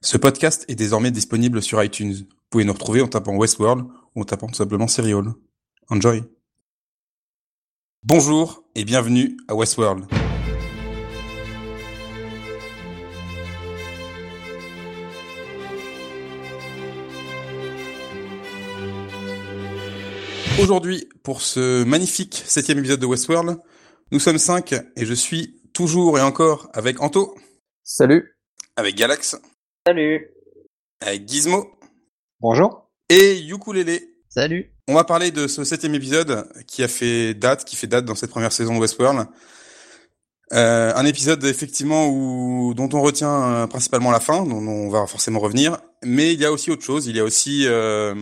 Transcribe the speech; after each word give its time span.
Ce 0.00 0.16
podcast 0.16 0.64
est 0.68 0.76
désormais 0.76 1.10
disponible 1.10 1.60
sur 1.60 1.82
iTunes. 1.82 2.12
Vous 2.12 2.24
pouvez 2.50 2.64
nous 2.64 2.72
retrouver 2.72 3.02
en 3.02 3.08
tapant 3.08 3.36
Westworld 3.36 3.84
ou 4.14 4.20
en 4.20 4.24
tapant 4.24 4.46
tout 4.46 4.54
simplement 4.54 4.86
Serial. 4.86 5.24
Enjoy. 5.88 6.22
Bonjour 8.04 8.62
et 8.76 8.84
bienvenue 8.84 9.36
à 9.48 9.56
Westworld. 9.56 10.04
Aujourd'hui, 20.60 21.08
pour 21.24 21.42
ce 21.42 21.82
magnifique 21.82 22.44
septième 22.46 22.78
épisode 22.78 23.00
de 23.00 23.06
Westworld, 23.06 23.58
nous 24.12 24.20
sommes 24.20 24.38
cinq 24.38 24.74
et 24.94 25.06
je 25.06 25.14
suis 25.14 25.60
toujours 25.72 26.20
et 26.20 26.22
encore 26.22 26.70
avec 26.72 27.02
Anto. 27.02 27.34
Salut. 27.82 28.36
Avec 28.76 28.94
Galax. 28.94 29.36
Salut. 29.88 30.28
Avec 31.00 31.26
Gizmo. 31.26 31.66
Bonjour. 32.40 32.90
Et 33.08 33.40
Ukulele. 33.48 34.00
Salut. 34.28 34.70
On 34.86 34.92
va 34.92 35.04
parler 35.04 35.30
de 35.30 35.46
ce 35.46 35.64
septième 35.64 35.94
épisode 35.94 36.46
qui 36.66 36.82
a 36.82 36.88
fait 36.88 37.32
date, 37.32 37.64
qui 37.64 37.74
fait 37.74 37.86
date 37.86 38.04
dans 38.04 38.14
cette 38.14 38.28
première 38.28 38.52
saison 38.52 38.74
de 38.74 38.80
Westworld. 38.80 39.26
Euh, 40.52 40.92
un 40.94 41.06
épisode 41.06 41.42
effectivement 41.44 42.06
où 42.06 42.74
dont 42.74 42.90
on 42.92 43.00
retient 43.00 43.32
euh, 43.32 43.66
principalement 43.66 44.10
la 44.10 44.20
fin, 44.20 44.44
dont 44.44 44.58
on 44.58 44.90
va 44.90 45.06
forcément 45.06 45.40
revenir, 45.40 45.78
mais 46.04 46.34
il 46.34 46.40
y 46.40 46.44
a 46.44 46.52
aussi 46.52 46.70
autre 46.70 46.84
chose. 46.84 47.06
Il 47.06 47.16
y 47.16 47.20
a 47.20 47.24
aussi 47.24 47.66
euh, 47.66 48.14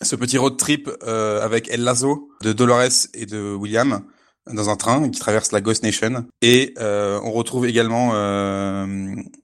ce 0.00 0.16
petit 0.16 0.38
road 0.38 0.56
trip 0.56 0.88
euh, 1.02 1.42
avec 1.42 1.68
El 1.68 1.84
Lazo 1.84 2.30
de 2.40 2.54
Dolores 2.54 3.08
et 3.12 3.26
de 3.26 3.54
William 3.54 4.06
dans 4.46 4.70
un 4.70 4.76
train 4.76 5.08
qui 5.08 5.20
traverse 5.20 5.52
la 5.52 5.60
Ghost 5.60 5.82
Nation. 5.82 6.24
Et 6.42 6.74
euh, 6.78 7.20
on 7.24 7.32
retrouve 7.32 7.66
également 7.66 8.10
euh, 8.14 8.86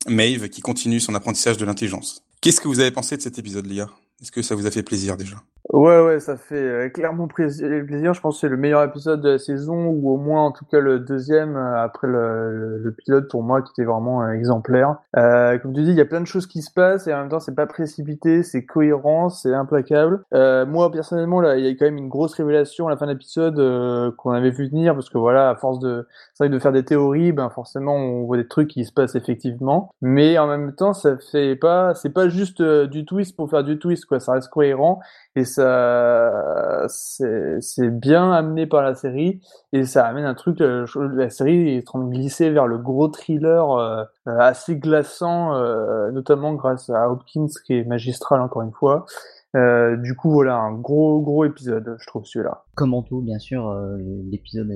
Maeve 0.08 0.48
qui 0.48 0.60
continue 0.60 1.00
son 1.00 1.14
apprentissage 1.14 1.56
de 1.56 1.64
l'intelligence. 1.64 2.22
Qu'est-ce 2.40 2.60
que 2.60 2.68
vous 2.68 2.80
avez 2.80 2.90
pensé 2.90 3.16
de 3.16 3.22
cet 3.22 3.38
épisode, 3.38 3.66
Lia? 3.66 3.88
Est-ce 4.20 4.32
que 4.32 4.42
ça 4.42 4.54
vous 4.54 4.66
a 4.66 4.70
fait 4.70 4.82
plaisir 4.82 5.16
déjà? 5.16 5.36
Ouais, 5.72 6.00
ouais, 6.00 6.20
ça 6.20 6.36
fait 6.36 6.54
euh, 6.54 6.88
clairement 6.88 7.26
plaisir. 7.26 8.14
Je 8.14 8.20
pense 8.20 8.36
que 8.36 8.40
c'est 8.40 8.48
le 8.48 8.56
meilleur 8.56 8.84
épisode 8.84 9.20
de 9.20 9.30
la 9.30 9.38
saison, 9.38 9.88
ou 9.88 10.10
au 10.10 10.16
moins 10.16 10.44
en 10.44 10.52
tout 10.52 10.64
cas 10.64 10.78
le 10.78 11.00
deuxième 11.00 11.56
euh, 11.56 11.82
après 11.82 12.06
le, 12.06 12.94
pilote 12.96 13.28
pour 13.28 13.42
moi 13.42 13.62
qui 13.62 13.72
était 13.72 13.84
vraiment 13.84 14.22
euh, 14.22 14.30
exemplaire. 14.32 14.96
Comme 15.12 15.74
tu 15.74 15.82
dis, 15.82 15.90
il 15.90 15.96
y 15.96 16.00
a 16.00 16.04
plein 16.04 16.20
de 16.20 16.26
choses 16.26 16.46
qui 16.46 16.62
se 16.62 16.70
passent 16.70 17.08
et 17.08 17.14
en 17.14 17.18
même 17.18 17.28
temps 17.28 17.40
c'est 17.40 17.54
pas 17.54 17.66
précipité, 17.66 18.42
c'est 18.42 18.64
cohérent, 18.64 19.28
c'est 19.28 19.52
implacable. 19.52 20.22
Moi 20.32 20.90
personnellement 20.92 21.40
là, 21.40 21.56
il 21.56 21.64
y 21.64 21.68
a 21.68 21.72
quand 21.72 21.84
même 21.84 21.98
une 21.98 22.08
grosse 22.08 22.34
révélation 22.34 22.86
à 22.86 22.90
la 22.90 22.96
fin 22.96 23.06
de 23.06 23.12
l'épisode 23.12 24.14
qu'on 24.16 24.30
avait 24.30 24.50
vu 24.50 24.68
venir 24.68 24.94
parce 24.94 25.10
que 25.10 25.18
voilà, 25.18 25.50
à 25.50 25.56
force 25.56 25.78
de, 25.80 26.06
vrai 26.38 26.48
de 26.48 26.58
faire 26.58 26.72
des 26.72 26.84
théories, 26.84 27.32
ben 27.32 27.50
forcément 27.50 27.96
on 27.96 28.24
voit 28.24 28.36
des 28.36 28.46
trucs 28.46 28.68
qui 28.68 28.84
se 28.84 28.92
passent 28.92 29.14
effectivement, 29.14 29.90
mais 30.00 30.38
en 30.38 30.46
même 30.46 30.74
temps 30.74 30.92
ça 30.92 31.16
fait 31.32 31.56
pas, 31.56 31.94
c'est 31.94 32.10
pas 32.10 32.28
juste 32.28 32.62
du 32.62 33.04
twist 33.04 33.36
pour 33.36 33.50
faire 33.50 33.64
du 33.64 33.78
twist 33.78 34.05
quoi, 34.06 34.20
ça 34.20 34.32
reste 34.32 34.48
cohérent. 34.48 35.00
Et 35.34 35.44
ça 35.44 36.86
c'est 36.88 37.90
bien 37.90 38.32
amené 38.32 38.66
par 38.66 38.82
la 38.82 38.94
série. 38.94 39.40
Et 39.72 39.84
ça 39.84 40.06
amène 40.06 40.24
un 40.24 40.34
truc 40.34 40.60
euh, 40.60 40.86
la 41.14 41.30
série 41.30 41.76
est 41.76 41.80
en 41.80 41.84
train 41.84 42.04
de 42.04 42.10
glisser 42.10 42.50
vers 42.50 42.66
le 42.66 42.78
gros 42.78 43.08
thriller 43.08 43.70
euh, 43.72 44.04
assez 44.26 44.76
glaçant 44.76 45.54
euh, 45.54 46.10
notamment 46.10 46.54
grâce 46.54 46.90
à 46.90 47.10
Hopkins 47.10 47.48
qui 47.64 47.74
est 47.74 47.84
magistral 47.84 48.40
encore 48.40 48.62
une 48.62 48.72
fois. 48.72 49.06
Euh, 49.54 49.96
du 49.96 50.14
coup 50.14 50.30
voilà 50.30 50.56
un 50.56 50.74
gros 50.74 51.20
gros 51.22 51.44
épisode 51.44 51.96
je 51.98 52.06
trouve 52.06 52.24
celui-là. 52.24 52.64
Comme 52.74 52.94
en 52.94 53.02
tout 53.02 53.20
bien 53.20 53.38
sûr 53.38 53.68
euh, 53.68 53.96
l'épisode 54.30 54.70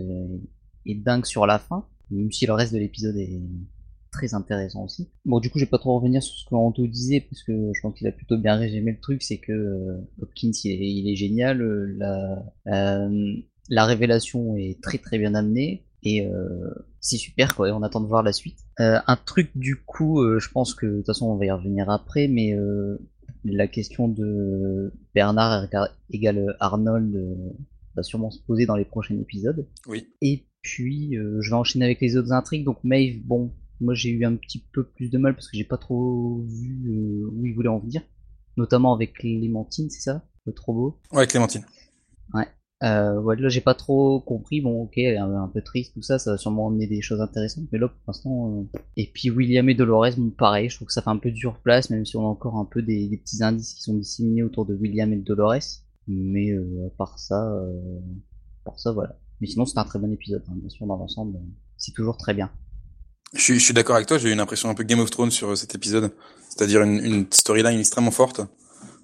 est 0.86 0.94
dingue 0.94 1.24
sur 1.24 1.46
la 1.46 1.58
fin 1.58 1.84
même 2.10 2.32
si 2.32 2.46
le 2.46 2.52
reste 2.52 2.72
de 2.72 2.78
l'épisode 2.78 3.16
est 3.16 3.40
très 4.10 4.34
intéressant 4.34 4.84
aussi. 4.84 5.10
Bon, 5.24 5.40
du 5.40 5.50
coup, 5.50 5.58
je 5.58 5.64
vais 5.64 5.70
pas 5.70 5.78
trop 5.78 5.98
revenir 5.98 6.22
sur 6.22 6.36
ce 6.36 6.44
que 6.44 6.54
Anto 6.54 6.86
disait, 6.86 7.20
parce 7.20 7.42
que 7.42 7.52
je 7.74 7.80
pense 7.80 7.94
qu'il 7.94 8.06
a 8.06 8.12
plutôt 8.12 8.36
bien 8.36 8.56
résumé 8.56 8.92
le 8.92 9.00
truc, 9.00 9.22
c'est 9.22 9.38
que 9.38 9.52
euh, 9.52 10.00
Hopkins, 10.20 10.50
il 10.64 10.82
est, 10.82 10.92
il 10.92 11.10
est 11.10 11.16
génial, 11.16 11.62
euh, 11.62 11.94
la, 11.96 12.44
euh, 12.66 13.34
la 13.68 13.84
révélation 13.84 14.56
est 14.56 14.82
très 14.82 14.98
très 14.98 15.18
bien 15.18 15.34
amenée, 15.34 15.86
et 16.02 16.26
c'est 17.00 17.18
super, 17.18 17.54
quoi, 17.54 17.68
et 17.68 17.72
on 17.72 17.82
attend 17.82 18.00
de 18.00 18.06
voir 18.06 18.22
la 18.22 18.32
suite. 18.32 18.58
Un 18.78 19.16
truc, 19.26 19.50
du 19.54 19.76
coup, 19.76 20.24
je 20.38 20.48
pense 20.48 20.74
que, 20.74 20.86
de 20.86 20.96
toute 20.96 21.06
façon, 21.06 21.26
on 21.26 21.36
va 21.36 21.44
y 21.44 21.50
revenir 21.50 21.90
après, 21.90 22.26
mais 22.26 22.56
la 23.44 23.68
question 23.68 24.08
de 24.08 24.94
Bernard 25.14 25.68
égale 26.08 26.56
Arnold 26.58 27.36
va 27.94 28.02
sûrement 28.02 28.30
se 28.30 28.40
poser 28.40 28.64
dans 28.64 28.76
les 28.76 28.86
prochains 28.86 29.18
épisodes. 29.18 29.68
Oui. 29.86 30.08
Et 30.22 30.46
puis, 30.62 31.12
je 31.12 31.50
vais 31.50 31.56
enchaîner 31.56 31.84
avec 31.84 32.00
les 32.00 32.16
autres 32.16 32.32
intrigues, 32.32 32.64
donc 32.64 32.82
Maeve, 32.82 33.20
bon, 33.26 33.52
moi 33.80 33.94
j'ai 33.94 34.10
eu 34.10 34.24
un 34.24 34.36
petit 34.36 34.64
peu 34.72 34.84
plus 34.84 35.10
de 35.10 35.18
mal 35.18 35.34
parce 35.34 35.48
que 35.48 35.56
j'ai 35.56 35.64
pas 35.64 35.78
trop 35.78 36.42
vu 36.46 36.90
euh, 36.90 37.30
où 37.32 37.46
il 37.46 37.54
voulait 37.54 37.68
en 37.68 37.78
venir, 37.78 38.02
notamment 38.56 38.94
avec 38.94 39.14
Clémentine, 39.14 39.90
c'est 39.90 40.00
ça? 40.00 40.24
Le 40.46 40.52
trop 40.52 40.72
beau 40.72 41.00
Ouais, 41.12 41.26
Clémentine. 41.26 41.64
Ouais. 42.34 42.46
Euh, 42.82 43.20
ouais, 43.20 43.36
là 43.36 43.48
j'ai 43.50 43.60
pas 43.60 43.74
trop 43.74 44.20
compris. 44.20 44.60
Bon, 44.60 44.82
ok, 44.82 44.98
un, 44.98 45.34
un, 45.34 45.48
peu 45.48 45.60
triste, 45.60 45.92
tout 45.94 46.02
ça, 46.02 46.18
ça 46.18 46.32
va 46.32 46.38
sûrement 46.38 46.66
emmener 46.66 46.86
des 46.86 47.02
choses 47.02 47.20
intéressantes, 47.20 47.66
mais 47.72 47.78
là 47.78 47.88
pour 47.88 47.98
l'instant. 48.06 48.60
Euh... 48.60 48.78
Et 48.96 49.10
puis 49.12 49.30
William 49.30 49.68
et 49.68 49.74
Dolores, 49.74 50.16
bon, 50.16 50.30
pareil, 50.30 50.70
je 50.70 50.76
trouve 50.76 50.88
que 50.88 50.94
ça 50.94 51.02
fait 51.02 51.10
un 51.10 51.18
peu 51.18 51.30
dur 51.30 51.58
place, 51.62 51.90
même 51.90 52.06
si 52.06 52.16
on 52.16 52.22
a 52.22 52.28
encore 52.28 52.56
un 52.56 52.64
peu 52.64 52.80
des, 52.82 53.08
des 53.08 53.16
petits 53.18 53.42
indices 53.42 53.74
qui 53.74 53.82
sont 53.82 53.94
disséminés 53.94 54.42
autour 54.42 54.64
de 54.64 54.74
William 54.74 55.12
et 55.12 55.16
de 55.16 55.24
Dolores. 55.24 55.82
Mais 56.08 56.50
euh, 56.50 56.86
à 56.86 56.90
part 56.96 57.18
ça, 57.18 57.52
euh, 57.52 58.00
à 58.62 58.64
part 58.64 58.80
ça, 58.80 58.92
voilà. 58.92 59.16
Mais 59.40 59.46
sinon, 59.46 59.64
c'est 59.64 59.78
un 59.78 59.84
très 59.84 59.98
bon 59.98 60.12
épisode, 60.12 60.42
hein, 60.48 60.54
bien 60.56 60.68
sûr, 60.68 60.86
dans 60.86 60.96
l'ensemble, 60.96 61.38
c'est 61.76 61.92
toujours 61.92 62.16
très 62.16 62.34
bien. 62.34 62.50
Je 63.32 63.40
suis, 63.40 63.58
je 63.58 63.64
suis 63.64 63.74
d'accord 63.74 63.96
avec 63.96 64.08
toi, 64.08 64.18
j'ai 64.18 64.28
eu 64.28 64.32
une 64.32 64.40
impression 64.40 64.70
un 64.70 64.74
peu 64.74 64.82
Game 64.82 65.00
of 65.00 65.10
Thrones 65.10 65.30
sur 65.30 65.56
cet 65.56 65.74
épisode, 65.74 66.12
c'est-à-dire 66.48 66.82
une, 66.82 67.04
une 67.04 67.26
storyline 67.30 67.78
extrêmement 67.78 68.10
forte 68.10 68.40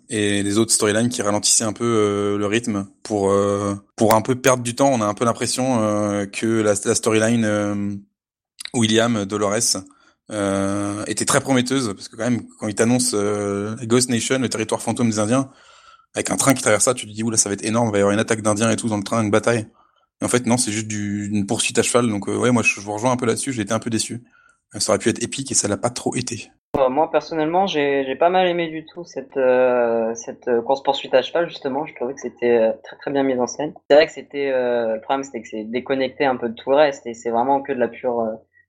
et 0.08 0.42
les 0.42 0.58
autres 0.58 0.72
storylines 0.72 1.08
qui 1.08 1.22
ralentissaient 1.22 1.64
un 1.64 1.72
peu 1.72 1.84
euh, 1.84 2.38
le 2.38 2.46
rythme 2.46 2.86
pour 3.02 3.30
euh, 3.30 3.74
pour 3.96 4.14
un 4.14 4.22
peu 4.22 4.36
perdre 4.36 4.62
du 4.62 4.74
temps. 4.74 4.90
On 4.92 5.00
a 5.00 5.06
un 5.06 5.14
peu 5.14 5.24
l'impression 5.24 5.82
euh, 5.82 6.26
que 6.26 6.46
la, 6.46 6.74
storyline 6.74 7.44
euh, 7.44 7.94
William 8.74 9.24
Dolores 9.24 9.78
était 11.06 11.24
très 11.24 11.40
prometteuse 11.40 11.92
parce 11.94 12.08
que 12.08 12.16
quand 12.16 12.24
même 12.24 12.42
quand 12.58 12.68
il 12.68 12.74
t'annonce 12.74 13.14
Ghost 13.84 14.10
Nation, 14.10 14.38
le 14.38 14.48
territoire 14.48 14.82
fantôme 14.82 15.08
des 15.08 15.18
Indiens, 15.18 15.50
avec 16.14 16.30
un 16.30 16.36
train 16.36 16.54
qui 16.54 16.62
traverse 16.62 16.84
ça, 16.84 16.94
tu 16.94 17.06
te 17.06 17.12
dis 17.12 17.22
oula 17.22 17.36
ça 17.36 17.48
va 17.48 17.54
être 17.54 17.64
énorme, 17.64 17.88
il 17.88 17.92
va 17.92 17.98
y 17.98 18.00
avoir 18.00 18.12
une 18.12 18.20
attaque 18.20 18.42
d'Indiens 18.42 18.70
et 18.70 18.76
tout 18.76 18.88
dans 18.88 18.96
le 18.96 19.04
train, 19.04 19.22
une 19.22 19.30
bataille. 19.30 19.68
En 20.24 20.28
fait, 20.28 20.46
non, 20.46 20.56
c'est 20.56 20.72
juste 20.72 20.88
du, 20.88 21.28
une 21.30 21.46
poursuite 21.46 21.78
à 21.78 21.82
cheval. 21.82 22.08
Donc, 22.08 22.28
euh, 22.28 22.36
ouais, 22.36 22.50
moi, 22.50 22.62
je, 22.62 22.80
vous 22.80 22.92
rejoins 22.92 23.12
un 23.12 23.16
peu 23.16 23.26
là-dessus. 23.26 23.52
J'ai 23.52 23.62
été 23.62 23.72
un 23.72 23.78
peu 23.78 23.90
déçu. 23.90 24.24
Ça 24.78 24.92
aurait 24.92 24.98
pu 24.98 25.08
être 25.08 25.22
épique 25.22 25.50
et 25.52 25.54
ça 25.54 25.68
l'a 25.68 25.76
pas 25.76 25.90
trop 25.90 26.14
été. 26.16 26.50
Euh, 26.78 26.88
moi, 26.88 27.10
personnellement, 27.10 27.66
j'ai 27.66 28.16
pas 28.16 28.28
mal 28.28 28.48
aimé 28.48 28.68
du 28.68 28.84
tout 28.84 29.04
cette, 29.04 29.36
euh, 29.36 30.14
cette 30.14 30.50
course 30.62 30.82
poursuite 30.82 31.14
à 31.14 31.22
cheval. 31.22 31.48
Justement, 31.48 31.86
je 31.86 31.94
trouvais 31.94 32.14
que 32.14 32.20
c'était 32.20 32.72
très 32.82 32.96
très 32.96 33.10
bien 33.10 33.22
mis 33.22 33.38
en 33.38 33.46
scène. 33.46 33.74
C'est 33.88 33.96
vrai 33.96 34.06
que 34.06 34.12
c'était 34.12 34.50
le 34.50 35.00
problème, 35.00 35.22
c'était 35.22 35.42
que 35.42 35.48
c'est 35.48 35.64
déconnecté 35.64 36.24
un 36.24 36.36
peu 36.36 36.48
de 36.48 36.54
tout 36.54 36.70
le 36.70 36.76
reste 36.76 37.06
et 37.06 37.14
c'est 37.14 37.30
vraiment 37.30 37.62
que 37.62 37.72
de 37.72 37.78
la 37.78 37.88
pure 37.88 38.26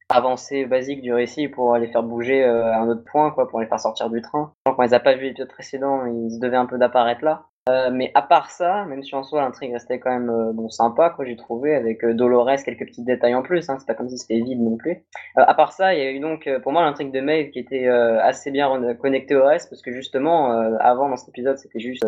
avancée 0.09 0.65
basique 0.65 1.01
du 1.01 1.13
récit 1.13 1.49
pour 1.49 1.75
les 1.75 1.87
faire 1.87 2.03
bouger 2.03 2.45
un 2.45 2.87
autre 2.87 3.03
point, 3.03 3.31
quoi, 3.31 3.49
pour 3.49 3.59
les 3.59 3.67
faire 3.67 3.79
sortir 3.79 4.09
du 4.09 4.21
train. 4.21 4.53
Quand 4.65 4.81
ils 4.83 4.91
n'ont 4.91 4.99
pas 4.99 5.15
vu 5.15 5.23
l'épisode 5.23 5.49
précédent, 5.49 6.05
ils 6.05 6.31
se 6.31 6.39
devaient 6.39 6.57
un 6.57 6.67
peu 6.67 6.77
d'apparaître 6.77 7.25
là. 7.25 7.47
Euh, 7.67 7.89
mais 7.91 8.11
à 8.13 8.22
part 8.22 8.50
ça, 8.50 8.85
même 8.85 9.03
si 9.03 9.13
en 9.16 9.23
soi 9.23 9.41
l'intrigue 9.41 9.73
restait 9.73 10.00
quand 10.00 10.11
même 10.11 10.29
euh, 10.29 10.53
bon 10.53 10.69
sympa, 10.69 11.09
quoi, 11.09 11.25
j'ai 11.25 11.35
trouvé 11.35 11.75
avec 11.75 12.03
euh, 12.03 12.13
Dolores 12.13 12.63
quelques 12.63 12.85
petits 12.85 13.03
détails 13.03 13.35
en 13.35 13.41
plus. 13.41 13.69
Hein, 13.69 13.78
c'est 13.79 13.88
pas 13.88 13.94
comme 13.94 14.09
si 14.09 14.17
c'était 14.17 14.39
vide 14.39 14.61
non 14.61 14.78
plus. 14.78 15.03
à 15.35 15.53
part 15.53 15.73
ça, 15.73 15.94
il 15.94 16.00
y 16.00 16.03
a 16.03 16.11
eu 16.11 16.19
donc 16.19 16.50
pour 16.63 16.72
moi 16.72 16.83
l'intrigue 16.83 17.11
de 17.11 17.19
Maeve 17.19 17.50
qui 17.50 17.59
était 17.59 17.88
assez 17.88 18.51
bien 18.51 18.95
connectée 18.95 19.35
au 19.35 19.45
reste 19.45 19.69
parce 19.69 19.81
que 19.81 19.91
justement 19.91 20.51
avant 20.79 21.09
dans 21.09 21.17
cet 21.17 21.29
épisode 21.29 21.57
c'était 21.57 21.79
juste 21.79 22.06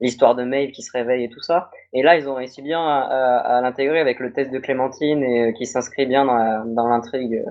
l'histoire 0.00 0.34
de 0.34 0.44
Maeve 0.44 0.70
qui 0.70 0.82
se 0.82 0.92
réveille 0.92 1.24
et 1.24 1.28
tout 1.28 1.40
ça. 1.40 1.70
Et 1.92 2.02
là 2.02 2.16
ils 2.16 2.28
ont 2.28 2.34
réussi 2.34 2.62
bien 2.62 2.80
à, 2.80 3.00
à, 3.00 3.56
à 3.56 3.60
l'intégrer 3.60 4.00
avec 4.00 4.20
le 4.20 4.32
test 4.32 4.50
de 4.50 4.58
Clémentine 4.58 5.22
et 5.22 5.54
qui 5.54 5.66
s'inscrit 5.66 6.06
bien 6.06 6.24
dans 6.24 6.88
l'intrigue 6.88 7.44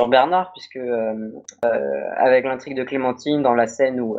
sur 0.00 0.08
Bernard 0.08 0.52
puisque 0.52 0.80
avec 2.16 2.44
l'intrigue 2.44 2.76
de 2.76 2.84
Clémentine 2.84 3.42
dans 3.42 3.54
la 3.54 3.66
scène 3.66 4.00
où 4.00 4.18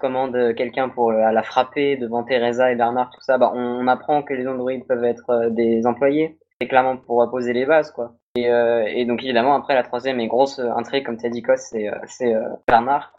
commande 0.00 0.54
quelqu'un 0.56 0.88
pour 0.88 1.10
euh, 1.10 1.30
la 1.30 1.42
frapper 1.42 1.96
devant 1.96 2.24
Teresa 2.24 2.72
et 2.72 2.76
Bernard, 2.76 3.10
tout 3.10 3.20
ça, 3.20 3.36
bah, 3.38 3.52
on, 3.54 3.86
apprend 3.88 4.22
que 4.22 4.32
les 4.32 4.48
androïdes 4.48 4.86
peuvent 4.86 5.04
être 5.04 5.30
euh, 5.30 5.50
des 5.50 5.86
employés. 5.86 6.38
C'est 6.60 6.68
clairement 6.68 6.96
pour 6.96 7.28
poser 7.30 7.52
les 7.52 7.66
bases, 7.66 7.90
quoi. 7.90 8.14
Et, 8.36 8.50
euh, 8.50 9.04
donc 9.04 9.22
évidemment, 9.22 9.54
après 9.54 9.74
la 9.74 9.82
troisième 9.82 10.18
et 10.20 10.28
grosse 10.28 10.58
intrigue, 10.58 11.04
comme 11.04 11.18
tu 11.18 11.26
as 11.26 11.30
dit, 11.30 11.42
c'est 11.56 11.88
euh, 12.34 12.48
Bernard. 12.66 13.12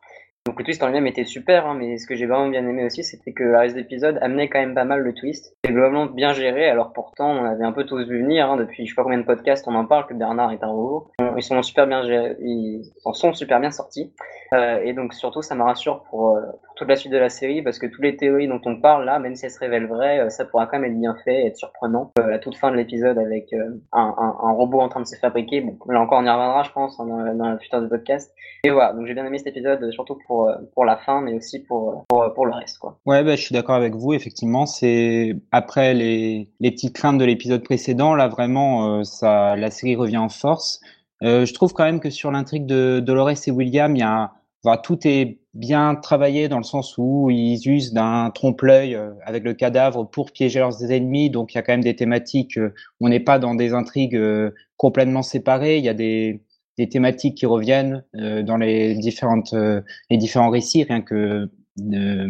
Donc 0.47 0.57
le 0.59 0.63
twist 0.63 0.81
en 0.81 0.87
lui-même 0.87 1.07
était 1.07 1.25
super, 1.25 1.67
hein, 1.67 1.75
mais 1.77 1.97
ce 1.97 2.07
que 2.07 2.15
j'ai 2.15 2.25
vraiment 2.25 2.47
bien 2.47 2.65
aimé 2.65 2.85
aussi, 2.85 3.03
c'était 3.03 3.33
que 3.33 3.43
la 3.43 3.59
reste 3.59 3.75
d'épisode 3.75 4.17
amenait 4.21 4.47
quand 4.47 4.59
même 4.59 4.75
pas 4.75 4.85
mal 4.85 5.01
le 5.01 5.13
twist. 5.13 5.53
C'était 5.61 5.73
globalement 5.73 6.05
bien 6.05 6.31
géré, 6.31 6.69
alors 6.69 6.93
pourtant 6.93 7.31
on 7.31 7.43
avait 7.43 7.65
un 7.65 7.73
peu 7.73 7.83
tous 7.83 8.07
vu 8.07 8.23
venir, 8.23 8.49
hein, 8.49 8.55
depuis 8.55 8.85
je 8.85 8.91
sais 8.91 8.95
pas 8.95 9.03
combien 9.03 9.17
de 9.17 9.25
podcasts 9.25 9.67
on 9.67 9.75
en 9.75 9.85
parle, 9.85 10.07
que 10.07 10.13
Bernard 10.13 10.53
est 10.53 10.63
un 10.63 10.69
robot. 10.69 11.11
Ils 11.35 11.43
sont 11.43 11.61
super 11.61 11.85
bien 11.85 12.01
ils 12.39 12.81
en 13.03 13.11
sont 13.11 13.33
super 13.33 13.59
bien 13.59 13.71
sortis. 13.71 14.13
Euh, 14.53 14.79
et 14.83 14.93
donc 14.93 15.13
surtout 15.13 15.41
ça 15.41 15.55
me 15.55 15.63
rassure 15.63 16.03
pour, 16.09 16.37
euh, 16.37 16.41
pour, 16.63 16.75
toute 16.75 16.87
la 16.87 16.95
suite 16.95 17.11
de 17.11 17.17
la 17.17 17.29
série, 17.29 17.61
parce 17.61 17.79
que 17.79 17.85
toutes 17.85 18.03
les 18.03 18.15
théories 18.15 18.47
dont 18.47 18.61
on 18.65 18.79
parle 18.79 19.03
là, 19.03 19.19
même 19.19 19.35
si 19.35 19.45
elles 19.45 19.51
se 19.51 19.59
révèlent 19.59 19.87
vraies, 19.87 20.19
euh, 20.19 20.29
ça 20.29 20.45
pourra 20.45 20.67
quand 20.67 20.79
même 20.79 20.91
être 20.91 20.97
bien 20.97 21.15
fait 21.25 21.47
être 21.47 21.57
surprenant. 21.57 22.11
À 22.17 22.39
toute 22.39 22.55
fin 22.55 22.71
de 22.71 22.77
l'épisode 22.77 23.17
avec 23.17 23.53
un, 23.91 24.51
robot 24.53 24.79
en 24.79 24.89
train 24.89 25.01
de 25.01 25.07
se 25.07 25.17
fabriquer, 25.17 25.61
bon, 25.61 25.77
là 25.89 25.99
encore 25.99 26.19
on 26.19 26.25
y 26.25 26.29
reviendra 26.29 26.63
je 26.63 26.71
pense 26.71 26.97
dans, 26.97 27.33
dans 27.35 27.49
la 27.49 27.57
future 27.57 27.81
du 27.81 27.89
podcast. 27.89 28.33
Et 28.63 28.69
voilà, 28.69 28.93
donc 28.93 29.05
j'ai 29.05 29.13
bien 29.13 29.25
aimé 29.25 29.37
cet 29.37 29.47
épisode, 29.47 29.91
surtout 29.91 30.17
pour 30.27 30.36
pour, 30.37 30.51
pour 30.73 30.85
la 30.85 30.97
fin, 30.97 31.21
mais 31.21 31.33
aussi 31.33 31.59
pour, 31.59 32.05
pour, 32.07 32.31
pour 32.33 32.45
le 32.45 32.53
reste. 32.53 32.77
Quoi. 32.77 32.99
Ouais, 33.05 33.23
bah, 33.23 33.35
je 33.35 33.41
suis 33.41 33.53
d'accord 33.53 33.75
avec 33.75 33.95
vous. 33.95 34.13
Effectivement, 34.13 34.65
c'est 34.65 35.35
après 35.51 35.93
les, 35.93 36.49
les 36.59 36.71
petites 36.71 36.93
craintes 36.93 37.17
de 37.17 37.25
l'épisode 37.25 37.63
précédent, 37.63 38.13
là 38.13 38.27
vraiment, 38.27 38.99
euh, 38.99 39.03
ça, 39.03 39.55
la 39.55 39.71
série 39.71 39.95
revient 39.95 40.17
en 40.17 40.29
force. 40.29 40.79
Euh, 41.23 41.45
je 41.45 41.53
trouve 41.53 41.73
quand 41.73 41.85
même 41.85 41.99
que 41.99 42.11
sur 42.11 42.31
l'intrigue 42.31 42.65
de 42.65 42.99
Dolores 42.99 43.47
et 43.47 43.51
William, 43.51 43.95
il 43.95 43.99
y 43.99 44.03
a, 44.03 44.31
enfin, 44.63 44.77
tout 44.77 44.99
est 45.07 45.39
bien 45.55 45.95
travaillé 45.95 46.49
dans 46.49 46.59
le 46.59 46.63
sens 46.63 46.95
où 46.99 47.31
ils 47.31 47.67
usent 47.67 47.91
d'un 47.91 48.29
trompe-l'œil 48.29 48.93
euh, 48.93 49.09
avec 49.25 49.43
le 49.43 49.55
cadavre 49.55 50.03
pour 50.03 50.31
piéger 50.31 50.59
leurs 50.59 50.91
ennemis. 50.91 51.31
Donc 51.31 51.53
il 51.53 51.57
y 51.57 51.59
a 51.59 51.63
quand 51.63 51.73
même 51.73 51.83
des 51.83 51.95
thématiques. 51.95 52.57
Euh, 52.57 52.75
on 53.01 53.09
n'est 53.09 53.19
pas 53.19 53.39
dans 53.39 53.55
des 53.55 53.73
intrigues 53.73 54.15
euh, 54.15 54.51
complètement 54.77 55.23
séparées. 55.23 55.79
Il 55.79 55.83
y 55.83 55.89
a 55.89 55.95
des 55.95 56.43
des 56.77 56.89
thématiques 56.89 57.35
qui 57.35 57.45
reviennent 57.45 58.03
euh, 58.15 58.43
dans 58.43 58.57
les 58.57 58.95
différentes 58.95 59.53
euh, 59.53 59.81
les 60.09 60.17
différents 60.17 60.49
récits, 60.49 60.83
rien 60.83 61.01
que 61.01 61.49
de 61.77 62.29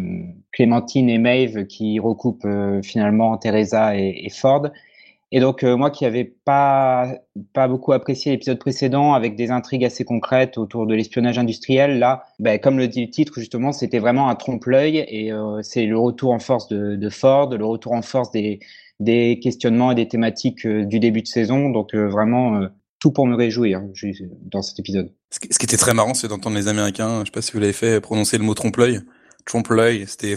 Clémentine 0.52 1.08
et 1.08 1.18
Maeve 1.18 1.66
qui 1.66 1.98
recoupent 1.98 2.44
euh, 2.44 2.82
finalement 2.82 3.36
Teresa 3.38 3.96
et, 3.96 4.28
Ford. 4.30 4.68
Et 5.30 5.40
donc 5.40 5.62
moi 5.62 5.90
qui 5.90 6.04
n'avais 6.04 6.24
pas 6.24 7.12
pas 7.52 7.68
beaucoup 7.68 7.92
apprécié 7.92 8.32
l'épisode 8.32 8.58
précédent 8.58 9.12
avec 9.12 9.36
des 9.36 9.50
intrigues 9.50 9.84
assez 9.84 10.02
concrètes 10.02 10.56
autour 10.56 10.86
de 10.86 10.94
l'espionnage 10.94 11.38
industriel, 11.38 11.98
là, 11.98 12.24
ben, 12.38 12.58
comme 12.58 12.78
le 12.78 12.88
dit 12.88 13.04
le 13.04 13.10
titre 13.10 13.34
justement, 13.36 13.72
c'était 13.72 13.98
vraiment 13.98 14.30
un 14.30 14.34
trompe-l'œil 14.36 15.04
et 15.06 15.30
c'est 15.60 15.84
le 15.84 15.98
retour 15.98 16.32
en 16.32 16.38
force 16.38 16.68
de, 16.68 16.96
de, 16.96 17.10
Ford, 17.10 17.54
le 17.54 17.64
retour 17.64 17.92
en 17.92 18.00
force 18.00 18.30
des 18.30 18.60
des 19.00 19.38
questionnements 19.42 19.92
et 19.92 19.94
des 19.94 20.08
thématiques 20.08 20.66
du 20.66 20.98
début 20.98 21.20
de 21.20 21.26
saison. 21.26 21.68
Donc 21.68 21.94
vraiment 21.94 22.68
tout 22.98 23.12
pour 23.12 23.26
me 23.26 23.36
réjouir 23.36 23.82
dans 24.50 24.62
cet 24.62 24.78
épisode. 24.78 25.12
Ce 25.30 25.38
qui 25.38 25.64
était 25.64 25.76
très 25.76 25.94
marrant, 25.94 26.14
c'est 26.14 26.28
d'entendre 26.28 26.56
les 26.56 26.68
Américains, 26.68 27.20
je 27.20 27.26
sais 27.26 27.32
pas 27.32 27.42
si 27.42 27.52
vous 27.52 27.60
l'avez 27.60 27.72
fait, 27.72 28.00
prononcer 28.00 28.38
le 28.38 28.44
mot 28.44 28.54
trompe-l'œil. 28.54 29.00
Trompe-l'œil, 29.44 30.04
c'était 30.06 30.36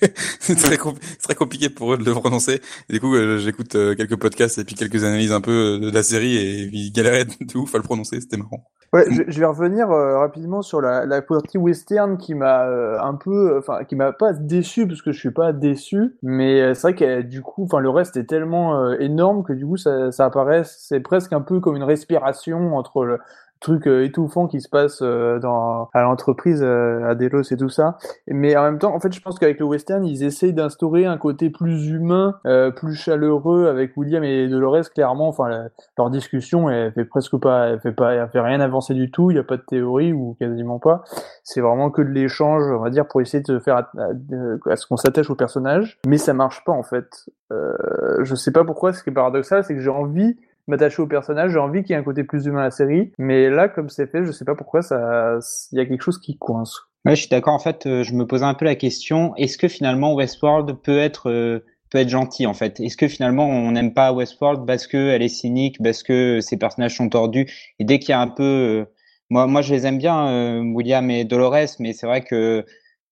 très, 0.40 0.76
très 0.76 1.34
compliqué 1.34 1.70
pour 1.70 1.94
eux 1.94 1.98
de 1.98 2.04
le 2.04 2.12
prononcer. 2.12 2.60
Du 2.90 3.00
coup, 3.00 3.14
euh, 3.14 3.38
j'écoute 3.38 3.74
euh, 3.76 3.94
quelques 3.94 4.16
podcasts 4.16 4.58
et 4.58 4.64
puis 4.64 4.74
quelques 4.74 5.04
analyses 5.04 5.32
un 5.32 5.40
peu 5.40 5.78
de 5.80 5.90
la 5.90 6.02
série 6.02 6.36
et 6.36 6.68
ils 6.72 6.92
galéraient 6.92 7.24
de 7.24 7.56
ouf 7.56 7.74
à 7.74 7.78
le 7.78 7.84
prononcer, 7.84 8.20
c'était 8.20 8.36
marrant. 8.36 8.68
Ouais, 8.92 9.06
je, 9.10 9.22
je 9.26 9.40
vais 9.40 9.46
revenir 9.46 9.90
euh, 9.90 10.18
rapidement 10.18 10.60
sur 10.60 10.82
la, 10.82 11.06
la 11.06 11.22
partie 11.22 11.56
western 11.56 12.18
qui 12.18 12.34
m'a 12.34 12.66
euh, 12.66 13.00
un 13.00 13.14
peu, 13.14 13.56
enfin, 13.58 13.84
qui 13.84 13.96
m'a 13.96 14.12
pas 14.12 14.34
déçu 14.34 14.86
parce 14.86 15.00
que 15.00 15.12
je 15.12 15.18
suis 15.18 15.30
pas 15.30 15.54
déçu, 15.54 16.14
mais 16.22 16.74
c'est 16.74 16.82
vrai 16.82 16.94
que 16.94 17.22
du 17.22 17.40
coup, 17.40 17.64
enfin, 17.64 17.78
le 17.80 17.88
reste 17.88 18.18
est 18.18 18.24
tellement 18.24 18.92
énorme 18.92 19.44
que 19.44 19.54
du 19.54 19.64
coup, 19.66 19.78
ça, 19.78 20.12
ça 20.12 20.26
apparaît, 20.26 20.64
c'est 20.66 21.00
presque 21.00 21.32
un 21.32 21.40
peu 21.40 21.58
comme 21.58 21.76
une 21.76 21.84
respiration 21.84 22.76
entre 22.76 23.06
le, 23.06 23.18
trucs 23.62 23.86
euh, 23.86 24.04
étouffants 24.04 24.46
qui 24.46 24.60
se 24.60 24.68
passent 24.68 25.00
euh, 25.02 25.38
dans 25.38 25.88
à 25.94 26.02
l'entreprise 26.02 26.62
euh, 26.62 27.08
à 27.08 27.14
Delos 27.14 27.50
et 27.50 27.56
tout 27.56 27.68
ça. 27.68 27.96
Mais 28.26 28.56
en 28.56 28.62
même 28.62 28.78
temps 28.78 28.94
en 28.94 29.00
fait 29.00 29.12
je 29.12 29.20
pense 29.20 29.38
qu'avec 29.38 29.58
le 29.58 29.64
western 29.64 30.04
ils 30.04 30.24
essayent 30.24 30.52
d'instaurer 30.52 31.06
un 31.06 31.16
côté 31.16 31.48
plus 31.48 31.88
humain 31.88 32.34
plus 32.76 32.94
chaleureux 32.94 33.68
avec 33.68 33.96
William 33.96 34.24
et 34.24 34.48
Dolores 34.48 34.90
clairement. 34.94 35.28
Enfin 35.28 35.68
leur 35.96 36.10
discussion 36.10 36.68
elle 36.68 36.92
fait 36.92 37.04
presque 37.04 37.36
pas 37.38 37.68
elle 37.68 37.80
fait 37.80 37.92
pas 37.92 38.14
elle 38.14 38.28
fait 38.28 38.40
rien 38.40 38.60
avancer 38.60 38.94
du 38.94 39.10
tout. 39.10 39.30
Il 39.30 39.36
y 39.36 39.40
a 39.40 39.44
pas 39.44 39.56
de 39.56 39.62
théorie 39.62 40.12
ou 40.12 40.36
quasiment 40.38 40.78
pas. 40.78 41.04
C'est 41.44 41.60
vraiment 41.60 41.90
que 41.90 42.02
de 42.02 42.08
l'échange 42.08 42.64
on 42.70 42.80
va 42.80 42.90
dire 42.90 43.06
pour 43.06 43.20
essayer 43.20 43.42
de 43.42 43.58
faire 43.58 43.76
à, 43.76 43.90
à, 44.70 44.76
ce 44.76 44.86
qu'on 44.86 44.96
s'attache 44.96 45.30
au 45.30 45.36
personnage. 45.36 45.98
Mais 46.06 46.18
ça 46.18 46.34
marche 46.34 46.64
pas 46.64 46.72
en 46.72 46.82
fait. 46.82 47.26
Euh, 47.52 47.76
je 48.22 48.34
sais 48.34 48.50
pas 48.50 48.64
pourquoi. 48.64 48.92
Ce 48.92 49.02
qui 49.02 49.10
est 49.10 49.12
paradoxal 49.12 49.64
c'est 49.64 49.74
que 49.74 49.80
j'ai 49.80 49.90
envie 49.90 50.36
m'attacher 50.68 51.02
au 51.02 51.06
personnage, 51.06 51.52
j'ai 51.52 51.58
envie 51.58 51.82
qu'il 51.82 51.90
y 51.90 51.92
ait 51.94 52.00
un 52.00 52.04
côté 52.04 52.24
plus 52.24 52.46
humain 52.46 52.60
à 52.60 52.64
la 52.64 52.70
série, 52.70 53.12
mais 53.18 53.50
là, 53.50 53.68
comme 53.68 53.88
c'est 53.88 54.06
fait, 54.06 54.24
je 54.24 54.32
sais 54.32 54.44
pas 54.44 54.54
pourquoi 54.54 54.82
ça, 54.82 55.38
il 55.72 55.78
y 55.78 55.80
a 55.80 55.86
quelque 55.86 56.02
chose 56.02 56.18
qui 56.18 56.36
coince. 56.36 56.80
Ouais, 57.04 57.16
je 57.16 57.22
suis 57.22 57.28
d'accord. 57.28 57.54
En 57.54 57.58
fait, 57.58 57.86
euh, 57.86 58.04
je 58.04 58.14
me 58.14 58.26
posais 58.26 58.44
un 58.44 58.54
peu 58.54 58.64
la 58.64 58.76
question 58.76 59.34
est-ce 59.36 59.58
que 59.58 59.66
finalement 59.66 60.14
Westworld 60.14 60.76
peut 60.82 60.98
être 60.98 61.30
euh, 61.30 61.64
peut 61.90 61.98
être 61.98 62.08
gentil 62.08 62.46
en 62.46 62.54
fait? 62.54 62.78
Est-ce 62.78 62.96
que 62.96 63.08
finalement 63.08 63.46
on 63.48 63.72
n'aime 63.72 63.92
pas 63.92 64.12
Westworld 64.12 64.66
parce 64.66 64.86
que 64.86 65.10
elle 65.10 65.22
est 65.22 65.28
cynique, 65.28 65.82
parce 65.82 66.04
que 66.04 66.40
ses 66.40 66.56
personnages 66.56 66.96
sont 66.96 67.08
tordus? 67.08 67.46
Et 67.80 67.84
dès 67.84 67.98
qu'il 67.98 68.10
y 68.10 68.12
a 68.12 68.20
un 68.20 68.28
peu, 68.28 68.42
euh, 68.42 68.84
moi, 69.30 69.48
moi 69.48 69.62
je 69.62 69.74
les 69.74 69.84
aime 69.86 69.98
bien, 69.98 70.60
William 70.74 71.10
et 71.10 71.24
Dolores, 71.24 71.76
mais 71.80 71.92
c'est 71.92 72.06
vrai 72.06 72.22
que 72.22 72.64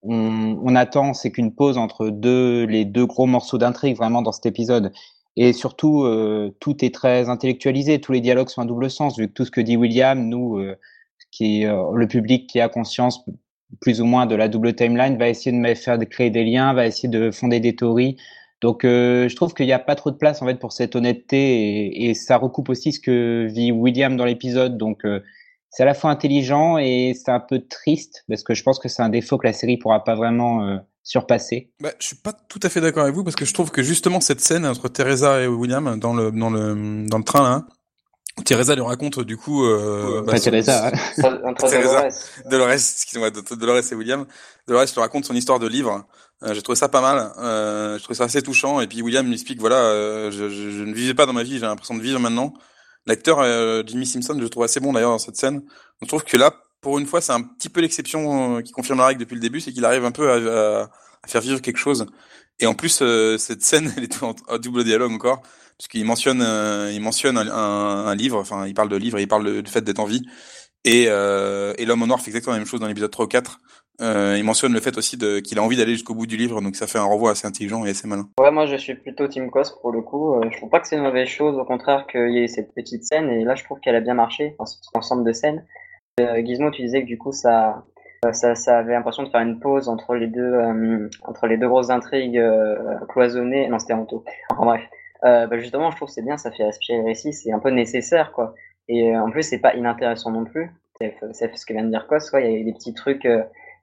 on, 0.03 0.57
on 0.63 0.75
attend, 0.75 1.13
c'est 1.13 1.31
qu'une 1.31 1.53
pause 1.53 1.77
entre 1.77 2.09
deux 2.09 2.65
les 2.65 2.85
deux 2.85 3.05
gros 3.05 3.25
morceaux 3.25 3.57
d'intrigue 3.57 3.97
vraiment 3.97 4.21
dans 4.21 4.31
cet 4.31 4.45
épisode. 4.45 4.93
Et 5.37 5.53
surtout, 5.53 6.03
euh, 6.03 6.53
tout 6.59 6.83
est 6.83 6.93
très 6.93 7.29
intellectualisé, 7.29 8.01
tous 8.01 8.11
les 8.11 8.21
dialogues 8.21 8.49
sont 8.49 8.61
à 8.61 8.65
double 8.65 8.89
sens, 8.89 9.17
vu 9.17 9.27
que 9.27 9.33
tout 9.33 9.45
ce 9.45 9.51
que 9.51 9.61
dit 9.61 9.77
William, 9.77 10.27
nous, 10.27 10.57
euh, 10.57 10.75
qui 11.31 11.65
euh, 11.65 11.91
le 11.95 12.07
public 12.07 12.47
qui 12.47 12.59
a 12.59 12.67
conscience 12.67 13.23
plus 13.79 14.01
ou 14.01 14.05
moins 14.05 14.25
de 14.25 14.35
la 14.35 14.49
double 14.49 14.75
timeline, 14.75 15.17
va 15.17 15.29
essayer 15.29 15.57
de 15.57 15.73
faire 15.75 15.97
de 15.97 16.03
créer 16.05 16.29
des 16.29 16.43
liens, 16.43 16.73
va 16.73 16.85
essayer 16.85 17.07
de 17.07 17.31
fonder 17.31 17.61
des 17.61 17.75
théories. 17.75 18.17
Donc, 18.59 18.81
je 18.83 19.35
trouve 19.35 19.53
qu'il 19.53 19.65
n'y 19.65 19.73
a 19.73 19.79
pas 19.79 19.95
trop 19.95 20.11
de 20.11 20.17
place 20.17 20.41
en 20.41 20.45
fait 20.45 20.59
pour 20.59 20.71
cette 20.73 20.95
honnêteté, 20.95 21.87
et, 21.87 22.09
et 22.09 22.13
ça 22.13 22.37
recoupe 22.37 22.69
aussi 22.69 22.91
ce 22.91 22.99
que 22.99 23.47
vit 23.49 23.71
William 23.71 24.17
dans 24.17 24.25
l'épisode. 24.25 24.77
Donc, 24.77 25.03
c'est 25.69 25.83
à 25.83 25.85
la 25.85 25.93
fois 25.93 26.11
intelligent 26.11 26.77
et 26.77 27.13
c'est 27.15 27.31
un 27.31 27.39
peu 27.39 27.59
triste 27.59 28.25
parce 28.27 28.43
que 28.43 28.53
je 28.53 28.61
pense 28.63 28.77
que 28.77 28.89
c'est 28.89 29.01
un 29.01 29.09
défaut 29.09 29.37
que 29.37 29.47
la 29.47 29.53
série 29.53 29.77
pourra 29.77 30.03
pas 30.03 30.15
vraiment 30.15 30.79
surpassé. 31.03 31.71
Bah, 31.79 31.91
je 31.99 32.07
suis 32.07 32.15
pas 32.15 32.33
tout 32.33 32.59
à 32.63 32.69
fait 32.69 32.81
d'accord 32.81 33.03
avec 33.03 33.15
vous 33.15 33.23
parce 33.23 33.35
que 33.35 33.45
je 33.45 33.53
trouve 33.53 33.71
que 33.71 33.83
justement 33.83 34.21
cette 34.21 34.41
scène 34.41 34.65
entre 34.65 34.87
Teresa 34.87 35.41
et 35.41 35.47
William 35.47 35.99
dans 35.99 36.13
le 36.13 36.31
dans 36.31 36.49
le 36.49 37.07
dans 37.07 37.17
le 37.17 37.23
train 37.23 37.43
là, 37.43 37.65
Teresa 38.45 38.75
lui 38.75 38.81
raconte 38.81 39.19
du 39.19 39.37
coup 39.37 39.65
euh, 39.65 40.21
bah, 40.21 40.39
Teresa, 40.39 40.87
hein. 40.87 41.53
Teresa 41.57 42.07
Dolores, 42.49 42.71
excusez-moi, 42.71 43.31
Dolores 43.31 43.91
et 43.91 43.95
William, 43.95 44.25
Dolores 44.67 44.85
lui 44.93 45.01
raconte 45.01 45.25
son 45.25 45.35
histoire 45.35 45.59
de 45.59 45.67
livre. 45.67 46.05
Euh, 46.43 46.55
j'ai 46.55 46.61
trouvé 46.63 46.75
ça 46.75 46.89
pas 46.89 47.01
mal, 47.01 47.31
euh, 47.37 47.97
j'ai 47.97 48.03
trouvé 48.03 48.17
ça 48.17 48.23
assez 48.23 48.41
touchant 48.41 48.81
et 48.81 48.87
puis 48.87 49.03
William 49.03 49.25
lui 49.27 49.33
explique 49.33 49.59
voilà, 49.59 49.75
euh, 49.75 50.31
je, 50.31 50.49
je, 50.49 50.71
je, 50.71 50.83
ne 50.83 50.93
vivais 50.93 51.13
pas 51.13 51.27
dans 51.27 51.33
ma 51.33 51.43
vie, 51.43 51.59
j'ai 51.59 51.65
l'impression 51.67 51.95
de 51.95 52.01
vivre 52.01 52.19
maintenant. 52.19 52.53
L'acteur 53.05 53.39
euh, 53.39 53.83
Jimmy 53.85 54.05
Simpson, 54.05 54.35
je 54.37 54.43
le 54.43 54.49
trouve 54.49 54.63
assez 54.63 54.79
bon 54.79 54.93
d'ailleurs 54.93 55.11
dans 55.11 55.19
cette 55.19 55.35
scène. 55.35 55.63
On 56.01 56.05
trouve 56.05 56.23
que 56.23 56.37
là 56.37 56.53
pour 56.81 56.97
une 56.97 57.05
fois, 57.05 57.21
c'est 57.21 57.31
un 57.31 57.41
petit 57.41 57.69
peu 57.69 57.79
l'exception 57.79 58.57
euh, 58.57 58.61
qui 58.61 58.71
confirme 58.71 58.99
la 58.99 59.05
règle 59.05 59.21
depuis 59.21 59.35
le 59.35 59.41
début, 59.41 59.61
c'est 59.61 59.71
qu'il 59.71 59.85
arrive 59.85 60.03
un 60.03 60.11
peu 60.11 60.31
à, 60.31 60.89
faire 61.27 61.41
vivre 61.41 61.61
quelque 61.61 61.77
chose. 61.77 62.07
Et 62.59 62.65
en 62.65 62.73
plus, 62.73 62.99
euh, 63.01 63.37
cette 63.37 63.61
scène, 63.61 63.93
elle 63.97 64.03
est 64.03 64.23
en, 64.23 64.33
double 64.57 64.83
dialogue 64.83 65.11
encore, 65.11 65.41
puisqu'il 65.77 66.05
mentionne, 66.05 66.41
euh, 66.41 66.91
il 66.91 67.01
mentionne 67.01 67.37
un, 67.37 68.15
livre, 68.15 68.39
enfin, 68.39 68.67
il 68.67 68.73
parle 68.73 68.89
de 68.89 68.97
livre, 68.97 69.19
il 69.19 69.27
parle 69.27 69.61
du 69.61 69.71
fait 69.71 69.81
d'être 69.81 69.99
en 69.99 70.05
vie. 70.05 70.23
Et, 70.83 71.03
et 71.03 71.85
l'homme 71.85 72.01
en 72.01 72.07
noir 72.07 72.19
fait 72.19 72.31
exactement 72.31 72.53
la 72.53 72.59
même 72.59 72.67
chose 72.67 72.79
dans 72.79 72.87
l'épisode 72.87 73.11
3 73.11 73.25
ou 73.25 73.27
4. 73.27 73.59
Euh, 74.01 74.35
il 74.35 74.43
mentionne 74.43 74.73
le 74.73 74.79
fait 74.79 74.97
aussi 74.97 75.17
qu'il 75.43 75.59
a 75.59 75.61
envie 75.61 75.77
d'aller 75.77 75.91
jusqu'au 75.91 76.15
bout 76.15 76.25
du 76.25 76.35
livre, 76.35 76.59
donc 76.61 76.75
ça 76.75 76.87
fait 76.87 76.97
un 76.97 77.03
renvoi 77.03 77.31
assez 77.31 77.45
intelligent 77.45 77.85
et 77.85 77.91
assez 77.91 78.07
malin. 78.07 78.27
Ouais, 78.39 78.49
moi 78.49 78.65
je 78.65 78.75
suis 78.77 78.95
plutôt 78.95 79.27
Team 79.27 79.51
Cos 79.51 79.77
pour 79.79 79.91
le 79.91 80.01
coup. 80.01 80.41
Je 80.49 80.57
trouve 80.57 80.69
pas 80.69 80.79
que 80.79 80.87
c'est 80.87 80.95
une 80.95 81.03
mauvaise 81.03 81.27
chose, 81.27 81.55
au 81.55 81.65
contraire 81.65 82.07
qu'il 82.07 82.31
y 82.31 82.39
ait 82.39 82.47
cette 82.47 82.73
petite 82.73 83.03
scène, 83.03 83.29
et 83.29 83.43
là 83.43 83.53
je 83.53 83.63
trouve 83.63 83.79
qu'elle 83.79 83.95
a 83.95 83.99
bien 83.99 84.15
marché, 84.15 84.55
enfin, 84.57 84.65
cet 84.65 84.95
ensemble 84.95 85.23
de 85.23 85.33
scènes. 85.33 85.63
Euh, 86.19 86.43
Gizmo, 86.43 86.71
tu 86.71 86.81
disais 86.81 87.01
que 87.01 87.07
du 87.07 87.17
coup, 87.17 87.31
ça, 87.31 87.83
euh, 88.25 88.33
ça, 88.33 88.55
ça 88.55 88.79
avait 88.79 88.93
l'impression 88.93 89.23
de 89.23 89.29
faire 89.29 89.41
une 89.41 89.59
pause 89.59 89.89
entre 89.89 90.15
les 90.15 90.27
deux, 90.27 90.41
euh, 90.41 91.09
entre 91.23 91.47
les 91.47 91.57
deux 91.57 91.67
grosses 91.67 91.89
intrigues 91.89 92.41
cloisonnées. 93.09 93.67
Non, 93.69 93.79
c'était 93.79 93.93
Anto. 93.93 94.23
Enfin 94.51 94.65
bref. 94.65 94.81
bah 95.23 95.57
justement, 95.57 95.91
je 95.91 95.95
trouve 95.95 96.07
que 96.07 96.13
c'est 96.13 96.25
bien, 96.25 96.37
ça 96.37 96.51
fait 96.51 96.63
respirer 96.63 96.99
le 96.99 97.05
récit, 97.05 97.33
c'est 97.33 97.51
un 97.51 97.59
peu 97.59 97.69
nécessaire, 97.69 98.31
quoi. 98.33 98.53
Et 98.87 99.15
en 99.15 99.29
plus, 99.31 99.43
c'est 99.43 99.59
pas 99.59 99.75
inintéressant 99.75 100.31
non 100.31 100.45
plus. 100.45 100.71
C'est 101.31 101.55
ce 101.55 101.65
que 101.65 101.73
vient 101.73 101.83
de 101.83 101.89
dire 101.89 102.07
Kos, 102.07 102.29
quoi. 102.29 102.41
Il 102.41 102.57
y 102.57 102.61
a 102.61 102.63
des 102.63 102.73
petits 102.73 102.93
trucs 102.93 103.27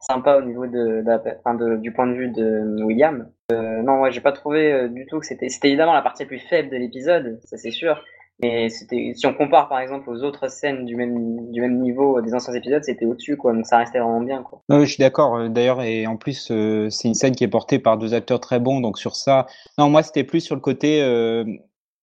sympas 0.01 0.39
au 0.39 0.43
niveau 0.43 0.67
de, 0.67 1.03
du 1.77 1.93
point 1.93 2.07
de 2.07 2.15
vue 2.15 2.31
de 2.31 2.85
William. 2.85 3.29
Euh, 3.51 3.83
non, 3.83 4.01
ouais, 4.01 4.13
j'ai 4.13 4.21
pas 4.21 4.33
trouvé 4.33 4.89
du 4.91 5.07
tout 5.07 5.19
que 5.19 5.27
c'était. 5.27 5.49
C'était 5.49 5.69
évidemment 5.69 5.95
la 5.95 6.03
partie 6.03 6.25
la 6.25 6.29
plus 6.29 6.39
faible 6.39 6.69
de 6.71 6.77
l'épisode, 6.77 7.41
ça 7.45 7.57
c'est 7.57 7.71
sûr. 7.71 8.05
Mais 8.41 8.69
c'était, 8.69 9.13
si 9.17 9.27
on 9.27 9.35
compare 9.35 9.69
par 9.69 9.81
exemple 9.81 10.09
aux 10.09 10.23
autres 10.23 10.49
scènes 10.49 10.85
du 10.85 10.95
même, 10.95 11.51
du 11.51 11.61
même 11.61 11.81
niveau 11.81 12.21
des 12.21 12.35
anciens 12.35 12.55
épisodes, 12.55 12.85
c'était 12.85 13.05
au-dessus, 13.05 13.37
quoi. 13.37 13.53
Donc 13.53 13.67
ça 13.67 13.79
restait 13.79 13.99
vraiment 13.99 14.21
bien, 14.21 14.45
quoi. 14.45 14.63
je 14.71 14.85
suis 14.85 15.01
d'accord. 15.01 15.37
Euh, 15.37 15.49
d'ailleurs, 15.49 15.83
et 15.83 16.07
en 16.07 16.17
plus, 16.17 16.49
euh, 16.53 16.89
c'est 16.89 17.09
une 17.09 17.15
scène 17.15 17.35
qui 17.35 17.43
est 17.43 17.49
portée 17.49 17.81
par 17.81 17.99
deux 17.99 18.15
acteurs 18.15 18.39
très 18.39 18.61
bons. 18.61 18.81
Donc 18.81 18.99
sur 18.99 19.17
ça, 19.17 19.47
non, 19.77 19.91
moi 19.91 20.05
c'était 20.05 20.23
plus 20.23 20.41
sur 20.41 20.55
le 20.55 20.61
côté 20.61 21.03
euh, 21.03 21.45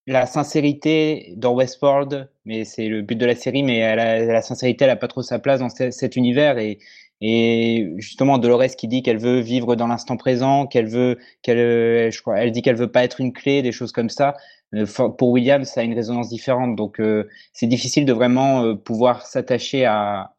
la 0.07 0.25
sincérité 0.25 1.33
dans 1.37 1.53
Westworld, 1.53 2.29
mais 2.43 2.65
c'est 2.65 2.89
le 2.89 3.01
but 3.01 3.15
de 3.15 3.25
la 3.25 3.35
série. 3.35 3.63
Mais 3.63 3.95
la 3.95 4.41
sincérité, 4.41 4.83
elle 4.83 4.91
a 4.91 4.97
pas 4.97 5.07
trop 5.07 5.21
sa 5.21 5.39
place 5.39 5.61
dans 5.61 5.69
cet 5.69 6.15
univers 6.17 6.57
et 6.57 6.79
Et 7.21 7.93
justement, 7.97 8.37
Dolores 8.37 8.75
qui 8.77 8.87
dit 8.89 9.01
qu'elle 9.01 9.17
veut 9.17 9.39
vivre 9.39 9.75
dans 9.75 9.87
l'instant 9.87 10.17
présent, 10.17 10.67
qu'elle 10.67 10.87
veut, 10.87 11.17
qu'elle, 11.41 12.11
je 12.11 12.21
crois, 12.21 12.37
elle 12.39 12.51
dit 12.51 12.61
qu'elle 12.61 12.75
veut 12.75 12.91
pas 12.91 13.03
être 13.05 13.21
une 13.21 13.31
clé, 13.31 13.61
des 13.61 13.71
choses 13.71 13.93
comme 13.93 14.09
ça. 14.09 14.35
Euh, 14.73 14.85
pour 14.85 15.29
William, 15.29 15.63
ça 15.63 15.81
a 15.81 15.83
une 15.83 15.93
résonance 15.93 16.29
différente. 16.29 16.75
Donc, 16.75 16.99
euh, 16.99 17.27
c'est 17.53 17.67
difficile 17.67 18.05
de 18.05 18.13
vraiment 18.13 18.63
euh, 18.63 18.75
pouvoir 18.75 19.25
s'attacher 19.25 19.87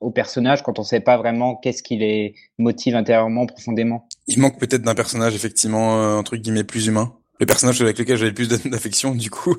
au 0.01 0.11
personnage 0.11 0.63
quand 0.63 0.79
on 0.79 0.83
ne 0.83 0.87
sait 0.87 1.01
pas 1.01 1.17
vraiment 1.17 1.57
qu'est-ce 1.57 1.83
qui 1.83 1.97
les 1.97 2.35
motive 2.59 2.97
intérieurement, 2.97 3.47
profondément. 3.47 4.09
Il 4.27 4.41
manque 4.41 4.59
peut-être 4.59 4.83
d'un 4.83 4.95
personnage, 4.95 5.35
effectivement, 5.35 6.19
entre 6.19 6.37
guillemets, 6.37 6.65
plus 6.65 6.87
humain. 6.87 7.15
Le 7.39 7.45
personnage 7.45 7.83
avec 7.83 7.99
lequel 7.99 8.17
j'avais 8.17 8.33
plus 8.33 8.49
d'affection, 8.49 9.15
du 9.15 9.29
coup, 9.29 9.57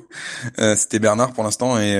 c'était 0.76 0.98
Bernard 0.98 1.32
pour 1.32 1.44
l'instant, 1.44 1.78
et 1.78 1.92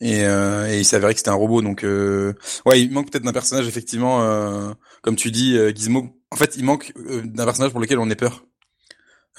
et, 0.00 0.20
et, 0.20 0.78
il 0.78 0.84
s'avérait 0.84 1.14
que 1.14 1.18
c'était 1.18 1.30
un 1.30 1.34
robot. 1.34 1.62
Donc, 1.62 1.82
ouais, 1.82 2.80
il 2.80 2.92
manque 2.92 3.10
peut-être 3.10 3.24
d'un 3.24 3.32
personnage, 3.32 3.66
effectivement, 3.66 4.74
comme 5.02 5.16
tu 5.16 5.30
dis, 5.30 5.58
Gizmo. 5.74 6.06
En 6.30 6.36
fait, 6.36 6.56
il 6.56 6.64
manque 6.64 6.92
d'un 7.24 7.44
personnage 7.44 7.72
pour 7.72 7.80
lequel 7.80 7.98
on 7.98 8.08
ait 8.08 8.16
peur. 8.16 8.46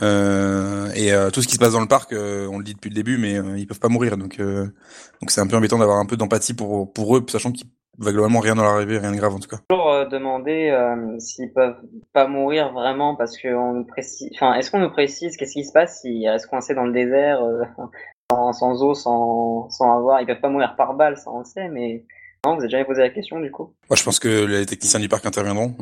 Euh, 0.01 0.91
et 0.95 1.13
euh, 1.13 1.29
tout 1.29 1.41
ce 1.41 1.47
qui 1.47 1.53
se 1.53 1.59
passe 1.59 1.73
dans 1.73 1.81
le 1.81 1.87
parc, 1.87 2.13
euh, 2.13 2.47
on 2.51 2.57
le 2.57 2.63
dit 2.63 2.73
depuis 2.73 2.89
le 2.89 2.95
début, 2.95 3.17
mais 3.17 3.33
ils 3.59 3.67
peuvent 3.67 3.79
pas 3.79 3.89
mourir, 3.89 4.17
donc 4.17 4.39
donc 4.39 5.31
c'est 5.31 5.41
un 5.41 5.47
peu 5.47 5.55
embêtant 5.55 5.77
d'avoir 5.77 5.97
un 5.97 6.05
peu 6.05 6.17
d'empathie 6.17 6.53
pour 6.53 6.91
pour 6.91 7.15
eux, 7.15 7.25
sachant 7.29 7.51
qu'il 7.51 7.67
va 7.99 8.11
globalement 8.11 8.39
rien 8.39 8.55
dans 8.55 8.63
l'arrivée, 8.63 8.97
rien 8.97 9.11
de 9.11 9.17
grave 9.17 9.35
en 9.35 9.39
tout 9.39 9.49
cas. 9.49 9.59
Toujours 9.69 10.07
demander 10.09 10.75
s'ils 11.19 11.53
peuvent 11.53 11.77
pas 12.11 12.27
mourir 12.27 12.73
vraiment 12.73 13.15
parce 13.15 13.37
qu'on 13.37 13.85
précise, 13.87 14.29
enfin 14.35 14.55
est-ce 14.55 14.71
qu'on 14.71 14.79
nous 14.79 14.91
précise 14.91 15.37
qu'est-ce 15.37 15.53
qui 15.53 15.65
se 15.65 15.71
passe 15.71 16.01
s'ils 16.01 16.27
restent 16.27 16.47
coincés 16.47 16.73
dans 16.73 16.85
le 16.85 16.93
désert 16.93 17.39
sans, 18.31 18.53
sans, 18.53 18.81
eau, 18.81 18.95
sans 18.95 19.69
sans 19.69 19.95
avoir, 19.95 20.21
ils 20.21 20.25
peuvent 20.25 20.41
pas 20.41 20.49
mourir 20.49 20.75
par 20.75 20.95
balle, 20.95 21.17
ça 21.17 21.29
on 21.31 21.39
le 21.39 21.45
sait, 21.45 21.69
mais 21.69 22.03
non, 22.45 22.55
vous 22.55 22.61
avez 22.61 22.69
jamais 22.69 22.85
posé 22.85 23.01
la 23.01 23.09
question 23.09 23.39
du 23.39 23.51
coup 23.51 23.73
Moi, 23.89 23.95
je 23.95 24.03
pense 24.03 24.19
que 24.19 24.45
les 24.45 24.65
techniciens 24.65 24.99
du 24.99 25.07
parc 25.07 25.25
interviendront. 25.25 25.75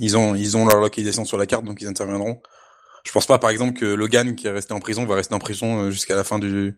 ils 0.00 0.16
ont 0.16 0.34
ils 0.34 0.56
ont 0.56 0.66
leur 0.66 0.80
localisation 0.80 1.26
sur 1.26 1.36
la 1.36 1.44
carte, 1.44 1.64
donc 1.64 1.82
ils 1.82 1.86
interviendront. 1.86 2.40
Je 3.08 3.12
pense 3.14 3.24
pas, 3.24 3.38
par 3.38 3.48
exemple, 3.48 3.72
que 3.72 3.86
Logan, 3.86 4.34
qui 4.34 4.48
est 4.48 4.50
resté 4.50 4.74
en 4.74 4.80
prison, 4.80 5.06
va 5.06 5.14
rester 5.14 5.34
en 5.34 5.38
prison 5.38 5.84
euh, 5.84 5.90
jusqu'à 5.90 6.14
la 6.14 6.24
fin 6.24 6.38
du 6.38 6.76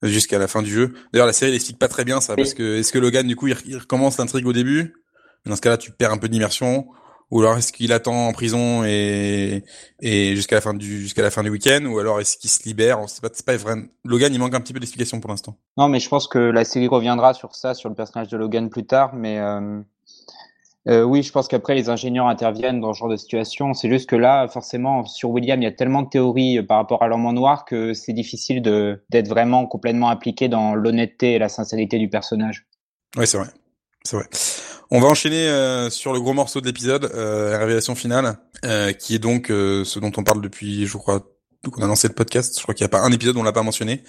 jusqu'à 0.00 0.38
la 0.38 0.46
fin 0.46 0.62
du 0.62 0.70
jeu. 0.70 0.94
D'ailleurs, 1.12 1.26
la 1.26 1.32
série 1.32 1.50
l'explique 1.50 1.80
pas 1.80 1.88
très 1.88 2.04
bien 2.04 2.20
ça, 2.20 2.36
parce 2.36 2.54
que 2.54 2.76
est-ce 2.78 2.92
que 2.92 3.00
Logan, 3.00 3.26
du 3.26 3.34
coup, 3.34 3.48
il, 3.48 3.76
recommence 3.76 4.16
l'intrigue 4.16 4.46
au 4.46 4.52
début? 4.52 4.94
Dans 5.44 5.56
ce 5.56 5.60
cas-là, 5.60 5.76
tu 5.76 5.90
perds 5.90 6.12
un 6.12 6.18
peu 6.18 6.28
d'immersion. 6.28 6.86
Ou 7.32 7.40
alors 7.40 7.58
est-ce 7.58 7.72
qu'il 7.72 7.92
attend 7.92 8.28
en 8.28 8.32
prison 8.32 8.84
et 8.84 9.64
et 10.00 10.36
jusqu'à 10.36 10.54
la 10.54 10.60
fin 10.60 10.72
du 10.72 11.00
jusqu'à 11.00 11.22
la 11.22 11.32
fin 11.32 11.42
du 11.42 11.50
week-end? 11.50 11.84
Ou 11.86 11.98
alors 11.98 12.20
est-ce 12.20 12.36
qu'il 12.36 12.48
se 12.48 12.62
libère? 12.62 13.00
C'est 13.08 13.20
pas 13.20 13.30
c'est 13.32 13.44
pas 13.44 13.56
vrai. 13.56 13.74
Logan, 14.04 14.32
il 14.32 14.38
manque 14.38 14.54
un 14.54 14.60
petit 14.60 14.72
peu 14.72 14.78
d'explication 14.78 15.18
pour 15.18 15.30
l'instant. 15.30 15.58
Non, 15.76 15.88
mais 15.88 15.98
je 15.98 16.08
pense 16.08 16.28
que 16.28 16.38
la 16.38 16.64
série 16.64 16.86
reviendra 16.86 17.34
sur 17.34 17.56
ça, 17.56 17.74
sur 17.74 17.88
le 17.88 17.96
personnage 17.96 18.28
de 18.28 18.36
Logan 18.36 18.70
plus 18.70 18.86
tard, 18.86 19.16
mais 19.16 19.40
euh, 19.40 19.80
euh, 20.88 21.02
oui, 21.02 21.22
je 21.22 21.32
pense 21.32 21.48
qu'après 21.48 21.74
les 21.74 21.88
ingénieurs 21.88 22.26
interviennent 22.26 22.80
dans 22.80 22.94
ce 22.94 23.00
genre 23.00 23.08
de 23.08 23.16
situation. 23.16 23.74
C'est 23.74 23.90
juste 23.90 24.08
que 24.08 24.14
là, 24.16 24.46
forcément, 24.46 25.04
sur 25.04 25.30
William, 25.30 25.60
il 25.60 25.64
y 25.64 25.68
a 25.68 25.72
tellement 25.72 26.02
de 26.02 26.08
théories 26.08 26.58
euh, 26.58 26.62
par 26.62 26.76
rapport 26.76 27.02
à 27.02 27.08
l'homme 27.08 27.26
en 27.26 27.32
noir 27.32 27.64
que 27.64 27.92
c'est 27.92 28.12
difficile 28.12 28.62
d'être 28.62 29.28
vraiment 29.28 29.66
complètement 29.66 30.10
impliqué 30.10 30.48
dans 30.48 30.74
l'honnêteté 30.74 31.34
et 31.34 31.38
la 31.38 31.48
sincérité 31.48 31.98
du 31.98 32.08
personnage. 32.08 32.66
Oui, 33.16 33.26
c'est 33.26 33.38
vrai, 33.38 33.48
c'est 34.04 34.16
vrai. 34.16 34.26
On 34.92 35.00
va 35.00 35.08
enchaîner 35.08 35.48
euh, 35.48 35.90
sur 35.90 36.12
le 36.12 36.20
gros 36.20 36.32
morceau 36.32 36.60
de 36.60 36.66
l'épisode, 36.66 37.10
la 37.12 37.58
révélation 37.58 37.96
finale, 37.96 38.38
qui 39.00 39.16
est 39.16 39.18
donc 39.18 39.46
ce 39.48 39.98
dont 39.98 40.12
on 40.16 40.22
parle 40.22 40.40
depuis, 40.40 40.86
je 40.86 40.96
crois, 40.96 41.20
qu'on 41.68 41.82
a 41.82 41.88
lancé 41.88 42.06
le 42.06 42.14
podcast. 42.14 42.56
Je 42.56 42.62
crois 42.62 42.74
qu'il 42.74 42.84
n'y 42.84 42.90
a 42.94 42.96
pas 42.96 43.00
un 43.00 43.10
épisode 43.10 43.36
où 43.36 43.40
on 43.40 43.42
l'a 43.42 43.52
pas 43.52 43.64
mentionné, 43.64 44.02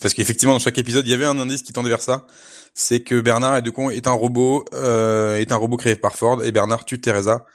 parce 0.00 0.14
qu'effectivement 0.14 0.54
dans 0.54 0.60
chaque 0.60 0.78
épisode, 0.78 1.06
il 1.06 1.10
y 1.10 1.14
avait 1.14 1.24
un 1.24 1.38
indice 1.38 1.62
qui 1.62 1.72
tendait 1.72 1.90
vers 1.90 2.02
ça 2.02 2.26
c'est 2.74 3.00
que 3.00 3.20
Bernard 3.20 3.56
est 3.56 4.06
un 4.08 4.12
robot, 4.12 4.64
euh, 4.74 5.38
est 5.38 5.52
un 5.52 5.56
robot 5.56 5.76
créé 5.76 5.94
par 5.96 6.16
Ford 6.16 6.42
et 6.44 6.50
Bernard 6.52 6.84
tue 6.84 7.00
Teresa. 7.00 7.46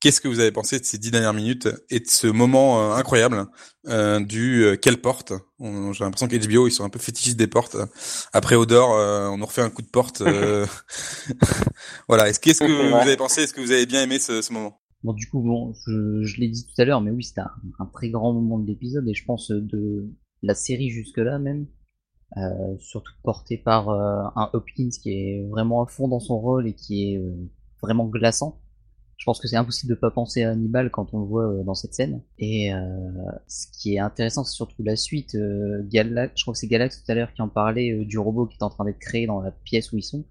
Qu'est-ce 0.00 0.20
que 0.20 0.26
vous 0.26 0.40
avez 0.40 0.50
pensé 0.50 0.80
de 0.80 0.84
ces 0.84 0.98
dix 0.98 1.12
dernières 1.12 1.34
minutes 1.34 1.68
et 1.88 2.00
de 2.00 2.08
ce 2.08 2.26
moment 2.26 2.80
euh, 2.80 2.94
incroyable 2.96 3.46
euh, 3.86 4.18
du 4.18 4.64
euh, 4.64 4.76
quelle 4.76 5.00
porte 5.00 5.32
J'ai 5.60 6.04
l'impression 6.04 6.26
qu'HBO 6.26 6.66
ils 6.66 6.72
sont 6.72 6.84
un 6.84 6.88
peu 6.88 6.98
fétichistes 6.98 7.36
des 7.36 7.46
portes. 7.46 7.76
Après 8.32 8.56
Odor, 8.56 8.90
on 9.32 9.38
nous 9.38 9.46
refait 9.46 9.62
un 9.62 9.70
coup 9.70 9.82
de 9.82 9.86
porte. 9.86 10.22
voilà. 12.08 12.28
Est-ce 12.28 12.40
qu'est-ce 12.40 12.60
que 12.60 12.90
vous 12.90 12.96
avez 12.96 13.16
pensé? 13.16 13.42
Est-ce 13.42 13.54
que 13.54 13.60
vous 13.60 13.70
avez 13.70 13.86
bien 13.86 14.02
aimé 14.02 14.18
ce, 14.18 14.42
ce 14.42 14.52
moment? 14.52 14.80
Bon, 15.04 15.12
du 15.12 15.28
coup, 15.28 15.40
bon, 15.40 15.72
je, 15.86 16.22
je 16.22 16.40
l'ai 16.40 16.48
dit 16.48 16.64
tout 16.64 16.80
à 16.80 16.84
l'heure, 16.84 17.00
mais 17.00 17.10
oui, 17.10 17.24
c'était 17.24 17.40
un, 17.40 17.50
un, 17.80 17.86
très 17.86 18.08
grand 18.08 18.32
moment 18.32 18.58
de 18.58 18.66
l'épisode 18.66 19.06
et 19.08 19.14
je 19.14 19.24
pense 19.24 19.50
de 19.50 20.08
la 20.42 20.54
série 20.54 20.90
jusque-là 20.90 21.38
même. 21.38 21.66
Euh, 22.38 22.76
surtout 22.78 23.12
porté 23.22 23.58
par 23.58 23.90
euh, 23.90 24.22
un 24.36 24.48
Hopkins 24.54 24.88
qui 25.02 25.10
est 25.10 25.46
vraiment 25.50 25.82
à 25.82 25.86
fond 25.86 26.08
dans 26.08 26.20
son 26.20 26.40
rôle 26.40 26.66
et 26.66 26.72
qui 26.72 27.12
est 27.12 27.18
euh, 27.18 27.34
vraiment 27.82 28.06
glaçant. 28.06 28.58
Je 29.18 29.24
pense 29.26 29.38
que 29.38 29.48
c'est 29.48 29.56
impossible 29.56 29.94
de 29.94 29.98
pas 29.98 30.10
penser 30.10 30.42
à 30.42 30.50
Hannibal 30.50 30.90
quand 30.90 31.12
on 31.12 31.20
le 31.20 31.26
voit 31.26 31.62
dans 31.64 31.74
cette 31.74 31.94
scène. 31.94 32.22
Et 32.40 32.72
ce 33.46 33.68
qui 33.70 33.94
est 33.94 34.00
intéressant, 34.00 34.42
c'est 34.42 34.56
surtout 34.56 34.82
la 34.82 34.96
suite. 34.96 35.36
Galax, 35.84 36.32
je 36.36 36.42
crois 36.42 36.54
que 36.54 36.58
c'est 36.58 36.66
Galax 36.66 37.04
tout 37.04 37.12
à 37.12 37.14
l'heure 37.14 37.32
qui 37.32 37.40
en 37.40 37.48
parlait 37.48 38.04
du 38.04 38.18
robot 38.18 38.46
qui 38.46 38.56
est 38.56 38.64
en 38.64 38.70
train 38.70 38.84
d'être 38.84 38.98
créé 38.98 39.26
dans 39.26 39.40
la 39.40 39.52
pièce 39.52 39.92
où 39.92 39.98
ils 39.98 40.02
sont. 40.02 40.24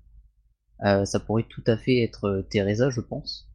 ça 0.81 1.19
pourrait 1.21 1.45
tout 1.47 1.63
à 1.67 1.77
fait 1.77 2.03
être 2.03 2.45
Teresa, 2.49 2.89
je 2.89 2.99
pense. 2.99 3.49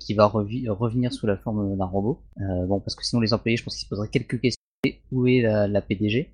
qui 0.00 0.14
va 0.14 0.24
revenir 0.28 1.12
sous 1.12 1.26
la 1.26 1.36
forme 1.36 1.76
d'un 1.76 1.84
robot. 1.84 2.22
bon, 2.38 2.80
parce 2.80 2.94
que 2.94 3.04
sinon 3.04 3.20
les 3.20 3.34
employés, 3.34 3.58
je 3.58 3.64
pense 3.64 3.76
qu'ils 3.76 3.84
se 3.84 3.90
poseraient 3.90 4.08
quelques 4.08 4.40
questions. 4.40 4.63
Où 5.12 5.26
est 5.26 5.42
la, 5.42 5.68
la 5.68 5.82
PDG 5.82 6.30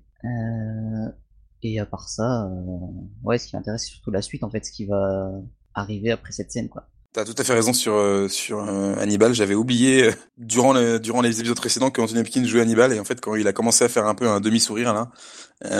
et 1.63 1.79
à 1.79 1.85
part 1.85 2.09
ça, 2.09 2.45
euh, 2.45 2.77
ouais, 3.23 3.37
ce 3.37 3.47
qui 3.47 3.55
m'intéresse, 3.55 3.83
c'est 3.83 3.91
surtout 3.91 4.11
la 4.11 4.21
suite, 4.21 4.43
en 4.43 4.49
fait, 4.49 4.65
ce 4.65 4.71
qui 4.71 4.85
va 4.85 5.31
arriver 5.73 6.11
après 6.11 6.31
cette 6.31 6.51
scène, 6.51 6.69
quoi. 6.69 6.87
T'as 7.13 7.25
tout 7.25 7.35
à 7.37 7.43
fait 7.43 7.53
raison 7.53 7.73
sur 7.73 7.93
euh, 7.93 8.29
sur 8.29 8.59
euh, 8.59 8.95
Hannibal. 8.95 9.33
J'avais 9.33 9.53
oublié 9.53 10.11
durant 10.37 10.71
le, 10.71 10.97
durant 10.97 11.19
les 11.19 11.41
épisodes 11.41 11.57
précédents 11.57 11.91
que 11.91 11.99
Anthony 11.99 12.21
Hopkins 12.21 12.45
jouait 12.45 12.61
Hannibal 12.61 12.93
et 12.93 13.01
en 13.01 13.03
fait 13.03 13.19
quand 13.19 13.35
il 13.35 13.45
a 13.49 13.51
commencé 13.51 13.83
à 13.83 13.89
faire 13.89 14.05
un 14.05 14.15
peu 14.15 14.29
un 14.29 14.39
demi 14.39 14.61
sourire 14.61 14.93
là, 14.93 15.11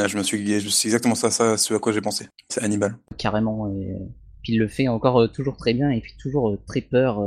je 0.08 0.18
me 0.18 0.24
suis 0.24 0.60
je 0.60 0.68
suis 0.68 0.90
exactement 0.90 1.16
ça 1.16 1.32
ça 1.32 1.56
ce 1.56 1.74
à 1.74 1.80
quoi 1.80 1.94
j'ai 1.94 2.02
pensé. 2.02 2.28
C'est 2.50 2.62
Hannibal. 2.62 2.98
Carrément. 3.18 3.72
Et 3.72 3.96
puis 4.44 4.56
il 4.56 4.60
le 4.60 4.68
fait 4.68 4.90
encore 4.90 5.32
toujours 5.32 5.56
très 5.56 5.74
bien 5.74 5.90
et 5.90 6.02
puis 6.02 6.12
toujours 6.22 6.58
très 6.68 6.82
peur 6.82 7.22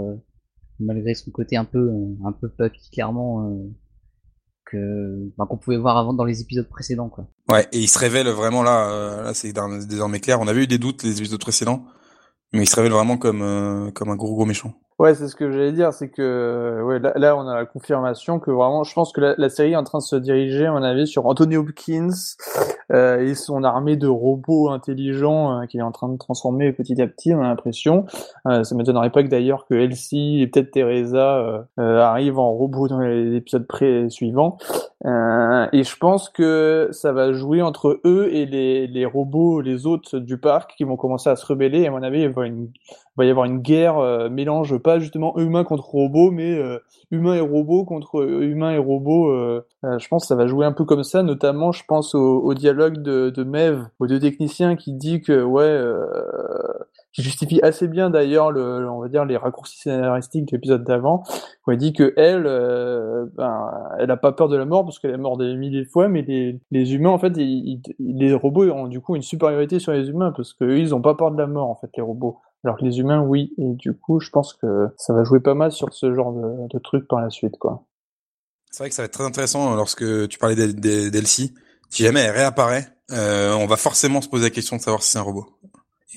malgré 0.80 1.14
son 1.14 1.30
côté 1.30 1.56
un 1.56 1.64
peu 1.64 1.90
un 2.26 2.32
peu 2.32 2.50
puppy 2.50 2.90
clairement 2.92 3.58
ben, 4.74 5.46
qu'on 5.46 5.56
pouvait 5.56 5.76
voir 5.76 5.96
avant 5.96 6.12
dans 6.12 6.24
les 6.24 6.40
épisodes 6.40 6.68
précédents 6.68 7.08
quoi. 7.08 7.26
Ouais, 7.50 7.66
et 7.72 7.78
il 7.78 7.88
se 7.88 7.98
révèle 7.98 8.28
vraiment 8.28 8.62
là, 8.62 8.90
euh, 8.90 9.22
là 9.24 9.34
c'est 9.34 9.52
désormais 9.86 10.20
clair. 10.20 10.40
On 10.40 10.48
avait 10.48 10.64
eu 10.64 10.66
des 10.66 10.78
doutes 10.78 11.02
les 11.02 11.18
épisodes 11.18 11.40
précédents, 11.40 11.84
mais 12.52 12.62
il 12.62 12.68
se 12.68 12.76
révèle 12.76 12.92
vraiment 12.92 13.16
comme 13.16 13.42
euh, 13.42 13.90
comme 13.92 14.10
un 14.10 14.16
gros 14.16 14.34
gros 14.34 14.46
méchant. 14.46 14.74
Ouais, 15.00 15.12
c'est 15.16 15.26
ce 15.26 15.34
que 15.34 15.50
j'allais 15.50 15.72
dire, 15.72 15.92
c'est 15.92 16.08
que 16.08 17.00
là, 17.16 17.36
on 17.36 17.48
a 17.48 17.54
la 17.56 17.66
confirmation 17.66 18.38
que 18.38 18.52
vraiment, 18.52 18.84
je 18.84 18.94
pense 18.94 19.12
que 19.12 19.34
la, 19.36 19.48
série 19.48 19.72
est 19.72 19.76
en 19.76 19.82
train 19.82 19.98
de 19.98 20.04
se 20.04 20.14
diriger, 20.14 20.66
à 20.66 20.70
mon 20.72 20.84
avis, 20.84 21.08
sur 21.08 21.26
Anthony 21.26 21.56
Hopkins 21.56 22.10
euh, 22.92 23.18
et 23.18 23.34
son 23.34 23.64
armée 23.64 23.96
de 23.96 24.06
robots 24.06 24.70
intelligents 24.70 25.62
euh, 25.62 25.66
qui 25.66 25.78
est 25.78 25.82
en 25.82 25.90
train 25.90 26.08
de 26.08 26.16
transformer 26.16 26.72
petit 26.72 27.02
à 27.02 27.08
petit, 27.08 27.34
on 27.34 27.40
a 27.40 27.48
l'impression. 27.48 28.06
Euh, 28.46 28.62
ça 28.62 28.76
m'étonnerait 28.76 29.10
pas 29.10 29.24
que 29.24 29.28
d'ailleurs 29.28 29.66
que 29.66 29.74
Elsie 29.74 30.40
et 30.42 30.46
peut-être 30.46 30.70
Teresa 30.70 31.38
euh, 31.38 31.62
euh, 31.80 31.98
arrivent 31.98 32.38
en 32.38 32.52
robot 32.52 32.86
dans 32.86 33.00
les 33.00 33.34
épisodes 33.34 33.66
pré 33.66 34.08
suivants. 34.10 34.58
Et 35.04 35.84
je 35.84 35.96
pense 35.96 36.30
que 36.30 36.88
ça 36.92 37.12
va 37.12 37.32
jouer 37.32 37.60
entre 37.60 38.00
eux 38.04 38.28
et 38.32 38.46
les, 38.46 38.86
les 38.86 39.04
robots, 39.04 39.60
les 39.60 39.86
autres 39.86 40.18
du 40.18 40.38
parc 40.38 40.74
qui 40.76 40.84
vont 40.84 40.96
commencer 40.96 41.28
à 41.28 41.36
se 41.36 41.44
rebeller. 41.44 41.82
Et 41.82 41.88
à 41.88 41.90
mon 41.90 42.02
avis, 42.02 42.22
il 42.22 42.28
va, 42.30 43.24
y 43.24 43.30
avoir 43.30 43.44
une 43.44 43.58
guerre 43.58 44.30
mélange 44.30 44.78
pas 44.78 44.98
justement 44.98 45.36
humain 45.38 45.64
contre 45.64 45.84
robot, 45.84 46.30
mais 46.30 46.54
euh, 46.54 46.78
humain 47.10 47.34
et 47.34 47.40
robot 47.40 47.84
contre 47.84 48.24
humain 48.24 48.72
et 48.72 48.78
robot. 48.78 49.30
Euh, 49.30 49.66
euh, 49.84 49.98
je 49.98 50.08
pense 50.08 50.24
que 50.24 50.28
ça 50.28 50.36
va 50.36 50.46
jouer 50.46 50.66
un 50.66 50.72
peu 50.72 50.84
comme 50.84 51.04
ça, 51.04 51.22
notamment 51.22 51.72
je 51.72 51.84
pense 51.86 52.14
au, 52.14 52.54
dialogue 52.54 53.02
de, 53.02 53.30
de 53.30 53.44
Mev, 53.44 53.86
aux 53.98 54.06
deux 54.06 54.20
techniciens 54.20 54.76
qui 54.76 54.92
dit 54.92 55.20
que 55.20 55.42
ouais, 55.42 55.80
qui 57.14 57.22
justifie 57.22 57.60
assez 57.62 57.88
bien 57.88 58.10
d'ailleurs 58.10 58.50
le, 58.50 58.90
on 58.90 59.00
va 59.00 59.08
dire 59.08 59.24
les 59.24 59.36
raccourcis 59.36 59.78
scénaristiques 59.78 60.46
de 60.46 60.56
l'épisode 60.56 60.84
d'avant, 60.84 61.22
où 61.66 61.70
elle 61.70 61.78
dit 61.78 61.92
que 61.92 62.12
elle, 62.16 62.44
ben, 63.34 63.70
elle 63.98 64.10
a 64.10 64.16
pas 64.16 64.32
peur 64.32 64.48
de 64.48 64.56
la 64.56 64.64
mort 64.64 64.84
parce 64.84 64.98
qu'elle 64.98 65.12
est 65.12 65.16
morte 65.16 65.38
des 65.40 65.54
milliers 65.54 65.84
de 65.84 65.88
fois, 65.88 66.08
mais 66.08 66.22
les, 66.22 66.60
les 66.70 66.94
humains 66.94 67.10
en 67.10 67.18
fait, 67.18 67.32
les 67.36 68.34
robots 68.34 68.68
ont 68.70 68.88
du 68.88 69.00
coup 69.00 69.16
une 69.16 69.22
supériorité 69.22 69.78
sur 69.78 69.92
les 69.92 70.08
humains 70.08 70.32
parce 70.36 70.52
qu'eux 70.52 70.78
ils 70.78 70.94
ont 70.94 71.00
pas 71.00 71.14
peur 71.14 71.30
de 71.30 71.38
la 71.38 71.46
mort 71.46 71.70
en 71.70 71.76
fait 71.76 71.90
les 71.96 72.02
robots. 72.02 72.40
Alors 72.64 72.78
que 72.78 72.84
les 72.84 72.98
humains, 72.98 73.20
oui. 73.20 73.52
Et 73.58 73.74
du 73.74 73.94
coup, 73.94 74.20
je 74.20 74.30
pense 74.30 74.54
que 74.54 74.88
ça 74.96 75.12
va 75.12 75.22
jouer 75.22 75.40
pas 75.40 75.54
mal 75.54 75.70
sur 75.70 75.92
ce 75.92 76.14
genre 76.14 76.32
de, 76.32 76.78
trucs 76.78 77.06
par 77.06 77.20
la 77.20 77.30
suite, 77.30 77.58
quoi. 77.58 77.84
C'est 78.70 78.82
vrai 78.82 78.88
que 78.88 78.94
ça 78.94 79.02
va 79.02 79.06
être 79.06 79.12
très 79.12 79.24
intéressant 79.24 79.76
lorsque 79.76 80.28
tu 80.28 80.38
parlais 80.38 80.56
d'Elsie. 80.72 81.54
Si 81.90 82.02
jamais 82.02 82.20
elle 82.20 82.34
réapparaît, 82.34 82.88
euh, 83.12 83.54
on 83.54 83.66
va 83.66 83.76
forcément 83.76 84.20
se 84.20 84.28
poser 84.28 84.44
la 84.44 84.50
question 84.50 84.76
de 84.76 84.80
savoir 84.80 85.02
si 85.02 85.10
c'est 85.10 85.18
un 85.18 85.22
robot. 85.22 85.46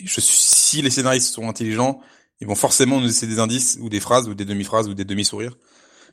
Si 0.06 0.82
les 0.82 0.90
scénaristes 0.90 1.34
sont 1.34 1.50
intelligents, 1.50 2.00
ils 2.40 2.48
vont 2.48 2.56
forcément 2.56 3.00
nous 3.00 3.08
laisser 3.08 3.28
des 3.28 3.40
indices 3.40 3.78
ou 3.82 3.90
des 3.90 4.00
phrases 4.00 4.28
ou 4.28 4.34
des 4.34 4.46
demi-phrases 4.46 4.88
ou 4.88 4.94
des 4.94 5.06
demi-sourires 5.06 5.58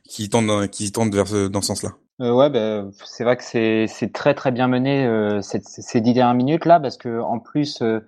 qui 0.07 0.29
tendent 0.29 0.67
qui 0.69 0.91
tendent 0.91 1.13
vers 1.13 1.49
dans 1.49 1.61
ce 1.61 1.67
sens-là. 1.67 1.91
Euh, 2.21 2.31
ouais, 2.31 2.49
ben 2.49 2.91
c'est 3.05 3.23
vrai 3.23 3.35
que 3.37 3.43
c'est 3.43 4.13
très 4.13 4.33
très 4.33 4.51
bien 4.51 4.67
mené 4.67 5.05
euh, 5.05 5.41
ces 5.41 6.01
dix 6.01 6.13
dernières 6.13 6.35
minutes 6.35 6.65
là 6.65 6.79
parce 6.79 6.97
que 6.97 7.19
en 7.19 7.39
plus 7.39 7.81
euh, 7.81 7.99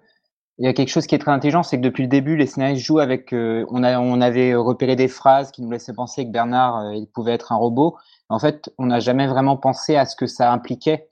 il 0.60 0.66
y 0.66 0.68
a 0.68 0.74
quelque 0.74 0.90
chose 0.90 1.06
qui 1.06 1.14
est 1.14 1.20
très 1.20 1.32
intelligent, 1.32 1.62
c'est 1.62 1.78
que 1.78 1.84
depuis 1.84 2.02
le 2.02 2.10
début, 2.10 2.36
les 2.36 2.48
scénaristes 2.48 2.84
jouent 2.84 3.00
avec. 3.00 3.32
Euh, 3.32 3.64
on, 3.70 3.84
a, 3.84 4.00
on 4.00 4.22
avait 4.22 4.56
repéré 4.56 4.96
des 4.96 5.08
phrases 5.08 5.52
qui 5.52 5.62
nous 5.62 5.70
laissaient 5.70 5.94
penser 5.94 6.26
que 6.26 6.32
Bernard, 6.32 6.94
il 6.96 7.06
pouvait 7.06 7.34
être 7.34 7.52
un 7.52 7.58
robot. 7.58 7.96
En 8.30 8.40
fait, 8.40 8.72
on 8.80 8.88
n'a 8.88 9.00
jamais 9.00 9.28
vraiment 9.28 9.56
pensé 9.56 9.96
à 9.96 10.06
ce 10.06 10.16
que 10.16 10.26
ça 10.26 10.52
impliquait. 10.52 11.10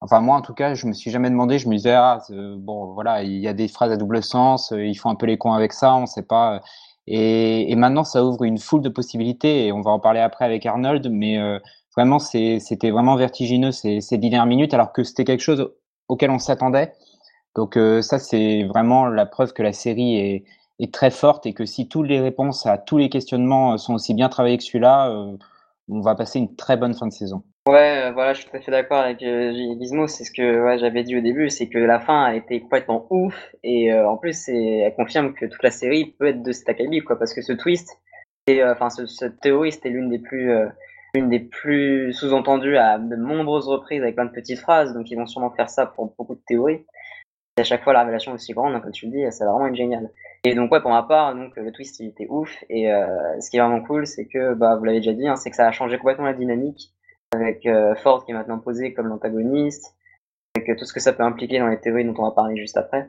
Enfin, 0.00 0.20
moi, 0.20 0.36
en 0.36 0.42
tout 0.42 0.54
cas, 0.54 0.74
je 0.74 0.86
me 0.86 0.92
suis 0.92 1.10
jamais 1.10 1.30
demandé. 1.30 1.58
Je 1.58 1.68
me 1.68 1.74
disais, 1.76 1.92
ah, 1.92 2.20
bon, 2.58 2.92
voilà, 2.94 3.22
il 3.22 3.38
y 3.38 3.48
a 3.48 3.52
des 3.52 3.68
phrases 3.68 3.92
à 3.92 3.96
double 3.96 4.22
sens. 4.22 4.72
ils 4.76 4.94
font 4.94 5.10
un 5.10 5.14
peu 5.14 5.26
les 5.26 5.38
cons 5.38 5.52
avec 5.52 5.72
ça. 5.72 5.94
On 5.94 6.06
sait 6.06 6.22
pas. 6.22 6.62
Et, 7.06 7.70
et, 7.70 7.76
maintenant, 7.76 8.04
ça 8.04 8.24
ouvre 8.24 8.44
une 8.44 8.58
foule 8.58 8.82
de 8.82 8.88
possibilités. 8.88 9.66
Et 9.66 9.72
on 9.72 9.82
va 9.82 9.90
en 9.90 10.00
parler 10.00 10.20
après 10.20 10.44
avec 10.44 10.64
Arnold. 10.66 11.08
Mais 11.10 11.38
euh, 11.38 11.58
vraiment, 11.96 12.18
c'était 12.18 12.90
vraiment 12.90 13.16
vertigineux 13.16 13.72
ces, 13.72 14.00
ces 14.00 14.18
dernières 14.18 14.46
minutes, 14.46 14.74
alors 14.74 14.92
que 14.92 15.04
c'était 15.04 15.24
quelque 15.24 15.42
chose 15.42 15.70
auquel 16.08 16.30
on 16.30 16.38
s'attendait. 16.38 16.92
Donc 17.56 17.76
euh, 17.76 18.02
ça, 18.02 18.18
c'est 18.18 18.64
vraiment 18.64 19.06
la 19.06 19.26
preuve 19.26 19.52
que 19.52 19.62
la 19.62 19.72
série 19.72 20.16
est, 20.16 20.44
très 20.92 21.10
forte 21.10 21.44
et 21.44 21.52
que 21.52 21.66
si 21.66 21.88
toutes 21.88 22.06
les 22.06 22.20
réponses 22.20 22.64
à 22.64 22.78
tous 22.78 22.96
les 22.96 23.10
questionnements 23.10 23.74
euh, 23.74 23.76
sont 23.76 23.94
aussi 23.94 24.14
bien 24.14 24.30
travaillées 24.30 24.56
que 24.56 24.64
celui-là, 24.64 25.10
euh, 25.10 25.36
on 25.90 26.00
va 26.00 26.14
passer 26.14 26.38
une 26.38 26.56
très 26.56 26.78
bonne 26.78 26.94
fin 26.94 27.06
de 27.06 27.12
saison. 27.12 27.42
Ouais, 27.68 28.10
voilà, 28.12 28.32
je 28.32 28.40
suis 28.40 28.50
tout 28.50 28.56
à 28.56 28.60
fait 28.60 28.70
d'accord 28.70 28.98
avec 28.98 29.22
euh, 29.22 29.52
Gizmo. 29.52 30.06
C'est 30.06 30.24
ce 30.24 30.32
que 30.32 30.64
ouais, 30.64 30.78
j'avais 30.78 31.04
dit 31.04 31.16
au 31.16 31.20
début, 31.20 31.50
c'est 31.50 31.68
que 31.68 31.78
la 31.78 32.00
fin 32.00 32.24
a 32.24 32.34
été 32.34 32.60
complètement 32.60 33.06
ouf 33.10 33.34
et 33.62 33.92
en 33.94 34.16
plus, 34.16 34.48
elle 34.48 34.94
confirme 34.94 35.34
que 35.34 35.46
toute 35.46 35.62
la 35.62 35.70
série 35.70 36.14
peut 36.18 36.26
être 36.28 36.42
de 36.42 36.52
cet 36.52 36.68
acabit, 36.68 37.00
quoi, 37.00 37.18
parce 37.18 37.34
que 37.34 37.42
ce 37.42 37.52
twist, 37.52 37.98
et 38.46 38.64
enfin, 38.64 38.90
ce, 38.90 39.06
cette 39.06 39.40
théorie, 39.40 39.72
c'était 39.72 39.90
l'une 39.90 40.08
des 40.08 40.18
plus 40.18 40.50
une 41.14 41.28
des 41.28 41.40
plus 41.40 42.12
sous-entendues 42.12 42.76
à 42.76 42.98
de 42.98 43.16
nombreuses 43.16 43.68
reprises 43.68 44.02
avec 44.02 44.14
plein 44.14 44.26
de 44.26 44.30
petites 44.32 44.58
phrases, 44.60 44.94
donc 44.94 45.10
ils 45.10 45.16
vont 45.16 45.26
sûrement 45.26 45.50
faire 45.50 45.68
ça 45.68 45.86
pour 45.86 46.14
beaucoup 46.16 46.34
de 46.36 46.42
théories 46.46 46.84
à 47.58 47.64
chaque 47.64 47.84
fois 47.84 47.92
la 47.92 48.00
révélation 48.00 48.32
aussi 48.32 48.52
grande, 48.52 48.74
hein, 48.74 48.80
comme 48.80 48.92
tu 48.92 49.06
le 49.06 49.12
dis, 49.12 49.32
ça 49.32 49.44
va 49.44 49.52
vraiment 49.52 49.68
être 49.68 49.76
génial. 49.76 50.10
Et 50.44 50.54
donc 50.54 50.72
ouais, 50.72 50.80
pour 50.80 50.90
ma 50.90 51.02
part, 51.02 51.34
donc 51.34 51.56
le 51.56 51.70
twist 51.72 52.00
il 52.00 52.08
était 52.08 52.26
ouf. 52.28 52.50
Et 52.68 52.92
euh, 52.92 53.40
ce 53.40 53.50
qui 53.50 53.58
est 53.58 53.60
vraiment 53.60 53.82
cool, 53.82 54.06
c'est 54.06 54.26
que 54.26 54.54
bah 54.54 54.76
vous 54.76 54.84
l'avez 54.84 54.98
déjà 54.98 55.12
dit, 55.12 55.28
hein, 55.28 55.36
c'est 55.36 55.50
que 55.50 55.56
ça 55.56 55.66
a 55.66 55.72
changé 55.72 55.98
complètement 55.98 56.24
la 56.24 56.34
dynamique 56.34 56.90
avec 57.32 57.66
euh, 57.66 57.94
Ford 57.96 58.24
qui 58.24 58.32
est 58.32 58.34
maintenant 58.34 58.58
posé 58.58 58.92
comme 58.92 59.08
l'antagoniste, 59.08 59.94
avec 60.54 60.68
euh, 60.68 60.76
tout 60.76 60.84
ce 60.84 60.92
que 60.92 61.00
ça 61.00 61.12
peut 61.12 61.22
impliquer 61.22 61.58
dans 61.58 61.68
les 61.68 61.80
théories 61.80 62.04
dont 62.04 62.14
on 62.18 62.24
va 62.24 62.32
parler 62.32 62.56
juste 62.56 62.76
après. 62.76 63.06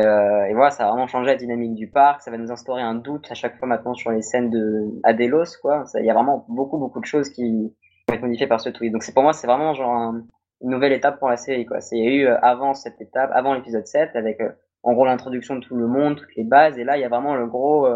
Euh, 0.00 0.44
et 0.44 0.54
voilà, 0.54 0.70
ça 0.70 0.86
a 0.86 0.90
vraiment 0.90 1.08
changé 1.08 1.26
la 1.26 1.36
dynamique 1.36 1.74
du 1.74 1.88
parc. 1.88 2.22
Ça 2.22 2.30
va 2.30 2.38
nous 2.38 2.52
instaurer 2.52 2.82
un 2.82 2.94
doute 2.94 3.30
à 3.30 3.34
chaque 3.34 3.58
fois 3.58 3.66
maintenant 3.66 3.94
sur 3.94 4.10
les 4.10 4.22
scènes 4.22 4.50
de 4.50 4.86
Adelos, 5.02 5.56
quoi. 5.60 5.84
Il 5.94 6.04
y 6.04 6.10
a 6.10 6.14
vraiment 6.14 6.44
beaucoup 6.48 6.78
beaucoup 6.78 7.00
de 7.00 7.04
choses 7.04 7.30
qui 7.30 7.74
vont 8.08 8.14
être 8.14 8.22
modifiées 8.22 8.46
par 8.46 8.60
ce 8.60 8.70
twist. 8.70 8.92
Donc 8.92 9.02
c'est 9.02 9.12
pour 9.12 9.22
moi, 9.22 9.32
c'est 9.32 9.46
vraiment 9.46 9.74
genre 9.74 9.92
un, 9.92 10.24
une 10.62 10.70
nouvelle 10.70 10.92
étape 10.92 11.18
pour 11.18 11.28
la 11.28 11.36
série. 11.36 11.66
Quoi. 11.66 11.80
C'est 11.80 11.98
eu 11.98 12.26
euh, 12.26 12.38
avant 12.42 12.74
cette 12.74 13.00
étape, 13.00 13.30
avant 13.32 13.54
l'épisode 13.54 13.86
7, 13.86 14.14
avec 14.14 14.40
euh, 14.40 14.50
en 14.84 14.92
gros 14.92 15.04
l'introduction 15.04 15.56
de 15.56 15.60
tout 15.60 15.76
le 15.76 15.86
monde, 15.88 16.16
toutes 16.16 16.34
les 16.36 16.44
bases, 16.44 16.78
et 16.78 16.84
là 16.84 16.96
il 16.96 17.00
y 17.00 17.04
a 17.04 17.08
vraiment 17.08 17.34
le 17.34 17.46
gros, 17.46 17.88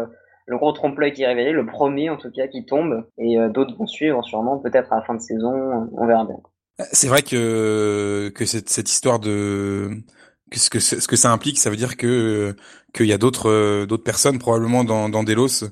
le 0.45 0.57
gros 0.57 0.71
trompe-l'œil 0.71 1.13
qui 1.13 1.23
est 1.23 1.27
révélé, 1.27 1.51
le 1.51 1.65
premier 1.65 2.09
en 2.09 2.17
tout 2.17 2.31
cas 2.31 2.47
qui 2.47 2.65
tombe, 2.65 3.05
et 3.17 3.37
d'autres 3.53 3.75
vont 3.77 3.87
suivre 3.87 4.23
sûrement, 4.23 4.57
peut-être 4.57 4.91
à 4.93 4.97
la 4.97 5.01
fin 5.03 5.15
de 5.15 5.21
saison, 5.21 5.89
on 5.95 6.05
verra 6.05 6.25
bien. 6.25 6.37
C'est 6.91 7.07
vrai 7.07 7.21
que 7.21 8.31
que 8.35 8.45
cette, 8.45 8.69
cette 8.69 8.89
histoire 8.89 9.19
de 9.19 9.91
que 10.51 10.59
ce 10.59 10.69
que 10.69 10.79
ce 10.79 11.07
que 11.07 11.15
ça 11.15 11.31
implique, 11.31 11.59
ça 11.59 11.69
veut 11.69 11.75
dire 11.75 11.97
que 11.97 12.55
qu'il 12.93 13.05
y 13.05 13.13
a 13.13 13.17
d'autres 13.17 13.85
d'autres 13.85 14.03
personnes 14.03 14.39
probablement 14.39 14.83
dans 14.83 15.09
dans 15.09 15.23
Delos 15.23 15.65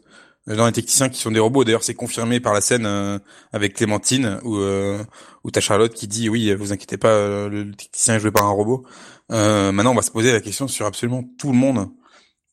dans 0.47 0.65
les 0.65 0.71
techniciens 0.71 1.09
qui 1.09 1.19
sont 1.19 1.31
des 1.31 1.39
robots. 1.39 1.63
D'ailleurs, 1.63 1.83
c'est 1.83 1.93
confirmé 1.93 2.39
par 2.39 2.53
la 2.53 2.61
scène 2.61 2.85
euh, 2.85 3.19
avec 3.51 3.75
Clémentine 3.75 4.39
où 4.43 4.57
euh, 4.57 5.03
où 5.43 5.51
t'as 5.51 5.61
Charlotte 5.61 5.93
qui 5.93 6.07
dit 6.07 6.29
oui, 6.29 6.53
vous 6.53 6.73
inquiétez 6.73 6.97
pas, 6.97 7.09
euh, 7.09 7.49
le 7.49 7.71
technicien 7.75 8.15
est 8.15 8.19
joué 8.19 8.31
par 8.31 8.45
un 8.45 8.51
robot. 8.51 8.85
Euh, 9.31 9.71
maintenant, 9.71 9.91
on 9.91 9.95
va 9.95 10.01
se 10.01 10.11
poser 10.11 10.31
la 10.31 10.41
question 10.41 10.67
sur 10.67 10.85
absolument 10.85 11.23
tout 11.37 11.51
le 11.51 11.57
monde. 11.57 11.89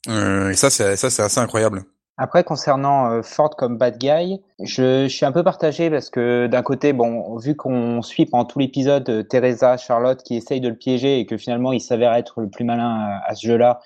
et 0.07 0.55
ça, 0.55 0.71
c'est 0.71 0.97
ça, 0.97 1.11
c'est 1.11 1.23
assez 1.23 1.41
incroyable. 1.41 1.85
Après, 2.21 2.43
concernant 2.43 3.23
Ford 3.23 3.51
comme 3.51 3.79
bad 3.79 3.97
guy, 3.97 4.43
je, 4.61 5.07
suis 5.07 5.25
un 5.25 5.31
peu 5.31 5.45
partagé 5.45 5.89
parce 5.89 6.11
que 6.11 6.49
d'un 6.49 6.63
côté, 6.63 6.93
bon, 6.93 7.37
vu 7.37 7.55
qu'on 7.55 8.03
suit 8.03 8.27
pendant 8.27 8.45
tout 8.45 8.59
l'épisode 8.59 9.29
Teresa, 9.29 9.77
Charlotte 9.77 10.21
qui 10.25 10.35
essaye 10.35 10.61
de 10.61 10.69
le 10.69 10.75
piéger 10.75 11.21
et 11.21 11.27
que 11.27 11.37
finalement 11.37 11.73
il 11.73 11.81
s'avère 11.81 12.15
être 12.15 12.41
le 12.41 12.51
plus 12.51 12.65
malin 12.65 13.21
à 13.25 13.35
ce 13.37 13.47
jeu-là, 13.47 13.81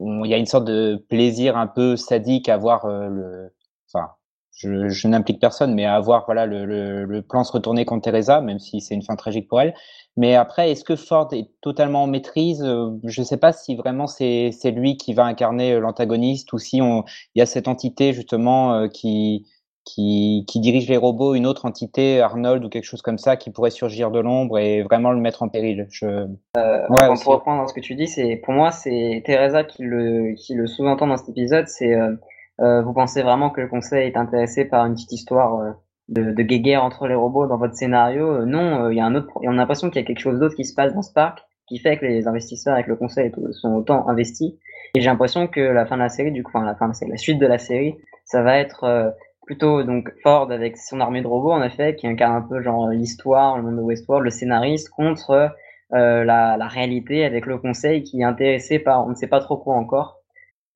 il 0.00 0.26
y 0.26 0.34
a 0.34 0.36
une 0.36 0.46
sorte 0.46 0.64
de 0.64 1.04
plaisir 1.08 1.56
un 1.56 1.66
peu 1.66 1.96
sadique 1.96 2.48
à 2.48 2.56
voir 2.56 2.84
euh, 2.84 3.08
le, 3.08 3.54
enfin, 3.92 4.10
je, 4.52 5.08
n'implique 5.08 5.40
personne, 5.40 5.74
mais 5.74 5.86
à 5.86 5.98
voir 6.00 6.24
voilà 6.26 6.46
le, 6.46 6.64
le, 7.04 7.22
plan 7.22 7.44
se 7.44 7.52
retourner 7.52 7.84
contre 7.84 8.04
Teresa, 8.04 8.40
même 8.40 8.58
si 8.58 8.80
c'est 8.80 8.94
une 8.94 9.02
fin 9.02 9.16
tragique 9.16 9.48
pour 9.48 9.60
elle. 9.60 9.74
Mais 10.16 10.34
après, 10.34 10.70
est-ce 10.70 10.84
que 10.84 10.96
Ford 10.96 11.28
est 11.32 11.50
totalement 11.60 12.04
en 12.04 12.06
maîtrise? 12.06 12.62
Euh, 12.62 12.90
Je 13.04 13.20
ne 13.20 13.26
sais 13.26 13.36
pas 13.36 13.52
si 13.52 13.76
vraiment 13.76 14.06
c'est 14.06 14.50
c'est 14.52 14.70
lui 14.70 14.96
qui 14.96 15.14
va 15.14 15.24
incarner 15.24 15.72
euh, 15.72 15.80
l'antagoniste 15.80 16.52
ou 16.52 16.58
si 16.58 16.80
on 16.80 17.04
il 17.34 17.40
y 17.40 17.42
a 17.42 17.46
cette 17.46 17.68
entité 17.68 18.12
justement 18.12 18.88
qui 18.88 19.46
qui, 19.86 20.44
qui, 20.48 20.60
dirige 20.60 20.88
les 20.88 20.96
robots, 20.96 21.34
une 21.34 21.46
autre 21.46 21.64
entité, 21.64 22.20
Arnold 22.20 22.64
ou 22.64 22.68
quelque 22.68 22.84
chose 22.84 23.02
comme 23.02 23.18
ça, 23.18 23.36
qui 23.36 23.50
pourrait 23.50 23.70
surgir 23.70 24.10
de 24.10 24.18
l'ombre 24.18 24.58
et 24.58 24.82
vraiment 24.82 25.12
le 25.12 25.20
mettre 25.20 25.44
en 25.44 25.48
péril. 25.48 25.86
Je... 25.90 26.06
Euh, 26.06 26.88
ouais, 26.88 27.14
pour 27.22 27.34
reprendre 27.34 27.68
ce 27.68 27.72
que 27.72 27.80
tu 27.80 27.94
dis, 27.94 28.08
c'est 28.08 28.36
pour 28.44 28.52
moi 28.52 28.72
c'est 28.72 29.22
Teresa 29.24 29.64
qui 29.64 29.84
le 29.84 30.34
qui 30.34 30.54
le 30.54 30.66
sous-entend 30.66 31.06
dans 31.06 31.16
cet 31.16 31.28
épisode. 31.28 31.68
C'est 31.68 31.94
euh, 31.94 32.16
euh, 32.60 32.82
vous 32.82 32.92
pensez 32.92 33.22
vraiment 33.22 33.50
que 33.50 33.60
le 33.60 33.68
Conseil 33.68 34.08
est 34.08 34.16
intéressé 34.16 34.64
par 34.64 34.84
une 34.86 34.94
petite 34.94 35.12
histoire 35.12 35.60
euh, 35.60 35.70
de, 36.08 36.32
de 36.32 36.42
guéguerre 36.42 36.84
entre 36.84 37.06
les 37.06 37.14
robots 37.14 37.46
dans 37.46 37.58
votre 37.58 37.74
scénario 37.74 38.42
euh, 38.42 38.44
Non, 38.44 38.90
il 38.90 38.96
y 38.96 39.00
a 39.00 39.06
un 39.06 39.14
autre. 39.14 39.28
On 39.36 39.52
a 39.52 39.56
l'impression 39.56 39.90
qu'il 39.90 40.00
y 40.00 40.04
a 40.04 40.06
quelque 40.06 40.20
chose 40.20 40.38
d'autre 40.38 40.54
qui 40.54 40.64
se 40.64 40.74
passe 40.74 40.94
dans 40.94 41.02
ce 41.02 41.12
parc 41.12 41.40
qui 41.68 41.78
fait 41.78 41.96
que 41.96 42.06
les 42.06 42.28
investisseurs 42.28 42.74
avec 42.74 42.86
le 42.86 42.94
Conseil 42.94 43.32
sont 43.50 43.74
autant 43.74 44.08
investis. 44.08 44.54
Et 44.94 45.00
j'ai 45.00 45.10
l'impression 45.10 45.48
que 45.48 45.60
la 45.60 45.84
fin 45.84 45.96
de 45.96 46.02
la 46.02 46.08
série, 46.08 46.30
du 46.30 46.44
coup, 46.44 46.52
enfin 46.54 46.64
la 46.64 46.76
fin, 46.76 46.92
c'est 46.92 47.08
la 47.08 47.16
suite 47.16 47.40
de 47.40 47.46
la 47.46 47.58
série, 47.58 47.96
ça 48.24 48.42
va 48.42 48.56
être 48.58 49.14
plutôt 49.46 49.84
donc 49.84 50.12
Ford 50.22 50.50
avec 50.50 50.76
son 50.76 51.00
armée 51.00 51.22
de 51.22 51.26
robots 51.26 51.52
en 51.52 51.62
effet 51.62 51.94
qui 51.94 52.06
incarne 52.06 52.34
un 52.34 52.42
peu 52.42 52.60
genre 52.60 52.88
l'histoire, 52.88 53.56
le 53.56 53.62
monde 53.62 53.76
de 53.76 53.82
Westworld, 53.82 54.24
le 54.24 54.30
scénariste 54.30 54.90
contre 54.90 55.54
euh, 55.94 56.24
la, 56.24 56.56
la, 56.56 56.66
réalité 56.66 57.24
avec 57.24 57.46
le 57.46 57.58
conseil 57.58 58.02
qui 58.02 58.20
est 58.20 58.24
intéressé 58.24 58.80
par 58.80 59.06
on 59.06 59.10
ne 59.10 59.14
sait 59.14 59.28
pas 59.28 59.40
trop 59.40 59.56
quoi 59.56 59.76
encore. 59.76 60.18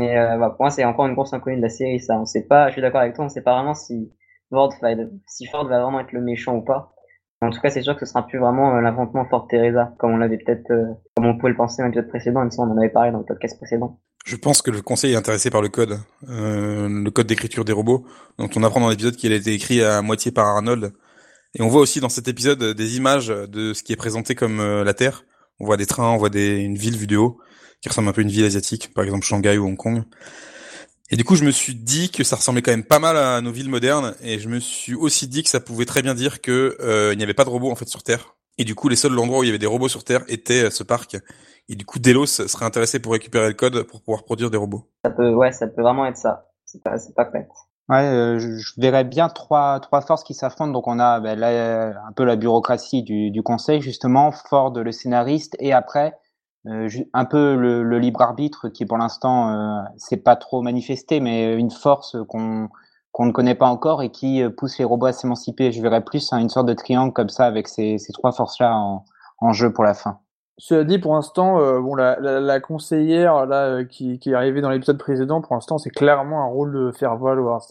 Mais 0.00 0.16
euh, 0.16 0.38
bah, 0.38 0.50
pour 0.50 0.62
moi 0.62 0.70
c'est 0.70 0.84
encore 0.84 1.06
une 1.06 1.16
course 1.16 1.32
inconnue 1.32 1.56
de 1.56 1.62
la 1.62 1.68
série 1.68 1.98
ça. 1.98 2.18
On 2.18 2.24
sait 2.24 2.46
pas, 2.46 2.68
je 2.68 2.74
suis 2.74 2.82
d'accord 2.82 3.00
avec 3.00 3.14
toi, 3.14 3.24
on 3.24 3.28
sait 3.28 3.42
pas 3.42 3.54
vraiment 3.54 3.74
si 3.74 4.12
Ford 4.50 4.72
si 5.26 5.46
Ford 5.46 5.66
va 5.66 5.82
vraiment 5.82 6.00
être 6.00 6.12
le 6.12 6.20
méchant 6.20 6.56
ou 6.56 6.62
pas. 6.62 6.92
En 7.40 7.50
tout 7.50 7.60
cas 7.60 7.70
c'est 7.70 7.82
sûr 7.82 7.94
que 7.94 8.04
ce 8.04 8.12
sera 8.12 8.26
plus 8.26 8.38
vraiment 8.38 8.76
euh, 8.76 8.80
l'inventement 8.82 9.24
Ford 9.24 9.46
Teresa 9.48 9.94
comme 9.98 10.12
on 10.12 10.16
l'avait 10.18 10.38
peut-être 10.38 10.70
euh, 10.70 10.86
comme 11.16 11.26
on 11.26 11.38
pouvait 11.38 11.52
le 11.52 11.56
penser 11.56 11.82
dans 11.82 11.86
l'épisode 11.86 12.08
précédent, 12.08 12.42
il 12.42 12.60
on 12.60 12.64
en 12.64 12.76
avait 12.76 12.90
parlé 12.90 13.12
dans 13.12 13.18
le 13.18 13.24
podcast 13.24 13.56
précédent. 13.56 13.98
Je 14.26 14.36
pense 14.36 14.60
que 14.60 14.70
le 14.70 14.82
conseil 14.82 15.14
est 15.14 15.16
intéressé 15.16 15.50
par 15.50 15.62
le 15.62 15.68
code, 15.68 15.98
euh, 16.28 16.88
le 16.88 17.10
code 17.10 17.26
d'écriture 17.26 17.64
des 17.64 17.72
robots. 17.72 18.06
Donc 18.38 18.52
on 18.56 18.62
apprend 18.62 18.80
dans 18.80 18.90
l'épisode 18.90 19.16
qu'il 19.16 19.32
a 19.32 19.36
été 19.36 19.54
écrit 19.54 19.82
à 19.82 20.02
moitié 20.02 20.30
par 20.30 20.46
Arnold. 20.46 20.92
Et 21.54 21.62
on 21.62 21.68
voit 21.68 21.80
aussi 21.80 22.00
dans 22.00 22.08
cet 22.08 22.28
épisode 22.28 22.62
des 22.62 22.96
images 22.96 23.28
de 23.28 23.72
ce 23.72 23.82
qui 23.82 23.92
est 23.92 23.96
présenté 23.96 24.34
comme 24.34 24.60
euh, 24.60 24.84
la 24.84 24.94
Terre. 24.94 25.24
On 25.58 25.64
voit 25.64 25.76
des 25.76 25.86
trains, 25.86 26.10
on 26.10 26.16
voit 26.16 26.30
des, 26.30 26.58
une 26.58 26.76
ville 26.76 27.16
haut, 27.16 27.38
qui 27.82 27.88
ressemble 27.88 28.08
un 28.08 28.12
peu 28.12 28.20
à 28.20 28.24
une 28.24 28.30
ville 28.30 28.44
asiatique, 28.44 28.94
par 28.94 29.04
exemple 29.04 29.24
Shanghai 29.24 29.58
ou 29.58 29.66
Hong 29.66 29.76
Kong. 29.76 30.04
Et 31.12 31.16
du 31.16 31.25
coup, 31.25 31.35
je 31.35 31.44
me 31.44 31.51
suis 31.51 31.75
dit 31.75 32.11
que 32.11 32.23
ça 32.23 32.37
ressemblait 32.37 32.62
quand 32.62 32.70
même 32.70 32.85
pas 32.85 33.01
mal 33.01 33.16
à 33.16 33.40
nos 33.40 33.51
villes 33.51 33.68
modernes, 33.68 34.14
et 34.23 34.38
je 34.38 34.49
me 34.49 34.61
suis 34.61 34.94
aussi 34.94 35.27
dit 35.27 35.42
que 35.42 35.49
ça 35.49 35.59
pouvait 35.59 35.85
très 35.85 36.03
bien 36.03 36.14
dire 36.14 36.40
que 36.40 36.77
euh, 36.81 37.12
il 37.12 37.16
n'y 37.16 37.25
avait 37.25 37.35
pas 37.35 37.44
de 37.44 37.51
robots 37.51 37.70
en 37.70 37.75
fait 37.75 37.88
sur 37.88 38.05
Terre. 38.05 38.37
Et 38.59 38.64
du 38.64 38.77
coup, 38.77 38.88
les 38.88 38.94
seuls 38.94 39.18
endroits 39.18 39.40
où 39.40 39.42
il 39.42 39.46
y 39.46 39.49
avait 39.49 39.59
des 39.59 39.66
robots 39.66 39.88
sur 39.88 40.05
Terre 40.05 40.23
étaient 40.29 40.66
euh, 40.66 40.70
ce 40.70 40.85
parc. 40.85 41.16
Et 41.68 41.75
du 41.75 41.85
coup, 41.85 41.99
Delos 41.99 42.27
serait 42.27 42.64
intéressé 42.64 43.01
pour 43.01 43.12
récupérer 43.12 43.49
le 43.49 43.55
code 43.55 43.83
pour 43.85 44.03
pouvoir 44.03 44.23
produire 44.23 44.51
des 44.51 44.57
robots. 44.57 44.87
Ça 45.05 45.11
peut, 45.11 45.35
ouais, 45.35 45.51
ça 45.51 45.66
peut 45.66 45.83
vraiment 45.83 46.07
être 46.07 46.16
ça. 46.16 46.46
C'est 46.64 46.83
pas, 46.83 46.96
c'est 46.99 47.14
pas 47.14 47.29
Ouais, 47.88 48.05
euh, 48.05 48.38
je, 48.38 48.81
verrais 48.81 49.03
bien 49.03 49.29
trois, 49.29 49.81
trois 49.81 50.03
forces 50.03 50.23
qui 50.23 50.35
s'affrontent. 50.35 50.70
Donc 50.70 50.87
on 50.87 51.01
a 51.01 51.18
ben, 51.18 51.37
là, 51.37 51.88
un 52.07 52.12
peu 52.12 52.23
la 52.25 52.37
bureaucratie 52.37 53.03
du, 53.03 53.33
du 53.33 53.42
conseil 53.42 53.81
justement, 53.81 54.31
Ford 54.31 54.79
le 54.79 54.92
scénariste, 54.92 55.57
et 55.59 55.73
après 55.73 56.14
un 56.64 57.25
peu 57.25 57.57
le, 57.57 57.99
libre 57.99 58.20
arbitre 58.23 58.68
qui 58.68 58.85
pour 58.85 58.99
l'instant 58.99 59.51
euh, 59.51 59.83
c'est 59.96 60.18
pas 60.18 60.37
trop 60.37 60.62
manifesté, 60.62 61.20
mais 61.20 61.55
une 61.55 61.70
force 61.70 62.16
qu'on 62.29 62.68
qu'on 63.12 63.27
ne 63.27 63.33
connaît 63.33 63.55
pas 63.55 63.66
encore 63.66 64.03
et 64.03 64.11
qui 64.11 64.42
euh, 64.42 64.51
pousse 64.51 64.79
les 64.79 64.85
robots 64.85 65.07
à 65.07 65.12
s'émanciper. 65.12 65.73
Je 65.73 65.83
verrais 65.83 66.05
plus 66.05 66.33
hein, 66.33 66.38
une 66.38 66.49
sorte 66.49 66.66
de 66.66 66.75
triangle 66.75 67.12
comme 67.12 67.29
ça 67.29 67.44
avec 67.44 67.66
ces, 67.66 67.99
ces 67.99 68.12
trois 68.12 68.33
forces 68.33 68.61
là 68.61 68.77
en, 69.40 69.53
jeu 69.53 69.73
pour 69.73 69.85
la 69.85 69.94
fin. 69.94 70.20
Cela 70.62 70.85
dit, 70.85 70.99
pour 70.99 71.14
l'instant, 71.14 71.59
euh, 71.59 71.81
bon, 71.81 71.94
la, 71.94 72.61
conseillère 72.61 73.46
là 73.46 73.64
euh, 73.64 73.85
qui, 73.85 74.18
qui 74.18 74.31
est 74.31 74.35
arrivée 74.35 74.61
dans 74.61 74.68
l'épisode 74.68 74.99
précédent, 74.99 75.40
pour 75.40 75.55
l'instant, 75.55 75.79
c'est 75.79 75.88
clairement 75.88 76.42
un 76.42 76.49
rôle 76.49 76.73
de 76.75 76.92
faire 76.92 77.16
valoir. 77.16 77.62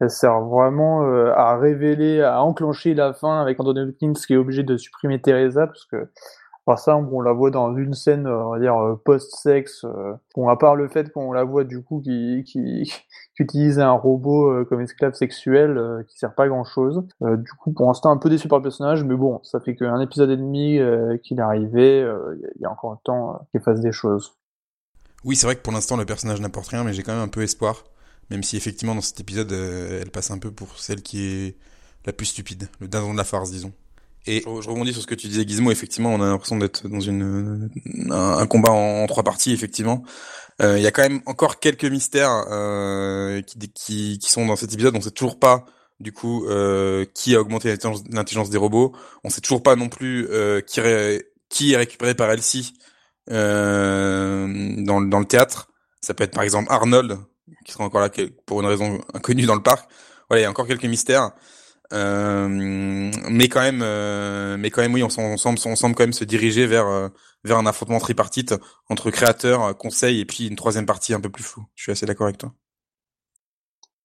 Elle 0.00 0.10
sert 0.10 0.42
vraiment 0.42 1.02
euh, 1.02 1.32
à 1.34 1.56
révéler, 1.56 2.20
à 2.20 2.42
enclencher 2.42 2.92
la 2.92 3.14
fin 3.14 3.40
avec 3.40 3.58
Anthony 3.58 3.88
Hopkins 3.88 4.12
qui 4.12 4.34
est 4.34 4.36
obligé 4.36 4.62
de 4.62 4.76
supprimer 4.76 5.18
Teresa 5.18 5.66
parce 5.66 5.86
que 5.86 6.10
par 6.66 6.78
ça, 6.78 6.96
on 6.96 7.20
la 7.22 7.32
voit 7.32 7.50
dans 7.50 7.74
une 7.74 7.94
scène, 7.94 8.26
on 8.26 8.50
va 8.50 8.58
dire 8.58 8.98
post-sexe. 9.04 9.86
bon, 10.34 10.48
à 10.48 10.56
part 10.56 10.76
le 10.76 10.88
fait 10.88 11.10
qu'on 11.12 11.32
la 11.32 11.44
voit 11.44 11.64
du 11.64 11.82
coup 11.82 12.00
qui, 12.04 12.92
utilise 13.38 13.78
un 13.78 13.92
robot 13.92 14.50
euh, 14.50 14.64
comme 14.64 14.80
esclave 14.80 15.12
sexuel 15.12 15.76
euh, 15.76 16.02
qui 16.08 16.18
sert 16.18 16.34
pas 16.34 16.44
à 16.44 16.48
grand 16.48 16.64
chose. 16.64 17.06
Euh, 17.22 17.36
du 17.36 17.52
coup, 17.52 17.72
pour 17.72 17.86
l'instant, 17.86 18.10
un 18.10 18.16
peu 18.16 18.30
déçu 18.30 18.48
par 18.48 18.58
le 18.58 18.62
personnage, 18.62 19.04
mais 19.04 19.14
bon, 19.14 19.40
ça 19.42 19.60
fait 19.60 19.76
qu'un 19.76 20.00
épisode 20.00 20.30
et 20.30 20.36
demi 20.36 20.78
qu'il 21.22 21.38
est 21.38 21.42
arrivé, 21.42 22.00
il 22.56 22.60
y 22.60 22.64
a 22.64 22.70
encore 22.70 22.92
un 22.92 23.00
temps 23.04 23.46
qu'il 23.50 23.60
fasse 23.60 23.80
des 23.80 23.92
choses. 23.92 24.36
Oui, 25.24 25.34
c'est 25.34 25.46
vrai 25.46 25.56
que 25.56 25.62
pour 25.62 25.72
l'instant, 25.72 25.96
le 25.96 26.04
personnage 26.04 26.40
n'apporte 26.40 26.68
rien, 26.68 26.84
mais 26.84 26.92
j'ai 26.92 27.02
quand 27.02 27.12
même 27.12 27.22
un 27.22 27.28
peu 27.28 27.42
espoir. 27.42 27.84
Même 28.30 28.42
si 28.42 28.56
effectivement, 28.56 28.94
dans 28.94 29.00
cet 29.00 29.20
épisode, 29.20 29.52
euh, 29.52 30.00
elle 30.02 30.10
passe 30.10 30.30
un 30.30 30.38
peu 30.38 30.50
pour 30.50 30.78
celle 30.78 31.02
qui 31.02 31.24
est 31.24 31.56
la 32.04 32.12
plus 32.12 32.26
stupide, 32.26 32.68
le 32.80 32.88
dindon 32.88 33.12
de 33.12 33.18
la 33.18 33.24
farce, 33.24 33.50
disons. 33.50 33.72
Et 34.26 34.42
je 34.42 34.68
rebondis 34.68 34.92
sur 34.92 35.02
ce 35.02 35.06
que 35.06 35.14
tu 35.14 35.28
disais, 35.28 35.46
Gizmo. 35.46 35.70
Effectivement, 35.70 36.12
on 36.12 36.20
a 36.20 36.26
l'impression 36.26 36.56
d'être 36.56 36.88
dans 36.88 37.00
une 37.00 37.70
un, 38.10 38.46
combat 38.46 38.72
en, 38.72 39.06
trois 39.06 39.22
parties. 39.22 39.52
Effectivement, 39.52 40.02
euh, 40.62 40.78
il 40.78 40.82
y 40.82 40.86
a 40.86 40.90
quand 40.90 41.02
même 41.02 41.20
encore 41.26 41.60
quelques 41.60 41.84
mystères 41.84 42.44
euh, 42.50 43.40
qui, 43.42 43.58
qui, 43.72 44.18
qui 44.18 44.30
sont 44.30 44.46
dans 44.46 44.56
cet 44.56 44.72
épisode. 44.72 44.96
On 44.96 45.00
sait 45.00 45.10
toujours 45.10 45.38
pas 45.38 45.64
du 46.00 46.12
coup 46.12 46.46
euh, 46.46 47.04
qui 47.14 47.34
a 47.34 47.40
augmenté 47.40 47.74
l'intelligence 48.10 48.50
des 48.50 48.58
robots. 48.58 48.94
On 49.24 49.30
sait 49.30 49.40
toujours 49.40 49.62
pas 49.62 49.76
non 49.76 49.88
plus 49.88 50.26
euh, 50.30 50.60
qui, 50.60 50.80
qui 51.48 51.72
est 51.72 51.76
récupéré 51.76 52.14
par 52.14 52.30
Elsie 52.30 52.74
euh, 53.30 54.74
dans, 54.78 55.00
dans 55.00 55.20
le 55.20 55.26
théâtre. 55.26 55.68
Ça 56.00 56.14
peut 56.14 56.24
être 56.24 56.34
par 56.34 56.42
exemple 56.42 56.70
Arnold 56.70 57.18
qui 57.64 57.72
sera 57.72 57.84
encore 57.84 58.00
là 58.00 58.10
pour 58.44 58.60
une 58.60 58.66
raison 58.66 59.00
inconnue 59.14 59.46
dans 59.46 59.54
le 59.54 59.62
parc. 59.62 59.88
Voilà, 60.28 60.40
il 60.40 60.44
y 60.44 60.46
a 60.46 60.50
encore 60.50 60.66
quelques 60.66 60.84
mystères. 60.84 61.30
Euh, 61.92 62.48
mais 62.48 63.48
quand 63.48 63.60
même, 63.60 63.80
euh, 63.82 64.56
mais 64.58 64.70
quand 64.70 64.82
même, 64.82 64.94
oui, 64.94 65.02
on, 65.02 65.08
semble, 65.08 65.36
on 65.66 65.76
semble 65.76 65.94
quand 65.94 66.02
même 66.02 66.12
se 66.12 66.24
diriger 66.24 66.66
vers 66.66 66.86
euh, 66.86 67.08
vers 67.44 67.58
un 67.58 67.66
affrontement 67.66 67.98
tripartite 67.98 68.54
entre 68.90 69.10
créateur, 69.10 69.76
conseil 69.76 70.20
et 70.20 70.24
puis 70.24 70.48
une 70.48 70.56
troisième 70.56 70.86
partie 70.86 71.14
un 71.14 71.20
peu 71.20 71.30
plus 71.30 71.44
floue. 71.44 71.64
Je 71.74 71.84
suis 71.84 71.92
assez 71.92 72.06
d'accord 72.06 72.26
avec 72.26 72.38
toi. 72.38 72.52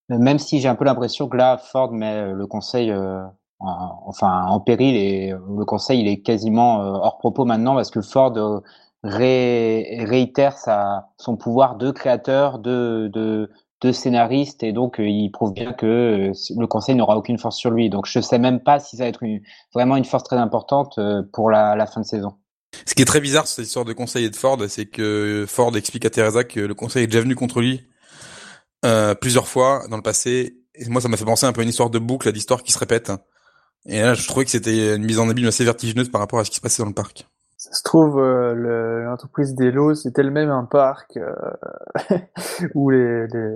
Même 0.10 0.40
si 0.40 0.60
j'ai 0.60 0.68
un 0.68 0.76
peu 0.76 0.86
l'impression 0.86 1.28
que 1.28 1.38
là, 1.38 1.58
Ford 1.58 1.92
met 1.92 2.34
le 2.34 2.46
conseil 2.46 2.94
en, 2.94 3.34
enfin 3.60 4.46
en 4.46 4.60
péril 4.60 4.96
et 4.96 5.30
le 5.32 5.66
conseil 5.66 6.02
il 6.02 6.08
est 6.08 6.22
quasiment 6.22 6.80
hors 6.80 7.18
propos 7.18 7.46
maintenant 7.46 7.76
parce 7.76 7.90
que 7.90 8.02
Ford 8.02 8.62
réitère 9.04 10.58
sa, 10.58 11.10
son 11.18 11.38
pouvoir 11.38 11.78
de 11.78 11.92
créateur, 11.92 12.60
de, 12.60 13.10
de, 13.14 13.50
de 13.82 13.92
scénariste 13.92 14.62
et 14.64 14.74
donc 14.74 15.00
euh, 15.00 15.08
il 15.08 15.32
prouve 15.32 15.54
bien 15.54 15.74
que 15.74 15.86
euh, 15.86 16.32
le 16.58 16.68
conseil 16.68 16.96
n'aura 16.96 17.18
aucune 17.18 17.40
force 17.40 17.58
sur 17.58 17.72
lui. 17.72 17.90
Donc 17.90 18.06
je 18.06 18.20
sais 18.20 18.38
même 18.38 18.60
pas 18.60 18.80
si 18.80 18.98
ça 18.98 19.04
va 19.04 19.10
être 19.10 19.24
vraiment 19.74 19.98
une 19.98 20.06
force 20.06 20.24
très 20.24 20.38
importante 20.38 20.98
euh, 21.00 21.24
pour 21.34 21.50
la, 21.50 21.86
fin 21.88 22.02
de 22.02 22.06
saison. 22.06 22.36
Ce 22.86 22.94
qui 22.94 23.02
est 23.02 23.06
très 23.06 23.20
bizarre 23.20 23.48
cette 23.48 23.66
histoire 23.66 23.86
de 23.86 23.94
conseil 23.94 24.26
et 24.26 24.30
de 24.30 24.36
Ford, 24.36 24.58
c'est 24.70 24.86
que 24.86 25.46
Ford 25.48 25.76
explique 25.76 26.06
à 26.06 26.10
Teresa 26.10 26.44
que 26.44 26.60
le 26.60 26.74
conseil 26.74 27.04
est 27.04 27.08
déjà 27.08 27.22
venu 27.22 27.36
contre 27.36 27.62
lui 27.62 27.82
plusieurs 29.20 29.48
fois 29.48 29.84
dans 29.90 29.98
le 29.98 30.02
passé. 30.02 30.58
Et 30.74 30.90
moi, 30.90 31.02
ça 31.02 31.08
m'a 31.08 31.18
fait 31.18 31.26
penser 31.26 31.46
un 31.46 31.54
peu 31.54 31.62
à 31.62 31.64
une 31.64 31.70
histoire 31.70 31.92
de 31.92 32.00
boucle, 32.00 32.32
d'histoire 32.32 32.64
qui 32.64 32.72
se 32.72 32.80
répète. 32.80 33.12
Et 33.86 34.00
là, 34.02 34.16
je 34.16 34.26
trouvais 34.28 34.46
que 34.46 34.50
c'était 34.50 34.96
une 34.96 35.04
mise 35.04 35.20
en 35.20 35.30
abîme 35.30 35.46
assez 35.46 35.64
vertigineuse 35.64 36.10
par 36.10 36.20
rapport 36.20 36.40
à 36.40 36.46
ce 36.46 36.50
qui 36.50 36.56
se 36.56 36.62
passait 36.62 36.82
dans 36.82 36.90
le 36.90 36.96
parc. 36.96 37.28
Ça 37.62 37.74
se 37.74 37.84
trouve, 37.84 38.18
euh, 38.18 39.04
l'entreprise 39.04 39.54
d'Elo, 39.54 39.94
c'est 39.94 40.18
elle-même 40.18 40.50
un 40.50 40.66
parc 40.66 41.18
euh, 41.18 41.32
où 42.74 42.90
les, 42.90 43.28
les, 43.28 43.56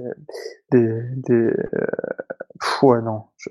des 0.71 0.77
euh... 0.77 1.51
ouais 2.83 3.01
non, 3.01 3.23
je, 3.37 3.49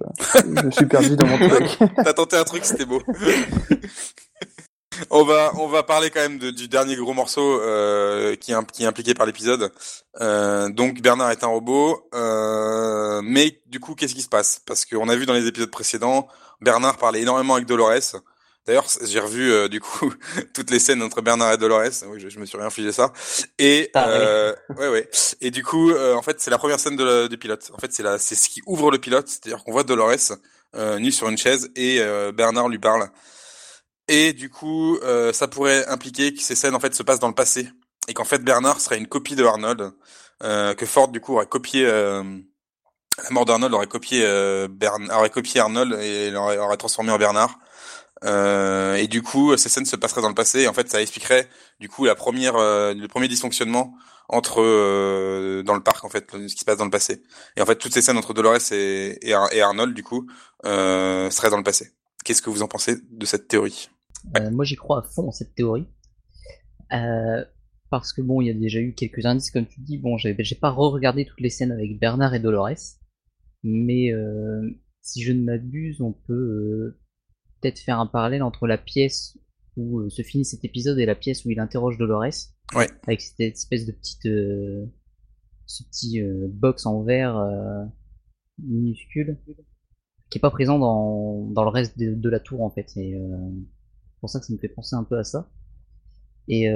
je, 0.63 0.71
suis 0.71 0.87
perdu 0.87 1.17
dans 1.17 1.27
mon 1.27 1.39
truc. 1.49 1.77
T'as 1.97 2.13
tenté 2.13 2.37
un 2.37 2.45
truc, 2.45 2.65
c'était 2.65 2.85
beau. 2.85 3.03
on 5.11 5.25
va 5.25 5.51
on 5.59 5.67
va 5.67 5.83
parler 5.83 6.11
quand 6.11 6.21
même 6.21 6.39
de, 6.39 6.53
du 6.53 6.69
dernier 6.69 6.95
gros 6.95 7.15
morceau 7.15 7.61
euh, 7.61 8.37
qui, 8.37 8.53
est, 8.53 8.71
qui 8.71 8.85
est 8.85 8.87
impliqué 8.87 9.13
par 9.13 9.27
l'épisode. 9.27 9.73
Euh, 10.21 10.69
donc 10.69 11.01
Bernard 11.01 11.33
est 11.33 11.43
un 11.43 11.49
robot, 11.49 12.09
euh, 12.15 13.21
mais 13.25 13.61
du 13.67 13.81
coup 13.81 13.97
qu'est-ce 13.97 14.15
qui 14.15 14.23
se 14.23 14.29
passe? 14.29 14.63
Parce 14.65 14.85
qu'on 14.85 15.09
a 15.09 15.17
vu 15.17 15.27
dans 15.27 15.35
les 15.35 15.49
épisodes 15.49 15.73
précédents, 15.73 16.29
Bernard 16.61 16.97
parlait 16.97 17.23
énormément 17.23 17.55
avec 17.55 17.67
Dolores. 17.67 18.23
D'ailleurs, 18.67 18.87
j'ai 19.03 19.21
revu 19.21 19.53
euh, 19.53 19.69
du 19.69 19.81
coup 19.81 20.13
toutes 20.55 20.71
les 20.71 20.79
scènes 20.79 21.03
entre 21.03 21.21
Bernard 21.21 21.53
et 21.53 21.59
Dolores. 21.59 21.91
Oui, 22.07 22.19
je, 22.19 22.29
je 22.31 22.39
me 22.39 22.47
suis 22.47 22.57
réinfligé 22.57 22.93
ça. 22.93 23.13
Et 23.59 23.91
euh, 23.97 24.55
ouais, 24.79 24.89
ouais. 24.89 25.11
Et 25.41 25.51
du 25.51 25.63
coup, 25.63 25.91
euh, 25.91 26.15
en 26.15 26.23
fait, 26.23 26.41
c'est 26.41 26.51
la 26.51 26.57
première 26.59 26.81
scène 26.81 26.97
de 26.97 27.27
du 27.27 27.37
pilote. 27.37 27.71
En 27.75 27.79
fait, 27.79 27.93
c'est 27.93 28.03
la, 28.03 28.19
c'est 28.19 28.35
ce 28.35 28.49
qui 28.49 28.63
ouvre 28.67 28.91
le 28.91 28.99
pilote, 28.99 29.29
c'est-à-dire 29.29 29.63
qu'on 29.63 29.73
voit 29.73 29.85
Dolores 29.85 30.33
euh, 30.75 30.99
nue 30.99 31.13
sur 31.13 31.29
une 31.29 31.37
chaise 31.37 31.71
et 31.77 32.01
euh, 32.01 32.33
Bernard 32.33 32.69
lui 32.69 32.79
parle. 32.79 33.11
Et 34.09 34.33
du 34.33 34.51
coup, 34.51 34.99
ça 35.33 35.49
pourrait 35.49 35.87
impliquer 35.89 36.35
que 36.35 36.43
ces 36.43 36.55
scènes 36.55 36.75
en 36.75 36.81
fait 36.81 36.95
se 36.95 37.03
passent 37.03 37.21
dans 37.21 37.29
le 37.29 37.35
passé 37.35 37.71
et 38.07 38.13
qu'en 38.13 38.25
fait 38.25 38.43
Bernard 38.45 38.79
serait 38.79 38.99
une 38.99 39.07
copie 39.07 39.35
de 39.35 39.43
Arnold, 39.43 39.93
que 40.43 40.85
Ford 40.85 41.09
du 41.09 41.23
coup 41.23 41.33
aurait 41.37 41.47
copié. 41.47 41.85
la 41.87 42.23
mort 43.31 43.47
d'Arnold 43.47 43.73
aurait 43.73 43.87
copié 43.87 44.21
Bern 44.69 45.11
aurait 45.11 45.31
copié 45.31 45.63
Arnold 45.63 45.99
et 46.03 46.31
l'aurait 46.31 46.59
aurait 46.59 46.77
transformé 46.77 47.13
en 47.13 47.19
Bernard. 47.19 47.59
Euh, 48.23 48.95
et 48.95 49.09
du 49.09 49.23
coup, 49.23 49.57
ces 49.57 49.69
scènes 49.69 49.85
se 49.85 49.97
passeraient 49.97 50.23
dans 50.23 50.29
le 50.29 50.35
passé. 50.35 50.61
Et 50.61 50.69
en 50.69 50.73
fait, 50.73 50.89
ça 50.89 51.03
expliquerait 51.03 51.49
du 51.81 51.89
coup 51.89 52.05
la 52.05 52.15
première, 52.15 52.57
euh, 52.57 52.95
le 52.95 53.09
premier 53.09 53.29
dysfonctionnement 53.29 53.95
entre 54.29 54.63
euh, 54.63 55.63
dans 55.63 55.75
le 55.75 55.83
parc 55.83 56.05
en 56.05 56.09
fait, 56.09 56.31
ce 56.31 56.55
qui 56.55 56.61
se 56.61 56.65
passe 56.65 56.79
dans 56.79 56.85
le 56.85 56.91
passé. 56.91 57.23
Et 57.57 57.63
en 57.63 57.67
fait, 57.67 57.77
toutes 57.77 57.93
ces 57.93 58.03
scènes 58.03 58.17
entre 58.17 58.35
Dolores 58.35 58.73
et, 58.73 59.33
Arnold 59.33 59.95
du 59.95 60.03
coup 60.03 60.27
euh, 60.65 61.31
seraient 61.31 61.51
dans 61.51 61.59
le 61.59 61.65
passé. 61.65 61.91
Qu'est-ce 62.25 62.43
que 62.43 62.51
vous 62.51 62.63
en 62.63 62.69
pensez 62.69 62.97
de 63.11 63.27
cette 63.27 63.49
théorie? 63.49 63.91
Euh, 64.39 64.51
Moi, 64.51 64.65
j'y 64.65 64.77
crois 64.77 65.01
à 65.01 65.03
fond 65.03 65.31
cette 65.31 65.55
théorie. 65.55 65.87
parce 67.91 68.13
que 68.13 68.23
bon, 68.23 68.41
il 68.41 68.47
y 68.47 68.51
a 68.51 68.55
déjà 68.55 68.79
eu 68.79 68.95
quelques 68.95 69.27
indices, 69.27 69.51
comme 69.51 69.67
tu 69.67 69.81
dis. 69.81 69.99
Bon, 69.99 70.17
j'ai 70.17 70.35
pas 70.55 70.71
re-regardé 70.71 71.27
toutes 71.27 71.41
les 71.41 71.51
scènes 71.51 71.73
avec 71.73 71.99
Bernard 71.99 72.35
et 72.35 72.41
Dolores, 72.41 72.97
mais 73.63 74.11
si 75.03 75.23
je 75.23 75.33
ne 75.33 75.45
m'abuse, 75.45 76.01
on 76.01 76.13
peut 76.13 76.97
peut-être 77.65 77.79
faire 77.79 77.99
un 77.99 78.07
parallèle 78.07 78.43
entre 78.43 78.67
la 78.67 78.77
pièce 78.77 79.39
où 79.77 80.01
euh, 80.01 80.11
se 80.11 80.23
finit 80.23 80.45
cet 80.45 80.65
épisode 80.65 80.99
et 80.99 81.07
la 81.07 81.15
pièce 81.15 81.45
où 81.45 81.51
il 81.51 81.59
interroge 81.59 81.97
Dolores. 81.97 82.51
Ouais. 82.75 82.89
Avec 83.07 83.21
cette 83.21 83.41
espèce 83.41 83.87
de 83.87 83.93
petite, 83.93 84.27
euh, 84.27 84.85
ce 85.67 85.83
petit 85.85 86.21
euh, 86.21 86.47
box 86.51 86.85
en 86.87 87.03
verre 87.03 87.43
minuscule 88.63 89.39
qui 90.31 90.39
est 90.39 90.41
pas 90.41 90.51
présent 90.51 90.79
dans, 90.79 91.49
dans 91.51 91.65
le 91.65 91.71
reste 91.71 91.99
de, 91.99 92.29
la 92.29 92.41
tour 92.41 92.63
en 92.63 92.71
fait. 92.71 92.89
C'est 92.89 93.15
pour 94.21 94.31
ça 94.31 94.41
que 94.41 94.47
ça 94.47 94.53
me 94.53 94.59
fait 94.59 94.69
penser 94.69 94.97
un 94.97 95.05
peu 95.05 95.19
à 95.19 95.25
ça. 95.25 95.51
Et 96.49 96.69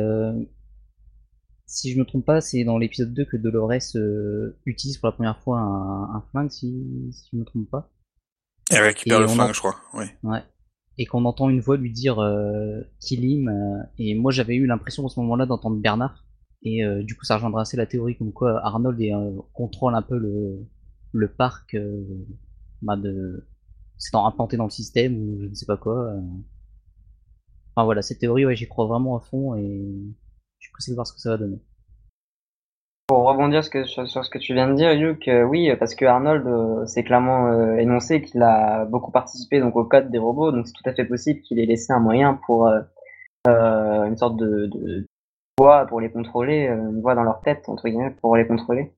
si 1.66 1.92
je 1.92 1.98
me 1.98 2.04
trompe 2.04 2.24
pas, 2.24 2.40
c'est 2.40 2.64
dans 2.64 2.78
l'épisode 2.78 3.12
2 3.12 3.24
que 3.24 3.36
Dolores 3.36 3.96
utilise 4.64 4.98
pour 4.98 5.08
la 5.08 5.12
première 5.12 5.40
fois 5.40 5.58
un, 5.58 6.16
un 6.16 6.24
flingue, 6.30 6.50
si, 6.50 7.10
si 7.12 7.30
je 7.32 7.36
me 7.36 7.44
trompe 7.44 7.68
pas. 7.70 7.90
Elle 8.70 8.84
récupère 8.84 9.20
le 9.20 9.28
flingue, 9.28 9.54
je 9.54 9.58
crois. 9.60 9.76
Oui. 9.94 10.04
Ouais 10.22 10.42
et 10.98 11.06
qu'on 11.06 11.24
entend 11.24 11.48
une 11.48 11.60
voix 11.60 11.76
lui 11.76 11.92
dire 11.92 12.18
euh. 12.18 12.80
Euh, 13.12 13.82
et 13.98 14.14
moi 14.14 14.32
j'avais 14.32 14.56
eu 14.56 14.66
l'impression 14.66 15.06
à 15.06 15.08
ce 15.08 15.18
moment-là 15.20 15.46
d'entendre 15.46 15.78
Bernard. 15.78 16.24
Et 16.62 16.84
euh, 16.84 17.02
du 17.04 17.16
coup 17.16 17.24
ça 17.24 17.36
rejoindra 17.36 17.62
assez 17.62 17.76
la 17.76 17.86
théorie 17.86 18.16
comme 18.16 18.32
quoi 18.32 18.60
Arnold 18.64 19.00
est, 19.00 19.14
euh, 19.14 19.30
contrôle 19.54 19.94
un 19.94 20.02
peu 20.02 20.18
le, 20.18 20.66
le 21.12 21.28
parc 21.28 21.76
bah 22.82 22.96
de 22.96 23.46
s'étant 23.96 24.26
implanté 24.26 24.56
dans 24.56 24.64
le 24.64 24.70
système 24.70 25.16
ou 25.16 25.38
je 25.40 25.46
ne 25.46 25.54
sais 25.54 25.66
pas 25.66 25.76
quoi. 25.76 26.12
Enfin 27.74 27.84
voilà, 27.84 28.02
cette 28.02 28.18
théorie, 28.18 28.44
ouais, 28.44 28.56
j'y 28.56 28.66
crois 28.66 28.86
vraiment 28.86 29.16
à 29.16 29.20
fond 29.20 29.54
et 29.54 29.94
je 30.58 30.66
suis 30.66 30.72
pressé 30.72 30.90
de 30.90 30.96
voir 30.96 31.06
ce 31.06 31.12
que 31.12 31.20
ça 31.20 31.30
va 31.30 31.36
donner. 31.38 31.60
Pour 33.08 33.24
rebondir 33.26 33.64
sur, 33.64 34.06
ce 34.06 34.28
que 34.28 34.36
tu 34.36 34.52
viens 34.52 34.68
de 34.68 34.74
dire, 34.74 34.94
Luke, 34.94 35.28
euh, 35.28 35.42
oui, 35.42 35.74
parce 35.76 35.94
que 35.94 36.04
Arnold 36.04 36.46
euh, 36.46 36.84
s'est 36.84 37.04
clairement 37.04 37.46
euh, 37.46 37.78
énoncé 37.78 38.20
qu'il 38.20 38.42
a 38.42 38.84
beaucoup 38.84 39.10
participé 39.10 39.60
donc 39.60 39.76
au 39.76 39.84
code 39.84 40.10
des 40.10 40.18
robots, 40.18 40.52
donc 40.52 40.66
c'est 40.66 40.74
tout 40.74 40.82
à 40.84 40.92
fait 40.92 41.06
possible 41.06 41.40
qu'il 41.40 41.58
ait 41.58 41.64
laissé 41.64 41.90
un 41.90 42.00
moyen 42.00 42.38
pour 42.44 42.70
une 43.46 44.16
sorte 44.18 44.36
de, 44.36 44.66
de, 44.66 45.06
voix 45.58 45.86
pour 45.86 46.02
les 46.02 46.10
contrôler, 46.10 46.66
une 46.66 47.00
voix 47.00 47.14
dans 47.14 47.22
leur 47.22 47.40
tête 47.40 47.66
entre 47.68 47.88
guillemets 47.88 48.14
pour 48.20 48.36
les 48.36 48.46
contrôler. 48.46 48.92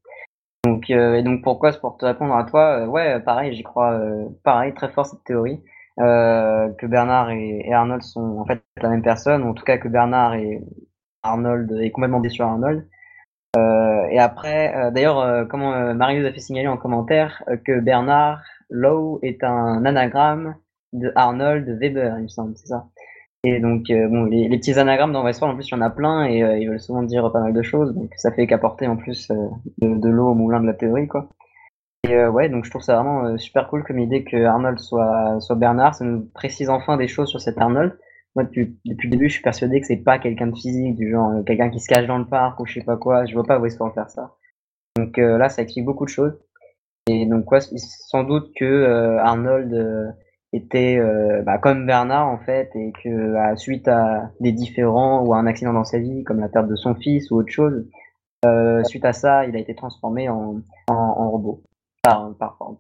Donc 0.65 0.91
et 0.91 1.23
donc 1.23 1.43
pourquoi 1.45 1.71
pour 1.75 1.97
te 1.97 2.05
répondre 2.05 2.35
à 2.35 2.43
toi, 2.43 2.87
ouais, 2.89 3.21
pareil, 3.21 3.55
j'y 3.55 3.63
crois, 3.63 3.97
pareil, 4.43 4.75
très 4.75 4.89
fort 4.89 5.07
cette 5.07 5.23
théorie. 5.23 5.63
que 5.99 6.87
Bernard 6.87 7.31
et, 7.31 7.63
et, 7.65 7.73
Arnold 7.73 8.03
sont 8.03 8.39
en 8.41 8.45
fait 8.45 8.61
la 8.83 8.89
même 8.89 9.03
personne, 9.03 9.45
ou 9.45 9.51
en 9.51 9.55
tout 9.55 9.65
cas 9.65 9.79
que 9.79 9.87
Bernard 9.87 10.35
et 10.35 10.61
Arnold 11.23 11.71
est 11.81 11.93
complètement 11.93 12.21
déçu 12.21 12.43
à 12.43 12.47
Arnold, 12.47 12.81
euh, 12.81 13.00
et 14.11 14.19
après, 14.19 14.75
euh, 14.77 14.91
d'ailleurs, 14.91 15.21
euh, 15.21 15.45
comment 15.45 15.73
euh, 15.73 15.95
Marie 15.95 16.19
nous 16.19 16.27
a 16.27 16.33
fait 16.33 16.41
signaler 16.41 16.69
en 16.69 16.77
commentaire 16.77 17.45
que 17.65 17.81
Bernard 17.81 18.43
Lowe 18.69 19.21
est 19.23 19.45
un 19.45 19.85
anagramme 19.85 20.57
de 20.93 21.13
Arnold 21.15 21.69
Weber, 21.81 22.19
il 22.19 22.25
me 22.25 22.29
semble, 22.29 22.57
c'est 22.57 22.67
ça. 22.67 22.87
Et 23.45 23.59
donc, 23.59 23.85
bon, 23.89 24.25
les, 24.25 24.49
les, 24.49 24.59
petits 24.59 24.79
anagrammes 24.79 25.13
dans 25.13 25.25
Westworld, 25.25 25.55
en 25.55 25.57
plus, 25.57 25.69
il 25.69 25.73
y 25.73 25.75
en 25.75 25.81
a 25.81 25.89
plein 25.89 26.27
et 26.27 26.41
ils 26.61 26.69
veulent 26.69 26.81
souvent 26.81 27.03
dire 27.03 27.33
pas 27.33 27.41
mal 27.41 27.55
de 27.55 27.63
choses, 27.63 27.95
donc 27.95 28.11
ça 28.17 28.31
fait 28.33 28.47
qu'apporter 28.47 28.87
en 28.87 28.97
plus 28.97 29.29
de, 29.79 29.99
de 29.99 30.09
l'eau 30.11 30.31
au 30.31 30.35
moulin 30.35 30.61
de 30.61 30.67
la 30.67 30.75
théorie, 30.75 31.09
quoi. 31.09 31.31
Et 32.07 32.27
ouais, 32.27 32.51
donc 32.51 32.65
je 32.65 32.71
trouve 32.71 32.83
ça 32.83 32.97
vraiment 32.97 33.39
super 33.39 33.69
cool 33.69 33.83
comme 33.85 33.99
idée 33.99 34.25
que 34.25 34.45
Arnold 34.45 34.79
soit, 34.79 35.41
soit 35.41 35.57
Bernard, 35.57 35.95
ça 35.95 36.05
nous 36.05 36.29
précise 36.35 36.69
enfin 36.69 36.99
des 36.99 37.09
choses 37.09 37.29
sur 37.29 37.41
cet 37.41 37.57
Arnold 37.59 37.99
moi 38.35 38.45
depuis, 38.45 38.79
depuis 38.85 39.09
le 39.09 39.13
début 39.13 39.29
je 39.29 39.35
suis 39.35 39.43
persuadé 39.43 39.81
que 39.81 39.87
c'est 39.87 39.97
pas 39.97 40.19
quelqu'un 40.19 40.47
de 40.49 40.57
physique 40.57 40.97
du 40.97 41.11
genre 41.11 41.31
euh, 41.31 41.43
quelqu'un 41.43 41.71
qui 41.71 41.81
se 41.81 41.87
cache 41.89 42.07
dans 42.07 42.19
le 42.19 42.27
parc 42.27 42.61
ou 42.61 42.67
je 42.67 42.75
sais 42.75 42.85
pas 42.85 42.97
quoi. 42.97 43.27
Je 43.27 43.35
vois 43.35 43.45
pas 43.45 43.59
Westworld 43.59 43.95
faire 43.95 44.11
ça. 44.11 44.37
Donc 44.97 45.19
euh, 45.19 45.39
là 45.39 45.49
ça 45.49 45.63
explique 45.63 45.85
beaucoup 45.85 46.05
de 46.05 46.11
choses. 46.11 46.39
Et 47.09 47.27
donc 47.27 47.45
quoi 47.45 47.61
sans 47.61 48.25
doute 48.25 48.53
que 48.55 48.65
euh, 48.65 49.19
Arnold 49.19 50.15
était 50.53 50.99
bah, 51.45 51.59
comme 51.59 51.87
Bernard 51.87 52.27
en 52.29 52.39
fait 52.39 52.71
et 52.75 52.93
que 53.03 53.37
suite 53.57 53.87
à 53.89 54.33
des 54.41 54.53
différents 54.53 55.25
ou 55.25 55.33
à 55.33 55.39
un 55.39 55.47
accident 55.47 55.73
dans 55.73 55.85
sa 55.85 55.99
vie 55.99 56.25
comme 56.25 56.41
la 56.41 56.49
perte 56.49 56.67
de 56.69 56.77
son 56.77 56.95
fils 56.97 57.31
ou 57.31 57.37
autre 57.37 57.53
chose 57.53 57.87
suite 58.85 59.05
à 59.05 59.13
ça, 59.13 59.47
il 59.47 59.55
a 59.55 59.59
été 59.59 59.75
transformé 59.75 60.29
en, 60.29 60.61
en, 60.89 60.95
en 60.95 61.31
robot. 61.31 61.63
Par, 62.03 62.35
par, 62.35 62.57
par- 62.57 62.73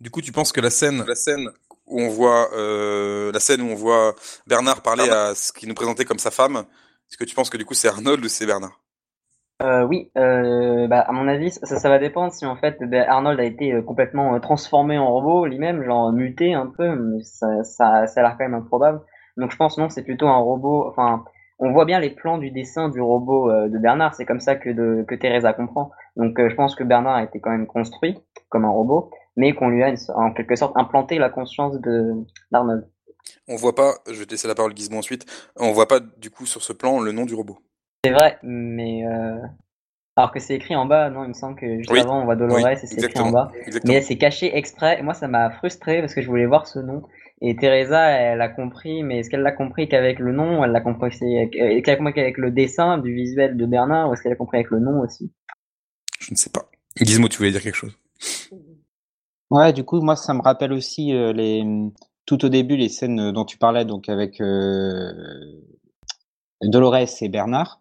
Du 0.00 0.10
coup, 0.10 0.20
tu 0.20 0.32
penses 0.32 0.52
que 0.52 0.60
la 0.60 0.70
scène, 0.70 1.04
la 1.06 1.14
scène 1.14 1.48
où 1.90 2.00
on 2.00 2.08
voit, 2.08 2.48
euh, 2.54 3.32
la 3.32 3.40
scène 3.40 3.62
où 3.62 3.66
on 3.66 3.74
voit 3.74 4.14
Bernard 4.46 4.82
parler 4.82 5.08
à 5.08 5.34
ce 5.34 5.52
qu'il 5.52 5.68
nous 5.68 5.74
présentait 5.74 6.04
comme 6.04 6.18
sa 6.18 6.30
femme, 6.30 6.64
est-ce 7.10 7.18
que 7.18 7.24
tu 7.24 7.34
penses 7.34 7.50
que 7.50 7.56
du 7.56 7.64
coup 7.64 7.74
c'est 7.74 7.88
Arnold 7.88 8.24
ou 8.24 8.28
c'est 8.28 8.46
Bernard? 8.46 8.80
Euh, 9.62 9.82
oui, 9.82 10.10
euh, 10.16 10.86
bah, 10.88 11.00
à 11.00 11.12
mon 11.12 11.28
avis, 11.28 11.50
ça, 11.50 11.76
ça 11.76 11.88
va 11.90 11.98
dépendre 11.98 12.32
si 12.32 12.46
en 12.46 12.56
fait 12.56 12.78
ben, 12.80 13.04
Arnold 13.06 13.38
a 13.40 13.44
été 13.44 13.74
euh, 13.74 13.82
complètement 13.82 14.40
transformé 14.40 14.96
en 14.96 15.12
robot 15.12 15.44
lui-même, 15.44 15.84
genre 15.84 16.12
muté 16.12 16.54
un 16.54 16.66
peu, 16.66 16.94
mais 16.94 17.22
ça, 17.22 17.62
ça, 17.62 18.06
ça 18.06 18.20
a 18.20 18.22
l'air 18.22 18.36
quand 18.38 18.44
même 18.44 18.54
improbable. 18.54 19.02
Donc 19.36 19.50
je 19.50 19.56
pense 19.56 19.76
non, 19.76 19.90
c'est 19.90 20.02
plutôt 20.02 20.28
un 20.28 20.38
robot. 20.38 20.86
Enfin, 20.88 21.24
on 21.58 21.72
voit 21.72 21.84
bien 21.84 22.00
les 22.00 22.08
plans 22.08 22.38
du 22.38 22.50
dessin 22.50 22.88
du 22.88 23.02
robot 23.02 23.52
de 23.68 23.78
Bernard, 23.78 24.14
c'est 24.14 24.24
comme 24.24 24.40
ça 24.40 24.56
que, 24.56 24.70
de, 24.70 25.04
que 25.06 25.14
Teresa 25.14 25.52
comprend. 25.52 25.90
Donc 26.16 26.38
je 26.38 26.54
pense 26.54 26.74
que 26.74 26.82
Bernard 26.82 27.16
a 27.16 27.24
été 27.24 27.38
quand 27.38 27.50
même 27.50 27.66
construit 27.66 28.18
comme 28.48 28.64
un 28.64 28.70
robot, 28.70 29.10
mais 29.36 29.54
qu'on 29.54 29.68
lui 29.68 29.82
a 29.82 29.88
une- 29.88 29.96
en 30.14 30.32
quelque 30.32 30.56
sorte 30.56 30.76
implanté 30.76 31.18
la 31.18 31.30
conscience 31.30 31.80
de 31.80 32.14
d'Arnold. 32.50 32.88
On 33.48 33.56
voit 33.56 33.74
pas, 33.74 33.94
je 34.06 34.14
vais 34.14 34.26
te 34.26 34.30
laisser 34.30 34.48
la 34.48 34.54
parole 34.54 34.76
Gizmo 34.76 34.98
ensuite, 34.98 35.26
on 35.56 35.72
voit 35.72 35.88
pas 35.88 36.00
du 36.00 36.30
coup 36.30 36.46
sur 36.46 36.62
ce 36.62 36.72
plan 36.72 37.00
le 37.00 37.12
nom 37.12 37.24
du 37.26 37.34
robot. 37.34 37.58
C'est 38.04 38.12
vrai, 38.12 38.38
mais 38.42 39.06
euh, 39.06 39.38
alors 40.16 40.32
que 40.32 40.40
c'est 40.40 40.54
écrit 40.54 40.74
en 40.74 40.86
bas, 40.86 41.10
non, 41.10 41.24
il 41.24 41.28
me 41.28 41.34
semble 41.34 41.58
que 41.58 41.78
juste 41.78 41.90
Oui, 41.90 42.00
avant 42.00 42.20
on 42.22 42.24
voit 42.24 42.36
Dolores 42.36 42.58
oui, 42.64 42.72
et 42.72 42.76
c'est 42.76 43.02
écrit 43.02 43.20
en 43.20 43.30
bas. 43.30 43.52
Exactement. 43.66 43.94
Mais 43.94 44.00
c'est 44.00 44.16
caché 44.16 44.56
exprès. 44.56 44.98
Et 44.98 45.02
moi, 45.02 45.14
ça 45.14 45.28
m'a 45.28 45.50
frustré 45.50 46.00
parce 46.00 46.14
que 46.14 46.22
je 46.22 46.26
voulais 46.26 46.46
voir 46.46 46.66
ce 46.66 46.78
nom. 46.78 47.02
Et 47.42 47.56
Teresa, 47.56 48.10
elle 48.10 48.40
a 48.40 48.48
compris, 48.48 49.02
mais 49.02 49.18
est-ce 49.20 49.30
qu'elle 49.30 49.40
l'a 49.42 49.52
compris 49.52 49.88
qu'avec 49.88 50.18
le 50.18 50.32
nom, 50.32 50.62
elle 50.64 50.72
l'a 50.72 50.80
compris, 50.80 51.10
qu'elle 51.18 51.82
a 51.90 51.96
compris 51.96 52.12
qu'avec 52.12 52.36
le 52.38 52.50
dessin 52.50 52.98
du 52.98 53.14
visuel 53.14 53.56
de 53.56 53.66
Bernard, 53.66 54.10
ou 54.10 54.12
est-ce 54.14 54.22
qu'elle 54.22 54.32
a 54.32 54.36
compris 54.36 54.58
avec 54.58 54.70
le 54.70 54.80
nom 54.80 55.00
aussi? 55.00 55.32
Je 56.20 56.32
ne 56.32 56.36
sais 56.36 56.50
pas. 56.50 56.70
Gizmo, 56.96 57.28
tu 57.28 57.38
voulais 57.38 57.50
dire 57.52 57.62
quelque 57.62 57.76
chose? 57.76 57.96
Ouais, 59.50 59.72
du 59.72 59.84
coup, 59.84 60.00
moi, 60.00 60.16
ça 60.16 60.32
me 60.34 60.42
rappelle 60.42 60.72
aussi 60.72 61.12
euh, 61.12 61.32
les 61.32 61.64
tout 62.26 62.44
au 62.44 62.48
début 62.48 62.76
les 62.76 62.88
scènes 62.88 63.32
dont 63.32 63.44
tu 63.44 63.58
parlais, 63.58 63.84
donc 63.84 64.08
avec 64.08 64.40
euh, 64.40 65.12
Dolores 66.62 66.96
et 67.22 67.28
Bernard. 67.28 67.80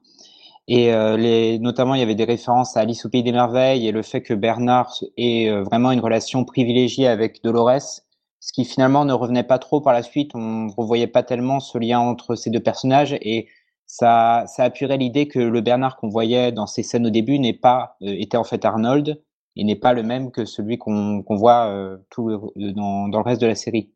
Et 0.67 0.93
euh, 0.93 1.17
les, 1.17 1.59
notamment, 1.59 1.95
il 1.95 1.99
y 1.99 2.03
avait 2.03 2.15
des 2.15 2.25
références 2.25 2.77
à 2.77 2.81
Alice 2.81 3.05
au 3.05 3.09
pays 3.09 3.23
des 3.23 3.31
merveilles 3.31 3.87
et 3.87 3.91
le 3.91 4.03
fait 4.03 4.21
que 4.21 4.33
Bernard 4.33 4.93
ait 5.17 5.49
euh, 5.49 5.63
vraiment 5.63 5.91
une 5.91 5.99
relation 5.99 6.45
privilégiée 6.45 7.07
avec 7.07 7.43
Dolores, 7.43 8.01
ce 8.39 8.53
qui 8.53 8.65
finalement 8.65 9.05
ne 9.05 9.13
revenait 9.13 9.43
pas 9.43 9.59
trop 9.59 9.81
par 9.81 9.93
la 9.93 10.03
suite. 10.03 10.31
On 10.35 10.65
ne 10.67 10.71
revoyait 10.77 11.07
pas 11.07 11.23
tellement 11.23 11.59
ce 11.59 11.77
lien 11.77 11.99
entre 11.99 12.35
ces 12.35 12.51
deux 12.51 12.61
personnages 12.61 13.17
et 13.21 13.47
ça, 13.87 14.45
ça 14.47 14.69
l'idée 14.97 15.27
que 15.27 15.39
le 15.39 15.61
Bernard 15.61 15.97
qu'on 15.97 16.09
voyait 16.09 16.51
dans 16.51 16.67
ces 16.67 16.83
scènes 16.83 17.07
au 17.07 17.09
début 17.09 17.39
n'est 17.39 17.53
pas 17.53 17.97
euh, 18.03 18.15
était 18.19 18.37
en 18.37 18.43
fait 18.43 18.63
Arnold 18.65 19.21
et 19.59 19.63
n'est 19.65 19.75
pas 19.75 19.93
le 19.93 20.03
même 20.03 20.31
que 20.31 20.45
celui 20.45 20.77
qu'on 20.77 21.23
qu'on 21.23 21.35
voit 21.35 21.67
euh, 21.67 21.97
tout 22.09 22.29
le- 22.29 22.73
dans, 22.73 23.07
dans 23.09 23.19
le 23.19 23.23
reste 23.25 23.41
de 23.41 23.47
la 23.47 23.55
série. 23.55 23.91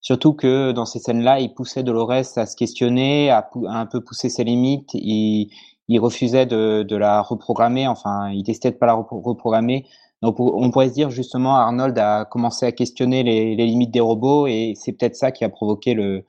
Surtout 0.00 0.34
que 0.34 0.72
dans 0.72 0.86
ces 0.86 0.98
scènes-là, 1.00 1.40
il 1.40 1.52
poussait 1.54 1.82
Dolores 1.82 2.12
à 2.12 2.46
se 2.46 2.56
questionner, 2.56 3.30
à, 3.30 3.50
à 3.68 3.80
un 3.80 3.86
peu 3.86 4.02
pousser 4.02 4.28
ses 4.28 4.44
limites. 4.44 4.90
Il, 4.94 5.50
il 5.88 5.98
refusait 6.00 6.46
de, 6.46 6.82
de 6.84 6.96
la 6.96 7.22
reprogrammer, 7.22 7.86
enfin, 7.88 8.30
il 8.30 8.42
testait 8.44 8.70
de 8.72 8.76
pas 8.76 8.86
la 8.86 8.94
repro- 8.94 9.22
reprogrammer. 9.22 9.86
Donc, 10.22 10.40
on 10.40 10.52
on 10.64 10.70
pourrait 10.70 10.88
se 10.88 10.94
dire 10.94 11.10
justement, 11.10 11.56
Arnold 11.56 11.98
a 11.98 12.24
commencé 12.24 12.66
à 12.66 12.72
questionner 12.72 13.22
les, 13.22 13.56
les 13.56 13.66
limites 13.66 13.90
des 13.92 14.00
robots 14.00 14.46
et 14.46 14.74
c'est 14.76 14.92
peut-être 14.92 15.16
ça 15.16 15.32
qui 15.32 15.44
a 15.44 15.48
provoqué 15.50 15.94
le, 15.94 16.24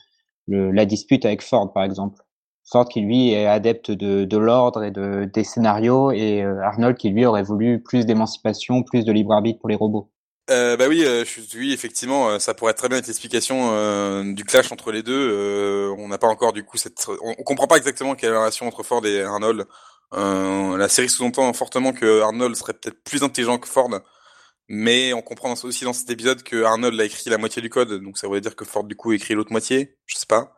le, 0.47 0.71
la 0.71 0.85
dispute 0.85 1.25
avec 1.25 1.41
Ford, 1.43 1.71
par 1.73 1.83
exemple. 1.83 2.23
Ford 2.69 2.87
qui 2.87 3.01
lui 3.01 3.31
est 3.31 3.45
adepte 3.45 3.91
de, 3.91 4.25
de 4.25 4.37
l'ordre 4.37 4.83
et 4.83 4.91
de, 4.91 5.25
des 5.25 5.43
scénarios 5.43 6.11
et 6.11 6.43
euh, 6.43 6.61
Arnold 6.61 6.97
qui 6.97 7.09
lui 7.09 7.25
aurait 7.25 7.43
voulu 7.43 7.81
plus 7.81 8.05
d'émancipation, 8.05 8.83
plus 8.83 9.05
de 9.05 9.11
libre 9.11 9.33
arbitre 9.33 9.59
pour 9.59 9.69
les 9.69 9.75
robots. 9.75 10.09
Euh, 10.49 10.77
bah 10.77 10.85
oui, 10.87 11.03
euh, 11.03 11.25
je 11.25 11.73
effectivement, 11.73 12.39
ça 12.39 12.53
pourrait 12.53 12.73
très 12.73 12.87
bien 12.87 12.97
être 12.97 13.07
l'explication 13.07 14.23
du 14.33 14.45
clash 14.45 14.71
entre 14.71 14.91
les 14.91 15.03
deux. 15.03 15.93
On 15.97 16.07
n'a 16.07 16.17
pas 16.17 16.27
encore 16.27 16.53
du 16.53 16.63
coup 16.63 16.77
cette, 16.77 17.05
on, 17.07 17.35
on 17.37 17.43
comprend 17.43 17.67
pas 17.67 17.77
exactement 17.77 18.15
quelle 18.15 18.29
est 18.29 18.33
la 18.33 18.39
relation 18.39 18.65
entre 18.65 18.83
Ford 18.83 19.05
et 19.05 19.23
Arnold. 19.23 19.65
La 20.13 20.87
série 20.87 21.09
sous-entend 21.09 21.51
fortement 21.53 21.91
que 21.91 22.21
Arnold 22.21 22.55
serait 22.55 22.73
peut-être 22.73 23.03
plus 23.03 23.23
intelligent 23.23 23.57
que 23.57 23.67
Ford, 23.67 23.89
mais 24.69 25.13
on 25.13 25.21
comprend 25.21 25.53
aussi 25.63 25.85
dans 25.85 25.93
cet 25.93 26.09
épisode 26.09 26.43
que 26.43 26.63
Arnold 26.63 26.99
a 26.99 27.05
écrit 27.05 27.29
la 27.29 27.37
moitié 27.37 27.61
du 27.61 27.69
code, 27.69 28.03
donc 28.03 28.17
ça 28.17 28.27
voudrait 28.27 28.41
dire 28.41 28.55
que 28.55 28.65
Ford 28.65 28.83
du 28.83 28.95
coup 28.95 29.13
écrit 29.13 29.33
l'autre 29.33 29.51
moitié. 29.51 29.97
Je 30.05 30.17
sais 30.17 30.25
pas. 30.25 30.55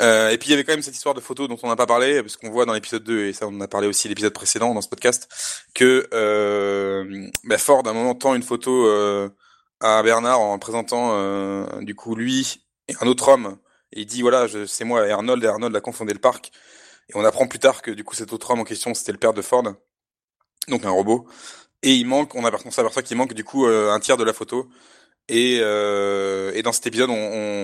Euh, 0.00 0.30
et 0.30 0.38
puis 0.38 0.48
il 0.48 0.50
y 0.50 0.54
avait 0.54 0.64
quand 0.64 0.72
même 0.72 0.82
cette 0.82 0.94
histoire 0.94 1.14
de 1.14 1.20
photos 1.20 1.48
dont 1.48 1.58
on 1.62 1.68
n'a 1.68 1.76
pas 1.76 1.86
parlé, 1.86 2.20
parce 2.22 2.36
qu'on 2.36 2.50
voit 2.50 2.66
dans 2.66 2.72
l'épisode 2.72 3.04
2, 3.04 3.26
et 3.26 3.32
ça 3.32 3.46
on 3.46 3.56
en 3.56 3.60
a 3.60 3.68
parlé 3.68 3.88
aussi 3.88 4.08
l'épisode 4.08 4.32
précédent 4.32 4.74
dans 4.74 4.80
ce 4.80 4.88
podcast, 4.88 5.28
que 5.74 6.08
euh, 6.12 7.28
bah, 7.44 7.58
Ford 7.58 7.82
à 7.86 7.90
un 7.90 7.94
moment 7.94 8.14
tend 8.14 8.34
une 8.34 8.42
photo 8.42 8.86
euh, 8.86 9.28
à 9.80 10.02
Bernard 10.02 10.40
en 10.40 10.58
présentant 10.58 11.80
du 11.80 11.94
coup 11.94 12.14
lui 12.14 12.64
et 12.88 12.94
un 13.00 13.06
autre 13.06 13.28
homme, 13.28 13.58
et 13.92 14.00
il 14.02 14.06
dit 14.06 14.22
voilà 14.22 14.46
c'est 14.66 14.84
moi 14.84 15.02
Arnold, 15.02 15.42
et 15.42 15.46
Arnold 15.46 15.74
a 15.74 15.80
confondé 15.80 16.12
le 16.12 16.20
parc, 16.20 16.50
et 17.08 17.16
on 17.16 17.24
apprend 17.24 17.46
plus 17.46 17.58
tard 17.58 17.82
que 17.82 17.90
du 17.90 18.04
coup 18.04 18.14
cet 18.14 18.32
autre 18.32 18.50
homme 18.50 18.60
en 18.60 18.64
question 18.64 18.94
c'était 18.94 19.12
le 19.12 19.18
père 19.18 19.32
de 19.32 19.42
Ford, 19.42 19.64
donc 20.68 20.84
un 20.84 20.90
robot, 20.90 21.26
et 21.82 21.94
il 21.94 22.06
manque, 22.06 22.34
on, 22.34 22.44
on 22.44 22.70
s'aperçoit 22.70 23.02
qu'il 23.02 23.16
manque 23.16 23.34
du 23.34 23.44
coup 23.44 23.66
euh, 23.66 23.90
un 23.92 24.00
tiers 24.00 24.16
de 24.16 24.24
la 24.24 24.32
photo, 24.32 24.68
et, 25.28 25.58
euh, 25.62 26.52
et 26.54 26.62
dans 26.62 26.72
cet 26.72 26.86
épisode, 26.88 27.10
on, 27.10 27.14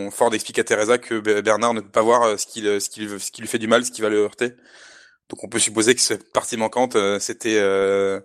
on- 0.08 0.10
Ford 0.12 0.34
explique 0.34 0.58
à 0.60 0.64
Teresa 0.64 0.98
que 0.98 1.16
Be- 1.20 1.42
Bernard 1.42 1.74
ne 1.74 1.80
peut 1.82 1.90
pas 1.90 2.02
voir 2.02 2.22
euh, 2.24 2.36
ce 2.38 2.46
qui, 2.46 2.60
le- 2.62 2.80
ce 2.80 2.90
qui, 2.90 3.08
ce 3.20 3.30
qui 3.32 3.42
lui 3.42 3.48
fait 3.48 3.58
du 3.60 3.68
mal, 3.68 3.84
ce 3.86 3.90
qui 3.92 4.02
va 4.02 4.10
le 4.10 4.18
heurter. 4.24 4.52
Donc 5.28 5.42
on 5.44 5.48
peut 5.48 5.58
supposer 5.58 5.94
que 5.94 6.00
cette 6.00 6.32
partie 6.32 6.56
manquante, 6.56 6.96
euh, 6.96 7.18
c'était 7.18 7.56
euh, 7.58 8.20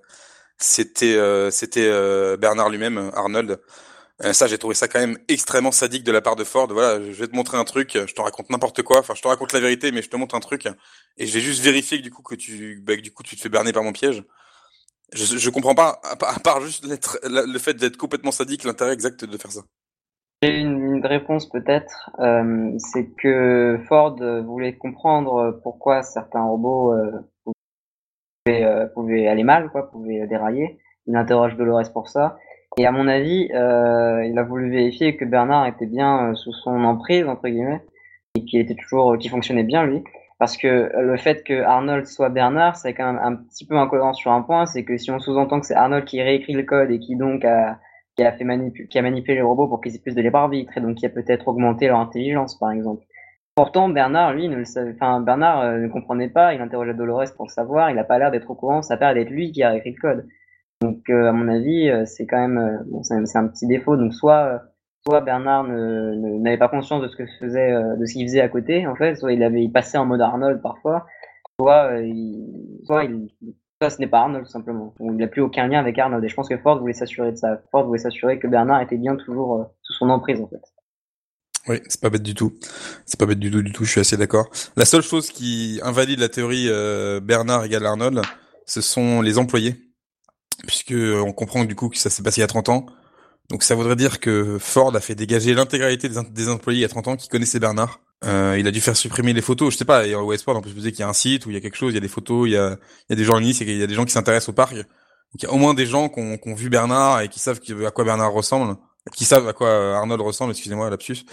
c'était 0.58 1.16
euh, 1.16 1.52
c'était 1.52 1.88
euh, 1.88 2.38
Bernard 2.38 2.70
lui-même, 2.70 3.12
Arnold. 3.16 3.60
Euh, 4.24 4.34
ça, 4.34 4.48
j'ai 4.48 4.58
trouvé 4.58 4.76
ça 4.76 4.88
quand 4.88 5.00
même 5.00 5.18
extrêmement 5.30 5.72
sadique 5.72 6.04
de 6.04 6.12
la 6.12 6.22
part 6.22 6.36
de 6.36 6.44
Ford. 6.46 6.68
Voilà, 6.72 7.04
je 7.04 7.12
vais 7.12 7.28
te 7.28 7.36
montrer 7.36 7.58
un 7.58 7.66
truc, 7.66 7.92
je 7.96 8.14
te 8.14 8.22
raconte 8.22 8.50
n'importe 8.50 8.84
quoi. 8.84 9.00
Enfin, 9.00 9.16
je 9.16 9.22
te 9.22 9.28
raconte 9.30 9.54
la 9.54 9.60
vérité, 9.62 9.92
mais 9.92 10.02
je 10.02 10.10
te 10.10 10.18
montre 10.18 10.36
un 10.36 10.42
truc 10.42 10.68
et 11.18 11.28
je 11.28 11.34
vais 11.34 11.42
juste 11.42 11.62
vérifier 11.64 12.00
que 12.00 12.04
du 12.04 12.12
coup 12.12 12.24
que 12.24 12.36
tu, 12.36 12.82
bah, 12.84 12.96
que 12.98 13.02
du 13.02 13.12
coup 13.14 13.24
tu 13.24 13.36
te 13.38 13.42
fais 13.42 13.50
berner 13.50 13.74
par 13.74 13.84
mon 13.84 13.94
piège. 13.94 14.24
Je, 15.14 15.50
comprends 15.50 15.76
pas, 15.76 16.00
à 16.04 16.16
part- 16.16 16.62
juste 16.62 16.86
le 17.24 17.60
fait 17.60 17.74
d'être 17.74 17.98
complètement 17.98 18.32
sadique, 18.32 18.64
l'intérêt 18.64 18.94
exact 18.94 19.26
de 19.26 19.38
faire 19.38 19.52
ça. 19.52 19.62
J'ai 20.42 20.58
une, 20.58 21.06
réponse 21.06 21.50
peut-être, 21.50 22.12
euh, 22.20 22.72
c'est 22.78 23.10
que 23.18 23.78
Ford 23.90 24.16
voulait 24.46 24.78
comprendre 24.78 25.60
pourquoi 25.64 26.02
certains 26.02 26.44
robots 26.44 26.94
euh, 26.94 27.12
pouvaient, 27.44 28.64
euh, 28.64 28.86
pouvaient 28.88 29.28
aller 29.28 29.44
mal, 29.44 29.70
quoi, 29.70 29.92
pouvaient 29.92 30.26
dérailler. 30.28 30.80
Il 31.08 31.18
interroge 31.18 31.58
Dolores 31.58 31.92
pour 31.92 32.08
ça. 32.08 32.38
Et 32.78 32.86
à 32.86 32.92
mon 32.94 33.08
avis, 33.10 33.50
il 33.52 34.36
a 34.38 34.44
voulu 34.44 34.70
vérifier 34.70 35.18
que 35.18 35.26
Bernard 35.26 35.66
était 35.66 35.88
bien 35.88 36.34
sous 36.36 36.54
son 36.54 36.86
emprise 36.86 37.28
entre 37.28 37.50
guillemets 37.50 37.82
et 38.36 38.46
qu'il 38.46 38.62
était 38.62 38.76
toujours, 38.76 39.18
qu'il 39.18 39.32
fonctionnait 39.32 39.64
bien 39.64 39.86
lui. 39.86 40.04
Parce 40.40 40.56
que 40.56 40.90
le 40.98 41.18
fait 41.18 41.44
que 41.44 41.62
Arnold 41.64 42.08
soit 42.08 42.30
Bernard, 42.30 42.78
c'est 42.78 42.94
quand 42.94 43.12
même 43.12 43.22
un 43.22 43.36
petit 43.36 43.66
peu 43.66 43.76
incohérent 43.78 44.14
sur 44.14 44.32
un 44.32 44.42
point, 44.42 44.66
c'est 44.66 44.86
que 44.86 44.98
si 44.98 45.12
on 45.12 45.20
sous-entend 45.20 45.60
que 45.60 45.66
c'est 45.66 45.76
Arnold 45.76 46.06
qui 46.06 46.22
réécrit 46.22 46.54
le 46.54 46.64
code 46.64 46.90
et 46.92 47.00
qui 47.00 47.18
donc 47.18 47.44
a 47.44 47.78
qui 48.16 48.24
a 48.24 48.32
fait 48.32 48.46
manipu- 48.46 48.88
qui 48.88 48.98
a 48.98 49.02
manipulé 49.02 49.36
les 49.36 49.42
robots 49.42 49.68
pour 49.68 49.82
qu'ils 49.82 49.96
aient 49.96 50.00
plus 50.00 50.16
de 50.16 50.22
libre 50.22 50.38
arbitre 50.40 50.78
et 50.78 50.82
donc 50.82 50.96
qui 50.96 51.06
a 51.06 51.10
peut-être 51.10 51.48
augmenté 51.50 51.88
leur 51.88 52.00
intelligence 52.00 52.58
par 52.58 52.72
exemple. 52.72 53.04
Pourtant 53.56 53.90
Bernard 53.90 54.34
lui 54.34 54.48
ne 54.48 54.56
le 54.56 54.66
savait, 54.66 54.94
enfin 54.94 55.20
Bernard 55.20 55.60
euh, 55.62 55.78
ne 55.78 55.88
comprenait 55.90 56.30
pas, 56.30 56.54
il 56.54 56.62
interrogeait 56.62 56.94
Dolores 56.94 57.34
pour 57.36 57.46
le 57.46 57.52
savoir, 57.52 57.92
il 57.92 58.00
a 58.00 58.06
pas 58.06 58.18
l'air 58.18 58.32
d'être 58.32 58.50
au 58.50 58.56
courant, 58.56 58.82
ça 58.82 58.94
a 58.94 58.98
l'air 58.98 59.14
d'être 59.14 59.30
lui 59.30 59.52
qui 59.52 59.64
a 59.64 59.76
écrit 59.76 59.92
le 59.92 60.02
code. 60.02 60.28
Donc 60.82 61.10
euh, 61.10 61.28
à 61.28 61.34
mon 61.34 61.50
avis 61.50 61.90
euh, 61.90 62.06
c'est 62.06 62.26
quand 62.26 62.40
même 62.40 62.58
euh, 62.58 62.78
bon, 62.88 63.04
c'est 63.04 63.38
un 63.38 63.48
petit 63.48 63.68
défaut 63.68 63.98
donc 63.98 64.14
soit 64.14 64.46
euh, 64.46 64.58
soit 65.06 65.22
Bernard 65.22 65.66
n'avait 65.66 66.58
pas 66.58 66.68
conscience 66.68 67.02
de 67.02 67.08
ce 67.08 67.16
que 67.16 67.24
euh, 67.24 67.96
de 67.96 68.06
qu'il 68.06 68.28
faisait 68.28 68.42
à 68.42 68.50
côté 68.50 68.88
en 68.88 68.96
fait, 68.96 69.16
soit 69.16 69.34
il 69.34 69.44
avait 69.44 69.68
passait 69.70 69.98
en 69.98 70.06
mode 70.06 70.22
Arnold 70.22 70.62
parfois, 70.62 71.06
soit 71.60 71.92
euh, 71.94 73.28
ce 73.82 74.00
n'est 74.00 74.08
pas 74.08 74.20
Arnold, 74.20 74.48
simplement. 74.48 74.94
Il 75.00 75.16
n'a 75.16 75.28
plus 75.28 75.42
aucun 75.42 75.68
lien 75.68 75.80
avec 75.80 75.98
Arnold. 75.98 76.24
Et 76.24 76.30
je 76.30 76.36
pense 76.36 76.50
que 76.50 76.58
Ford 76.58 76.80
voulait 76.80 76.94
s'assurer 76.94 77.32
de 77.32 77.38
ça. 77.38 77.62
Ford 77.72 77.86
voulait 77.86 78.00
s'assurer 78.00 78.38
que 78.38 78.48
Bernard 78.48 78.82
était 78.82 78.98
bien 78.98 79.16
toujours 79.16 79.56
euh, 79.56 79.64
sous 79.84 79.94
son 79.94 80.10
emprise, 80.10 80.42
en 80.42 80.48
fait. 80.48 80.62
Oui, 81.68 81.80
c'est 81.88 82.02
pas 82.02 82.10
bête 82.10 82.24
du 82.24 82.34
tout. 82.34 82.58
C'est 83.06 83.20
pas 83.20 83.26
bête 83.26 83.40
du 83.40 83.52
tout, 83.52 83.62
du 83.62 83.72
tout. 83.72 83.86
Je 83.86 83.92
suis 83.92 84.02
assez 84.02 84.18
d'accord. 84.18 84.50
La 84.76 84.86
seule 84.86 85.02
chose 85.02 85.30
qui 85.30 85.80
invalide 85.84 86.20
la 86.20 86.30
théorie 86.30 86.68
Bernard 87.22 87.66
égale 87.66 87.86
Arnold, 87.86 88.22
ce 88.66 88.82
sont 88.82 89.22
les 89.22 89.38
employés, 89.38 89.76
puisque 90.66 90.96
on 90.96 91.32
comprend 91.32 91.66
du 91.66 91.76
coup 91.76 91.90
que 91.90 91.98
ça 91.98 92.10
s'est 92.10 92.24
passé 92.24 92.40
il 92.40 92.42
y 92.42 92.44
a 92.44 92.48
30 92.48 92.70
ans. 92.70 92.86
Donc 93.50 93.64
ça 93.64 93.76
voudrait 93.76 93.96
dire 93.96 94.20
que 94.20 94.58
Ford 94.60 94.96
a 94.96 95.00
fait 95.00 95.16
dégager 95.16 95.54
l'intégralité 95.54 96.08
des, 96.08 96.50
employés 96.50 96.80
il 96.80 96.82
y 96.82 96.86
a 96.86 96.90
30 96.90 97.08
ans 97.08 97.16
qui 97.16 97.28
connaissaient 97.28 97.60
Bernard. 97.60 98.00
Euh, 98.26 98.58
il 98.60 98.68
a 98.68 98.72
dû 98.72 98.82
faire 98.82 98.96
supprimer 98.96 99.34
les 99.34 99.42
photos. 99.42 99.74
Je 99.74 99.78
sais 99.78 99.86
pas. 99.86 100.06
Et 100.06 100.14
en 100.14 100.24
Westport, 100.24 100.56
on 100.56 100.62
peut 100.62 100.70
supposer 100.70 100.92
qu'il 100.92 101.00
y 101.00 101.04
a 101.04 101.10
un 101.10 101.14
site 101.14 101.46
où 101.46 101.50
il 101.50 101.54
y 101.54 101.58
a 101.58 101.62
quelque 101.62 101.78
chose, 101.78 101.94
il 101.94 101.96
y 101.96 101.98
a 101.98 102.02
des 102.02 102.08
photos, 102.08 102.48
il 102.48 102.52
y 102.52 102.58
a, 102.58 102.78
il 103.10 103.12
y 103.12 103.14
a 103.14 103.16
des 103.16 103.24
journalistes, 103.24 103.62
il 103.62 103.78
y 103.78 103.84
a 103.84 103.88
des 103.88 103.94
gens 103.96 104.06
qui 104.06 104.12
s'intéressent 104.12 104.50
au 104.50 104.54
parc. 104.54 104.76
Donc 104.76 104.86
il 105.36 105.44
y 105.44 105.48
a 105.48 105.52
au 105.52 105.58
moins 105.58 105.74
des 105.74 105.86
gens 105.86 106.10
qui 106.10 106.20
ont, 106.20 106.38
qui 106.38 106.50
ont 106.50 106.56
vu 106.56 106.70
Bernard 106.70 107.22
et 107.22 107.30
qui 107.30 107.40
savent 107.40 107.60
à 107.86 107.92
quoi 107.92 108.04
Bernard 108.04 108.32
ressemble. 108.34 108.76
qui 109.16 109.26
savent 109.26 109.48
à 109.48 109.54
quoi 109.54 109.98
Arnold 109.98 110.22
ressemble, 110.22 110.52
excusez-moi, 110.52 110.90
lapsus. 110.90 111.26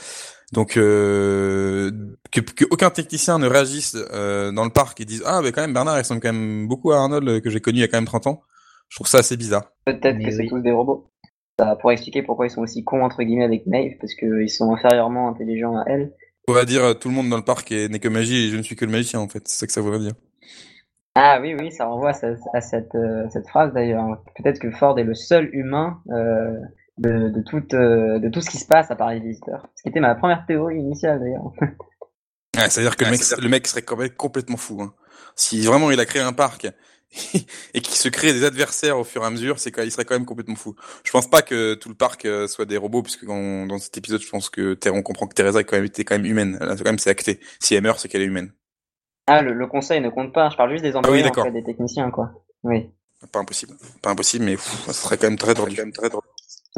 Donc 0.52 0.76
euh, 0.76 1.90
que, 2.30 2.40
que, 2.40 2.64
aucun 2.70 2.90
technicien 2.90 3.38
ne 3.38 3.48
réagisse 3.48 3.96
euh, 4.12 4.52
dans 4.52 4.64
le 4.64 4.70
parc 4.70 5.00
et 5.00 5.04
dise 5.04 5.24
ah 5.26 5.40
mais 5.42 5.50
quand 5.50 5.60
même 5.60 5.74
Bernard 5.74 5.96
il 5.96 6.02
ressemble 6.02 6.20
quand 6.20 6.32
même 6.32 6.68
beaucoup 6.68 6.92
à 6.92 6.98
Arnold 6.98 7.28
euh, 7.28 7.40
que 7.40 7.50
j'ai 7.50 7.60
connu 7.60 7.78
il 7.78 7.80
y 7.80 7.84
a 7.84 7.88
quand 7.88 7.96
même 7.96 8.06
30 8.06 8.28
ans. 8.28 8.42
Je 8.88 8.96
trouve 8.96 9.08
ça 9.08 9.18
assez 9.18 9.36
bizarre. 9.36 9.72
Peut-être 9.84 10.24
que 10.24 10.30
c'est 10.30 10.46
tous 10.46 10.60
des 10.60 10.70
robots. 10.70 11.10
Ça 11.58 11.76
pourrait 11.76 11.94
expliquer 11.94 12.22
pourquoi 12.22 12.46
ils 12.46 12.50
sont 12.50 12.62
aussi 12.62 12.84
cons 12.84 13.02
entre 13.02 13.22
guillemets 13.22 13.44
avec 13.44 13.66
Maeve 13.66 13.96
parce 14.00 14.14
qu'ils 14.14 14.50
sont 14.50 14.74
inférieurement 14.74 15.28
intelligents 15.28 15.76
à 15.76 15.84
elle. 15.86 16.12
On 16.48 16.52
va 16.52 16.64
dire 16.64 16.98
tout 16.98 17.08
le 17.08 17.14
monde 17.14 17.28
dans 17.28 17.38
le 17.38 17.44
parc 17.44 17.70
n'est 17.70 17.98
que 17.98 18.08
magie 18.08 18.46
et 18.46 18.50
je 18.50 18.56
ne 18.56 18.62
suis 18.62 18.76
que 18.76 18.84
le 18.84 18.92
magicien 18.92 19.20
en 19.20 19.28
fait. 19.28 19.46
C'est 19.48 19.60
ça 19.60 19.66
que 19.66 19.72
ça 19.72 19.80
voudrait 19.80 20.00
dire. 20.00 20.12
Ah 21.14 21.38
oui 21.40 21.56
oui 21.58 21.72
ça 21.72 21.86
renvoie 21.86 22.10
à, 22.10 22.60
cette, 22.60 22.96
cette 23.30 23.48
phrase 23.48 23.72
d'ailleurs. 23.72 24.22
Peut-être 24.36 24.58
que 24.58 24.70
Ford 24.70 24.98
est 24.98 25.04
le 25.04 25.14
seul 25.14 25.48
humain 25.54 26.02
euh, 26.10 26.52
de, 26.98 27.30
de, 27.30 27.42
tout, 27.42 27.62
euh, 27.74 28.18
de 28.18 28.28
tout 28.28 28.40
ce 28.40 28.50
qui 28.50 28.58
se 28.58 28.66
passe 28.66 28.90
à 28.90 28.96
Paris 28.96 29.20
Visiteur. 29.20 29.66
Ce 29.76 29.82
qui 29.82 29.88
était 29.88 30.00
ma 30.00 30.14
première 30.14 30.44
théorie 30.46 30.78
initiale 30.78 31.20
d'ailleurs. 31.20 31.52
Ouais, 32.56 32.70
C'est-à-dire 32.70 32.96
que 32.96 33.04
le, 33.04 33.10
mec, 33.10 33.20
le 33.38 33.48
mec 33.48 33.66
serait 33.66 33.82
quand 33.82 33.96
même 33.96 34.10
complètement 34.10 34.56
fou. 34.56 34.80
Hein. 34.80 34.94
Si 35.34 35.60
vraiment 35.60 35.90
il 35.90 36.00
a 36.00 36.06
créé 36.06 36.22
un 36.22 36.32
parc 36.32 36.68
et 37.74 37.80
qu'il 37.80 37.94
se 37.94 38.08
crée 38.08 38.32
des 38.32 38.44
adversaires 38.44 38.98
au 38.98 39.04
fur 39.04 39.22
et 39.22 39.26
à 39.26 39.30
mesure, 39.30 39.58
c'est 39.58 39.72
qu'il 39.72 39.90
serait 39.90 40.04
quand 40.04 40.14
même 40.14 40.26
complètement 40.26 40.56
fou. 40.56 40.74
Je 41.04 41.10
pense 41.10 41.28
pas 41.28 41.42
que 41.42 41.74
tout 41.74 41.88
le 41.88 41.94
parc 41.94 42.24
euh, 42.24 42.46
soit 42.46 42.64
des 42.64 42.76
robots, 42.76 43.02
puisque 43.02 43.24
dans, 43.24 43.66
dans 43.66 43.78
cet 43.78 43.96
épisode, 43.96 44.20
je 44.20 44.28
pense 44.28 44.50
que 44.50 44.78
on 44.90 45.02
comprend 45.02 45.26
que 45.26 45.34
Teresa 45.34 45.60
est 45.60 45.64
quand 45.64 45.76
même, 45.76 45.84
était 45.84 46.04
quand 46.04 46.16
même 46.16 46.26
humaine. 46.26 46.58
Là, 46.60 46.76
quand 46.76 46.84
même, 46.84 46.98
c'est 46.98 47.10
acté. 47.10 47.40
Si 47.60 47.74
elle 47.74 47.82
meurt, 47.82 47.98
c'est 47.98 48.08
qu'elle 48.08 48.22
est 48.22 48.26
humaine. 48.26 48.52
Ah, 49.26 49.42
le, 49.42 49.52
le, 49.52 49.66
conseil 49.66 50.00
ne 50.00 50.08
compte 50.08 50.32
pas. 50.32 50.50
Je 50.50 50.56
parle 50.56 50.70
juste 50.70 50.84
des 50.84 50.94
employés, 50.94 51.24
ah 51.24 51.42
oui, 51.44 51.52
des 51.52 51.64
techniciens, 51.64 52.10
quoi. 52.10 52.30
Oui. 52.62 52.90
Pas 53.32 53.40
impossible. 53.40 53.74
Pas 54.02 54.10
impossible, 54.10 54.44
mais 54.44 54.56
ça 54.56 54.92
serait 54.92 55.16
quand 55.16 55.26
même 55.26 55.38
très 55.38 55.54
drôle. 55.54 55.72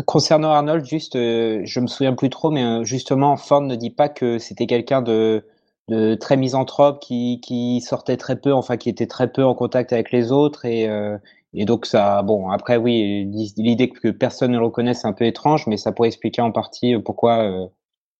Concernant 0.07 0.53
Arnold, 0.53 0.85
juste, 0.87 1.17
euh, 1.17 1.61
je 1.65 1.81
me 1.81 1.89
souviens 1.89 2.15
plus 2.15 2.31
trop, 2.31 2.51
mais 2.51 2.65
euh, 2.65 2.85
justement, 2.85 3.37
Ford 3.37 3.63
ne 3.63 3.75
dit 3.75 3.91
pas 3.91 4.09
que 4.09 4.39
c'était 4.39 4.67
quelqu'un 4.67 5.03
de, 5.03 5.45
de 5.89 6.15
très 6.15 6.37
misanthrope, 6.37 7.01
qui, 7.01 7.41
qui 7.41 7.81
sortait 7.81 8.17
très 8.17 8.41
peu, 8.41 8.53
enfin 8.53 8.77
qui 8.77 8.89
était 8.89 9.07
très 9.07 9.31
peu 9.33 9.45
en 9.45 9.55
contact 9.55 9.93
avec 9.93 10.13
les 10.13 10.33
autres, 10.33 10.65
et, 10.65 10.89
euh, 10.89 11.17
et 11.55 11.65
donc 11.65 11.87
ça, 11.87 12.23
bon, 12.23 12.51
après 12.51 12.77
oui, 12.77 13.27
l'idée 13.57 13.89
que 13.89 14.09
personne 14.09 14.53
ne 14.53 14.59
le 14.59 14.65
reconnaisse 14.67 15.01
c'est 15.03 15.09
un 15.09 15.13
peu 15.13 15.25
étrange, 15.25 15.67
mais 15.67 15.77
ça 15.77 15.93
pourrait 15.93 16.09
expliquer 16.09 16.43
en 16.43 16.53
partie 16.53 16.95
pourquoi 16.99 17.69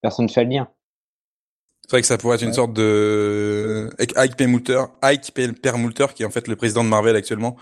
personne 0.03 0.27
ne 0.27 0.31
fait 0.31 0.45
le 0.45 0.51
lien. 0.51 0.69
C'est 1.89 1.93
vrai 1.93 2.01
que 2.03 2.07
ça 2.07 2.19
pourrait 2.19 2.37
être 2.37 2.43
une 2.43 2.53
sorte 2.53 2.75
de 2.75 3.89
Ike 3.99 4.37
Perlmutter, 4.37 4.83
Ike 5.01 5.33
Perlmutter, 5.63 6.07
qui 6.15 6.23
est 6.23 6.27
en 6.27 6.31
fait 6.31 6.47
le 6.47 6.55
président 6.55 6.85
de 6.85 6.89
Marvel 6.91 7.17
actuellement, 7.17 7.57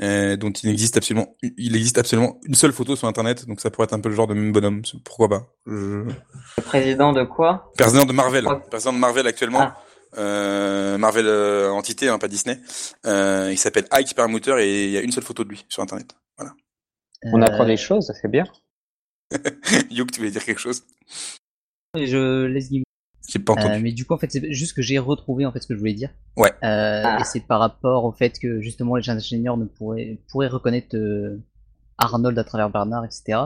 euh, 0.00 0.36
dont 0.36 0.50
il 0.50 0.70
existe 0.70 0.96
absolument, 0.96 1.36
il 1.42 1.76
existe 1.76 1.98
absolument 1.98 2.40
une 2.44 2.54
seule 2.54 2.72
photo 2.72 2.96
sur 2.96 3.08
Internet, 3.08 3.46
donc 3.46 3.60
ça 3.60 3.70
pourrait 3.70 3.84
être 3.84 3.92
un 3.92 4.00
peu 4.00 4.08
le 4.08 4.14
genre 4.14 4.26
de 4.26 4.34
même 4.34 4.52
bonhomme. 4.52 4.82
Pourquoi 5.04 5.28
pas 5.28 5.46
Je... 5.66 6.04
Le 6.04 6.62
président 6.62 7.12
de 7.12 7.24
quoi? 7.24 7.72
Président 7.76 8.04
de 8.04 8.12
Marvel. 8.12 8.46
Président 8.70 8.92
de 8.92 8.98
Marvel 8.98 9.26
actuellement. 9.26 9.60
Ah. 9.60 9.76
Euh, 10.18 10.98
Marvel 10.98 11.26
euh, 11.26 11.70
entité, 11.70 12.08
hein, 12.08 12.18
pas 12.18 12.28
Disney. 12.28 12.58
Euh, 13.06 13.48
il 13.50 13.58
s'appelle 13.58 13.86
Ike 13.90 14.14
Perlmutter 14.14 14.56
et 14.60 14.84
il 14.84 14.90
y 14.90 14.98
a 14.98 15.00
une 15.00 15.12
seule 15.12 15.24
photo 15.24 15.44
de 15.44 15.48
lui 15.48 15.64
sur 15.68 15.82
Internet. 15.82 16.14
Voilà. 16.36 16.52
On 17.32 17.40
apprend 17.40 17.64
des 17.64 17.76
choses, 17.76 18.12
c'est 18.20 18.30
bien. 18.30 18.44
Youk, 19.90 20.10
tu 20.10 20.18
voulais 20.18 20.30
dire 20.30 20.44
quelque 20.44 20.60
chose? 20.60 20.84
Je 21.94 22.44
laisse 22.46 22.70
euh, 23.38 23.78
mais 23.80 23.92
du 23.92 24.04
coup, 24.04 24.14
en 24.14 24.18
fait, 24.18 24.30
c'est 24.30 24.52
juste 24.52 24.74
que 24.74 24.82
j'ai 24.82 24.98
retrouvé 24.98 25.46
en 25.46 25.52
fait 25.52 25.60
ce 25.60 25.66
que 25.66 25.74
je 25.74 25.78
voulais 25.78 25.94
dire. 25.94 26.10
Ouais. 26.36 26.50
Euh, 26.64 27.02
ah. 27.04 27.18
Et 27.20 27.24
c'est 27.24 27.40
par 27.40 27.60
rapport 27.60 28.04
au 28.04 28.12
fait 28.12 28.38
que 28.38 28.60
justement 28.60 28.96
les 28.96 29.08
ingénieurs 29.08 29.56
ne 29.56 29.64
pourraient 29.64 30.18
pourraient 30.28 30.48
reconnaître 30.48 30.96
euh, 30.96 31.38
Arnold 31.98 32.38
à 32.38 32.44
travers 32.44 32.70
Bernard, 32.70 33.04
etc. 33.04 33.38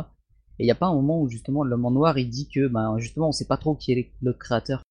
Et 0.58 0.64
il 0.64 0.66
n'y 0.66 0.72
a 0.72 0.76
pas 0.76 0.86
un 0.86 0.94
moment 0.94 1.20
où 1.20 1.28
justement 1.28 1.64
l'homme 1.64 1.84
en 1.84 1.90
noir 1.90 2.18
il 2.18 2.30
dit 2.30 2.48
que 2.48 2.66
ben 2.68 2.96
justement 2.98 3.28
on 3.28 3.32
sait 3.32 3.44
pas 3.44 3.58
trop 3.58 3.74
qui 3.74 3.92
est 3.92 4.12
le 4.22 4.32
créateur. 4.32 4.82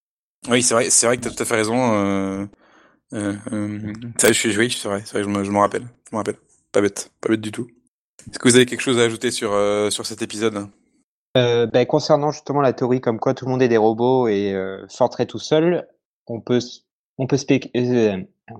Oui, 0.50 0.62
c'est 0.62 0.74
vrai, 0.76 0.90
c'est 0.90 1.08
vrai 1.08 1.18
que 1.18 1.24
tu 1.24 1.28
as 1.28 1.32
tout 1.32 1.42
à 1.42 1.46
fait 1.46 1.56
raison. 1.56 1.94
Euh, 1.94 2.46
euh, 3.14 3.36
euh, 3.52 3.94
ça, 4.18 4.28
je 4.28 4.34
suis 4.34 4.52
joué, 4.52 4.70
c'est 4.70 4.88
vrai, 4.88 5.02
c'est 5.06 5.14
vrai, 5.14 5.24
je 5.24 5.30
me, 5.30 5.44
je 5.44 5.52
me 5.52 5.58
rappelle, 5.58 5.84
je 6.10 6.16
me 6.16 6.18
rappelle. 6.18 6.38
Pas 6.72 6.82
bête, 6.82 7.12
pas 7.22 7.30
bête 7.30 7.42
du 7.42 7.52
tout. 7.52 7.68
Est-ce 8.30 8.38
que 8.38 8.48
vous 8.48 8.56
avez 8.56 8.66
quelque 8.66 8.82
chose 8.82 9.00
à 9.00 9.04
ajouter 9.04 9.32
sur 9.32 9.52
sur 9.92 10.06
cet 10.06 10.22
épisode? 10.22 10.68
Euh, 11.38 11.68
ben, 11.68 11.86
concernant 11.86 12.32
justement 12.32 12.62
la 12.62 12.74
théorie 12.74 13.02
comme 13.02 13.20
quoi 13.20 13.34
tout 13.34 13.46
le 13.46 13.52
monde 13.52 13.62
est 13.62 13.68
des 13.68 13.78
robots 13.78 14.28
et 14.28 14.54
euh, 14.54 14.86
Fortrait 14.90 15.26
tout 15.26 15.40
seul, 15.40 15.88
on 16.28 16.42
peut 16.42 16.60
on 17.18 17.28
peut 17.28 17.38
euh, 17.76 18.18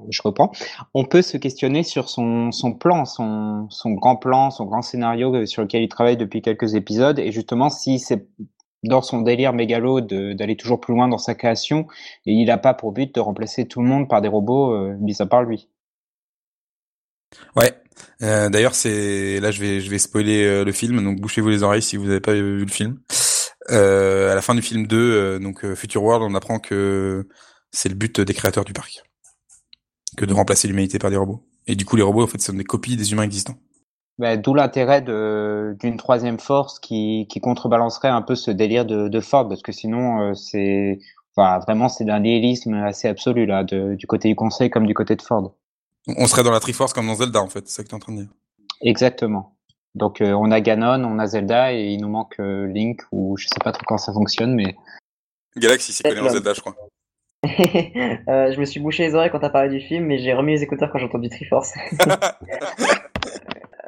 je 0.10 0.22
reprends, 0.24 0.52
on 0.94 1.06
peut 1.06 1.22
se 1.22 1.38
questionner 1.38 1.84
sur 1.84 2.10
son, 2.10 2.52
son 2.52 2.74
plan, 2.74 3.06
son, 3.06 3.68
son 3.70 3.92
grand 3.92 4.16
plan, 4.16 4.50
son 4.50 4.66
grand 4.66 4.82
scénario 4.82 5.34
euh, 5.36 5.46
sur 5.46 5.62
lequel 5.62 5.84
il 5.84 5.90
travaille 5.90 6.18
depuis 6.18 6.42
quelques 6.42 6.76
épisodes 6.76 7.20
et 7.20 7.32
justement 7.32 7.70
si 7.70 8.00
c'est 8.00 8.28
dans 8.84 9.02
son 9.02 9.22
délire 9.22 9.54
mégalo 9.54 10.02
d'aller 10.02 10.56
toujours 10.56 10.80
plus 10.80 10.94
loin 10.94 11.08
dans 11.08 11.18
sa 11.18 11.34
création 11.36 11.88
et 12.26 12.34
il 12.34 12.46
n'a 12.46 12.58
pas 12.58 12.74
pour 12.74 12.92
but 12.92 13.14
de 13.14 13.20
remplacer 13.20 13.68
tout 13.68 13.82
le 13.82 13.88
monde 13.88 14.08
par 14.08 14.22
des 14.22 14.28
robots 14.28 14.74
euh, 14.74 14.96
mis 15.00 15.22
à 15.22 15.26
part 15.26 15.44
lui. 15.44 15.70
Ouais. 17.56 17.74
Euh, 18.22 18.50
D'ailleurs, 18.50 18.76
c'est 18.76 19.40
là, 19.40 19.52
je 19.52 19.60
vais, 19.60 19.80
je 19.80 19.90
vais 19.90 20.00
spoiler 20.00 20.44
euh, 20.44 20.64
le 20.64 20.72
film, 20.72 21.04
donc 21.04 21.20
bouchez-vous 21.20 21.50
les 21.50 21.64
oreilles 21.64 21.82
si 21.82 21.98
vous 21.98 22.06
n'avez 22.06 22.20
pas 22.20 22.34
vu 22.34 22.60
le 22.60 22.72
film. 22.72 23.00
Euh, 23.72 24.32
à 24.32 24.36
la 24.36 24.42
fin 24.42 24.56
du 24.56 24.62
film 24.62 24.88
2, 24.88 24.98
euh, 24.98 25.40
donc 25.40 25.66
Future 25.74 26.04
World, 26.04 26.24
on 26.24 26.36
apprend 26.36 26.60
que 26.60 27.28
c'est 27.72 27.90
le 27.90 27.96
but 27.96 28.22
des 28.22 28.34
créateurs 28.34 28.64
du 28.64 28.74
parc, 28.74 29.04
que 30.18 30.26
de 30.26 30.34
remplacer 30.34 30.68
l'humanité 30.68 31.00
par 31.00 31.10
des 31.10 31.18
robots. 31.18 31.46
Et 31.68 31.76
du 31.76 31.86
coup, 31.86 31.96
les 31.96 32.04
robots, 32.04 32.24
en 32.24 32.28
fait, 32.28 32.42
sont 32.42 32.54
des 32.54 32.64
copies 32.64 32.96
des 32.96 33.12
humains 33.12 33.24
existants. 33.24 33.56
Bah, 34.18 34.38
D'où 34.38 34.54
l'intérêt 34.54 35.02
d'une 35.02 35.98
troisième 35.98 36.40
force 36.40 36.80
qui, 36.80 37.28
qui 37.30 37.42
contrebalancerait 37.42 38.08
un 38.08 38.22
peu 38.22 38.36
ce 38.36 38.52
délire 38.52 38.86
de, 38.86 39.20
Ford, 39.20 39.50
parce 39.50 39.62
que 39.62 39.72
sinon, 39.72 40.34
c'est, 40.36 41.00
vraiment, 41.36 41.90
c'est 41.90 42.06
d'un 42.06 42.20
nihilisme 42.20 42.76
assez 42.76 43.08
absolu 43.10 43.46
là, 43.46 43.64
du 43.64 44.08
côté 44.08 44.30
du 44.30 44.36
Conseil 44.36 44.70
comme 44.70 44.86
du 44.86 44.94
côté 44.94 45.16
de 45.16 45.22
Ford. 45.22 45.54
On 46.08 46.28
serait 46.28 46.44
dans 46.44 46.52
la 46.52 46.60
Triforce 46.60 46.94
comme 46.94 47.08
dans 47.08 47.16
Zelda, 47.16 47.42
en 47.42 47.50
fait, 47.50 47.68
c'est 47.68 47.78
ça 47.78 47.84
que 47.84 47.90
tu 47.90 47.94
es 47.94 47.96
en 47.96 48.00
train 48.00 48.14
de 48.14 48.22
dire. 48.22 48.30
Exactement. 48.82 49.58
Donc 49.96 50.22
euh, 50.22 50.34
on 50.34 50.52
a 50.52 50.60
Ganon, 50.60 51.04
on 51.06 51.20
a 51.20 51.26
Zelda 51.26 51.74
et 51.74 51.86
il 51.86 52.02
nous 52.02 52.10
manque 52.10 52.36
euh, 52.40 52.68
Link 52.68 53.02
ou 53.12 53.38
je 53.38 53.46
sais 53.46 53.60
pas 53.64 53.72
trop 53.72 53.84
comment 53.86 53.98
ça 53.98 54.14
fonctionne, 54.14 54.54
mais. 54.54 54.76
Galaxy 55.56 55.94
s'y 55.94 56.04
connaît 56.04 56.20
en 56.20 56.30
Zelda, 56.30 56.54
je 56.54 56.62
crois. 56.62 56.76
euh, 58.28 58.52
je 58.52 58.60
me 58.60 58.66
suis 58.66 58.80
bouché 58.80 59.04
les 59.04 59.16
oreilles 59.16 59.30
quand 59.30 59.40
t'as 59.40 59.50
parlé 59.50 59.70
du 59.70 59.80
film, 59.80 60.06
mais 60.06 60.18
j'ai 60.18 60.34
remis 60.34 60.54
les 60.54 60.64
écouteurs 60.64 60.92
quand 60.92 60.98
j'ai 61.00 61.06
entendu 61.06 61.30
Triforce. 61.30 61.74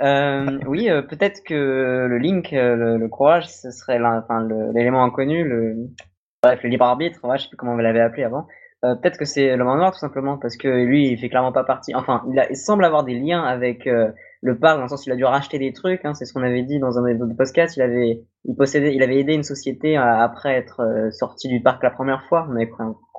euh, 0.01 0.60
oui, 0.67 0.89
euh, 0.89 1.01
peut-être 1.01 1.43
que 1.43 2.06
le 2.10 2.17
Link, 2.17 2.51
le, 2.51 2.97
le, 2.97 3.08
courage, 3.08 3.47
ce 3.47 3.71
serait 3.71 3.99
l'élément 4.73 5.03
inconnu, 5.03 5.43
le, 5.43 5.75
bref, 6.43 6.62
le 6.63 6.69
libre 6.69 6.86
arbitre, 6.86 7.19
ouais, 7.23 7.38
je 7.38 7.43
sais 7.43 7.49
plus 7.49 7.58
comment 7.58 7.73
on 7.73 7.77
l'avait 7.77 8.01
appelé 8.01 8.23
avant. 8.23 8.47
Euh, 8.85 8.93
peut-être 8.93 9.17
que 9.17 9.25
c'est 9.25 9.55
le 9.55 9.63
noir 9.63 9.91
tout 9.91 9.97
simplement 9.97 10.37
parce 10.37 10.55
que 10.55 10.67
lui 10.67 11.07
il 11.07 11.17
fait 11.17 11.29
clairement 11.29 11.51
pas 11.51 11.63
partie. 11.63 11.95
Enfin, 11.95 12.23
il, 12.31 12.37
a, 12.37 12.47
il 12.49 12.55
semble 12.55 12.85
avoir 12.85 13.03
des 13.03 13.15
liens 13.15 13.41
avec 13.43 13.87
euh, 13.87 14.11
le 14.41 14.59
parc 14.59 14.77
dans 14.77 14.83
le 14.83 14.87
sens 14.87 15.07
il 15.07 15.11
a 15.11 15.15
dû 15.15 15.25
racheter 15.25 15.57
des 15.57 15.73
trucs. 15.73 16.05
Hein, 16.05 16.13
c'est 16.13 16.25
ce 16.25 16.33
qu'on 16.33 16.43
avait 16.43 16.61
dit 16.61 16.77
dans 16.77 16.99
un 16.99 17.19
autre 17.19 17.35
podcast. 17.35 17.75
Il 17.75 17.81
avait, 17.81 18.21
il 18.45 18.55
possédait, 18.55 18.93
il 18.93 19.01
avait 19.01 19.17
aidé 19.19 19.33
une 19.33 19.43
société 19.43 19.97
après 19.97 20.53
être 20.53 20.81
euh, 20.81 21.09
sorti 21.09 21.47
du 21.47 21.59
parc 21.59 21.81
la 21.81 21.89
première 21.89 22.23
fois. 22.25 22.47
On, 22.49 22.55
avait, 22.55 22.69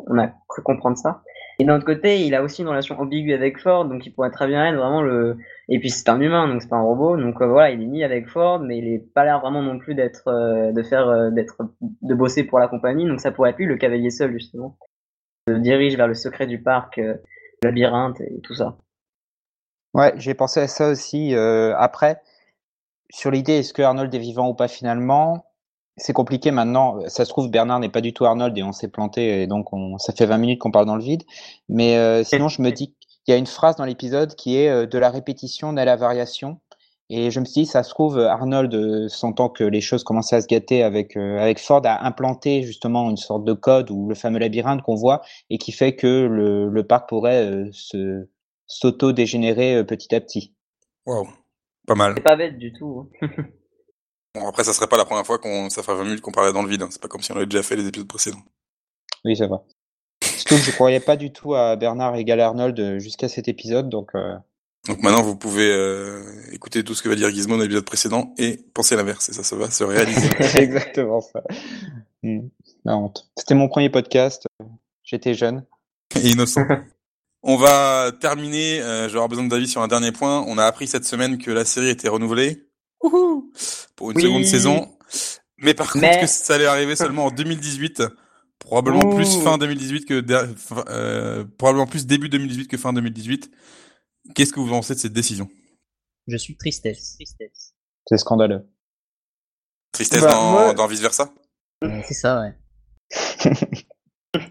on 0.06 0.18
a 0.18 0.28
cru 0.48 0.62
comprendre 0.62 0.96
ça. 0.96 1.22
Et 1.58 1.64
d'un 1.64 1.74
autre 1.74 1.86
côté, 1.86 2.20
il 2.24 2.36
a 2.36 2.44
aussi 2.44 2.62
une 2.62 2.68
relation 2.68 2.96
ambiguë 3.00 3.34
avec 3.34 3.58
Ford, 3.58 3.84
donc 3.84 4.06
il 4.06 4.12
pourrait 4.12 4.30
très 4.30 4.46
bien 4.46 4.64
être 4.66 4.76
vraiment 4.76 5.02
le. 5.02 5.38
Et 5.68 5.80
puis 5.80 5.90
c'est 5.90 6.08
un 6.08 6.20
humain, 6.20 6.46
donc 6.46 6.62
c'est 6.62 6.68
pas 6.68 6.76
un 6.76 6.82
robot, 6.82 7.16
donc 7.16 7.42
voilà, 7.42 7.72
il 7.72 7.82
est 7.82 7.86
mis 7.86 8.04
avec 8.04 8.28
Ford, 8.28 8.60
mais 8.60 8.78
il 8.78 8.86
est 8.86 9.12
pas 9.12 9.24
l'air 9.24 9.40
vraiment 9.40 9.60
non 9.60 9.76
plus 9.80 9.96
d'être, 9.96 10.30
de 10.72 10.82
faire, 10.84 11.32
d'être, 11.32 11.56
de 11.80 12.14
bosser 12.14 12.44
pour 12.44 12.60
la 12.60 12.68
compagnie, 12.68 13.08
donc 13.08 13.18
ça 13.18 13.32
pourrait 13.32 13.50
être 13.50 13.58
lui 13.58 13.66
le 13.66 13.76
cavalier 13.76 14.10
seul 14.10 14.30
justement 14.30 14.76
dirige 15.54 15.96
vers 15.96 16.08
le 16.08 16.14
secret 16.14 16.46
du 16.46 16.60
parc, 16.62 16.98
euh, 16.98 17.14
le 17.62 17.68
labyrinthe 17.68 18.20
et 18.20 18.40
tout 18.42 18.54
ça. 18.54 18.76
Ouais, 19.94 20.12
j'ai 20.16 20.34
pensé 20.34 20.60
à 20.60 20.68
ça 20.68 20.88
aussi. 20.88 21.34
Euh, 21.34 21.74
après, 21.76 22.20
sur 23.10 23.30
l'idée, 23.30 23.58
est-ce 23.58 23.72
que 23.72 23.82
Arnold 23.82 24.14
est 24.14 24.18
vivant 24.18 24.48
ou 24.48 24.54
pas 24.54 24.68
finalement? 24.68 25.46
C'est 25.96 26.12
compliqué 26.12 26.50
maintenant. 26.50 27.00
Ça 27.08 27.24
se 27.24 27.30
trouve, 27.30 27.50
Bernard 27.50 27.80
n'est 27.80 27.88
pas 27.88 28.00
du 28.00 28.12
tout 28.12 28.24
Arnold 28.24 28.56
et 28.56 28.62
on 28.62 28.72
s'est 28.72 28.88
planté 28.88 29.42
et 29.42 29.46
donc 29.46 29.72
on, 29.72 29.98
ça 29.98 30.12
fait 30.12 30.26
20 30.26 30.38
minutes 30.38 30.60
qu'on 30.60 30.70
parle 30.70 30.86
dans 30.86 30.96
le 30.96 31.02
vide. 31.02 31.24
Mais 31.68 31.96
euh, 31.96 32.22
sinon, 32.22 32.48
je 32.48 32.62
me 32.62 32.70
dis 32.72 32.94
qu'il 33.24 33.32
y 33.32 33.32
a 33.32 33.36
une 33.36 33.46
phrase 33.46 33.76
dans 33.76 33.84
l'épisode 33.84 34.34
qui 34.34 34.56
est 34.56 34.86
de 34.86 34.98
la 34.98 35.10
répétition 35.10 35.72
n'est 35.72 35.84
la 35.84 35.96
variation. 35.96 36.60
Et 37.10 37.30
je 37.30 37.40
me 37.40 37.46
suis 37.46 37.62
dit, 37.62 37.66
ça 37.66 37.82
se 37.82 37.90
trouve, 37.90 38.18
Arnold, 38.18 38.74
euh, 38.74 39.08
sentant 39.08 39.48
que 39.48 39.64
les 39.64 39.80
choses 39.80 40.04
commençaient 40.04 40.36
à 40.36 40.42
se 40.42 40.46
gâter 40.46 40.82
avec, 40.82 41.16
euh, 41.16 41.38
avec 41.38 41.58
Ford, 41.58 41.80
a 41.84 42.06
implanté 42.06 42.62
justement 42.62 43.08
une 43.08 43.16
sorte 43.16 43.44
de 43.44 43.54
code 43.54 43.90
ou 43.90 44.08
le 44.08 44.14
fameux 44.14 44.38
labyrinthe 44.38 44.82
qu'on 44.82 44.94
voit 44.94 45.22
et 45.48 45.56
qui 45.56 45.72
fait 45.72 45.96
que 45.96 46.26
le, 46.26 46.68
le 46.68 46.86
parc 46.86 47.08
pourrait 47.08 47.46
euh, 47.46 47.68
se 47.72 48.28
s'auto-dégénérer 48.66 49.82
petit 49.86 50.14
à 50.14 50.20
petit. 50.20 50.54
Waouh, 51.06 51.26
pas 51.86 51.94
mal. 51.94 52.12
C'est 52.16 52.22
pas 52.22 52.36
bête 52.36 52.58
du 52.58 52.74
tout. 52.74 53.08
Hein. 53.22 53.28
bon, 54.34 54.46
après, 54.46 54.64
ça 54.64 54.74
serait 54.74 54.88
pas 54.88 54.98
la 54.98 55.06
première 55.06 55.24
fois 55.24 55.38
qu'on, 55.38 55.70
ça 55.70 55.82
ferait 55.82 55.96
20 55.96 56.04
minutes 56.04 56.20
qu'on 56.20 56.32
parlait 56.32 56.52
dans 56.52 56.62
le 56.62 56.68
vide. 56.68 56.82
Hein. 56.82 56.88
C'est 56.90 57.00
pas 57.00 57.08
comme 57.08 57.22
si 57.22 57.32
on 57.32 57.36
avait 57.36 57.46
déjà 57.46 57.62
fait 57.62 57.76
les 57.76 57.88
épisodes 57.88 58.06
précédents. 58.06 58.42
Oui, 59.24 59.34
c'est 59.34 59.46
vrai. 59.46 59.60
Surtout 60.22 60.56
que 60.56 60.60
je 60.60 60.72
croyais 60.72 61.00
pas 61.00 61.16
du 61.16 61.32
tout 61.32 61.54
à 61.54 61.76
Bernard 61.76 62.16
et 62.16 62.24
Gal 62.24 62.40
Arnold 62.40 62.98
jusqu'à 62.98 63.28
cet 63.28 63.48
épisode, 63.48 63.88
donc 63.88 64.12
Donc 64.88 65.02
maintenant, 65.02 65.22
vous 65.22 65.36
pouvez 65.36 65.70
euh, 65.70 66.22
écouter 66.52 66.82
tout 66.82 66.94
ce 66.94 67.02
que 67.02 67.08
va 67.08 67.14
dire 67.14 67.28
Gizmo 67.30 67.56
dans 67.56 67.62
l'épisode 67.62 67.84
précédent 67.84 68.34
et 68.38 68.58
penser 68.74 68.96
l'inverse, 68.96 69.28
et 69.28 69.32
ça, 69.32 69.42
ça 69.42 69.54
va 69.54 69.70
se 69.70 69.84
réaliser. 69.84 70.28
C'est 70.40 70.62
exactement 70.62 71.20
ça. 71.20 71.42
La 72.84 72.96
honte. 72.96 73.28
C'était 73.36 73.54
mon 73.54 73.68
premier 73.68 73.90
podcast. 73.90 74.46
J'étais 75.04 75.34
jeune. 75.34 75.64
Et 76.16 76.30
innocent. 76.30 76.66
On 77.42 77.56
va 77.56 78.10
terminer, 78.20 78.80
euh, 78.80 79.08
j'aurai 79.08 79.28
besoin 79.28 79.44
d'avis 79.46 79.68
sur 79.68 79.82
un 79.82 79.88
dernier 79.88 80.10
point. 80.10 80.42
On 80.48 80.58
a 80.58 80.64
appris 80.64 80.86
cette 80.86 81.04
semaine 81.04 81.38
que 81.38 81.50
la 81.50 81.64
série 81.64 81.88
était 81.90 82.08
renouvelée. 82.08 82.64
Wouhou 83.02 83.52
pour 83.94 84.10
une 84.10 84.16
Oui. 84.16 84.22
seconde 84.24 84.44
saison. 84.44 84.88
Mais 85.58 85.74
par 85.74 85.92
contre, 85.92 86.20
que 86.20 86.26
ça 86.26 86.54
allait 86.54 86.66
arriver 86.66 86.96
seulement 86.96 87.26
en 87.26 87.30
2018. 87.30 88.02
Probablement 88.58 89.06
Ouh. 89.06 89.14
plus 89.14 89.36
fin 89.42 89.56
2018 89.56 90.04
que 90.04 90.24
euh, 90.90 91.44
probablement 91.58 91.86
plus 91.86 92.06
début 92.06 92.28
2018 92.28 92.66
que 92.66 92.76
fin 92.76 92.92
2018. 92.92 93.50
Qu'est-ce 94.34 94.52
que 94.52 94.60
vous 94.60 94.68
pensez 94.68 94.94
de 94.94 94.98
cette 94.98 95.12
décision? 95.12 95.48
Je 96.26 96.36
suis 96.36 96.56
tristesse. 96.56 97.14
tristesse. 97.14 97.74
C'est 98.06 98.18
scandaleux. 98.18 98.66
Tristesse 99.92 100.22
Bah, 100.22 100.30
dans, 100.32 100.50
moi- 100.52 100.74
dans 100.74 100.86
vice 100.86 101.00
versa 101.00 101.32
Euh, 101.84 102.00
c'est 102.06 102.14
ça, 102.14 102.40
ouais. 102.42 102.54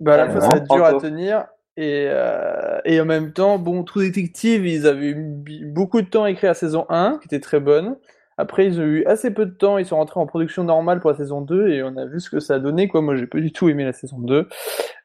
Bah, 0.00 0.14
à 0.14 0.16
la 0.18 0.30
fois, 0.30 0.40
ça 0.40 0.48
va 0.48 0.56
être 0.58 0.68
dur 0.72 0.84
à 0.84 0.94
tenir. 1.00 1.46
Et, 1.76 2.06
euh, 2.08 2.80
et 2.84 3.00
en 3.00 3.04
même 3.04 3.32
temps, 3.32 3.58
bon, 3.58 3.82
True 3.84 4.06
Detective, 4.08 4.66
ils 4.66 4.86
avaient 4.86 5.10
eu 5.10 5.64
beaucoup 5.72 6.00
de 6.02 6.08
temps 6.08 6.24
à 6.24 6.30
écrire 6.30 6.50
la 6.50 6.54
saison 6.54 6.86
1, 6.88 7.18
qui 7.20 7.26
était 7.26 7.40
très 7.40 7.60
bonne. 7.60 7.96
Après, 8.38 8.66
ils 8.66 8.80
ont 8.80 8.84
eu 8.84 9.04
assez 9.06 9.32
peu 9.32 9.46
de 9.46 9.50
temps, 9.50 9.78
ils 9.78 9.86
sont 9.86 9.96
rentrés 9.96 10.20
en 10.20 10.26
production 10.26 10.64
normale 10.64 11.00
pour 11.00 11.10
la 11.10 11.16
saison 11.16 11.40
2, 11.42 11.68
et 11.68 11.82
on 11.82 11.96
a 11.96 12.06
vu 12.06 12.20
ce 12.20 12.30
que 12.30 12.40
ça 12.40 12.54
a 12.54 12.58
donné, 12.60 12.88
quoi. 12.88 13.02
Moi, 13.02 13.16
j'ai 13.16 13.26
pas 13.26 13.40
du 13.40 13.52
tout 13.52 13.68
aimé 13.68 13.84
la 13.84 13.92
saison 13.92 14.18
2. 14.20 14.48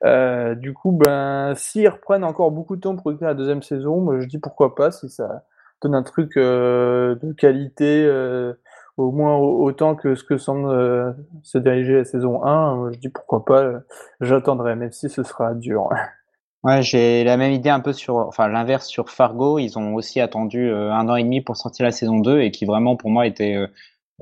Euh, 0.05 0.55
du 0.55 0.73
coup, 0.73 0.91
ben, 0.91 1.53
s'ils 1.55 1.87
reprennent 1.89 2.23
encore 2.23 2.51
beaucoup 2.51 2.75
de 2.75 2.81
temps 2.81 2.95
pour 2.95 3.11
écrire 3.11 3.29
la 3.29 3.33
deuxième 3.33 3.63
saison, 3.63 4.19
je 4.19 4.27
dis 4.27 4.39
pourquoi 4.39 4.75
pas, 4.75 4.91
si 4.91 5.09
ça 5.09 5.43
donne 5.81 5.95
un 5.95 6.03
truc 6.03 6.37
euh, 6.37 7.15
de 7.15 7.33
qualité, 7.33 8.05
euh, 8.05 8.53
au 8.97 9.11
moins 9.11 9.35
au- 9.37 9.63
autant 9.63 9.95
que 9.95 10.15
ce 10.15 10.23
que 10.23 10.37
semble 10.37 11.15
se 11.43 11.57
diriger 11.57 11.95
la 11.95 12.05
saison 12.05 12.43
1, 12.45 12.75
moi, 12.75 12.91
je 12.91 12.99
dis 12.99 13.09
pourquoi 13.09 13.45
pas, 13.45 13.81
j'attendrai, 14.21 14.75
même 14.75 14.91
si 14.91 15.09
ce 15.09 15.23
sera 15.23 15.53
dur. 15.55 15.89
Ouais, 16.63 16.81
j'ai 16.81 17.25
la 17.25 17.35
même 17.35 17.51
idée 17.51 17.69
un 17.69 17.81
peu 17.81 17.91
sur, 17.91 18.15
enfin 18.15 18.47
l'inverse 18.47 18.87
sur 18.87 19.09
Fargo. 19.09 19.59
Ils 19.59 19.77
ont 19.77 19.95
aussi 19.95 20.21
attendu 20.21 20.69
euh, 20.69 20.93
un 20.93 21.09
an 21.09 21.17
et 21.17 21.23
demi 21.23 21.41
pour 21.41 21.57
sortir 21.57 21.85
la 21.85 21.91
saison 21.91 22.19
2 22.19 22.41
et 22.41 22.51
qui 22.51 22.63
vraiment 22.63 22.95
pour 22.95 23.09
moi 23.09 23.27
était 23.27 23.55
euh, 23.55 23.67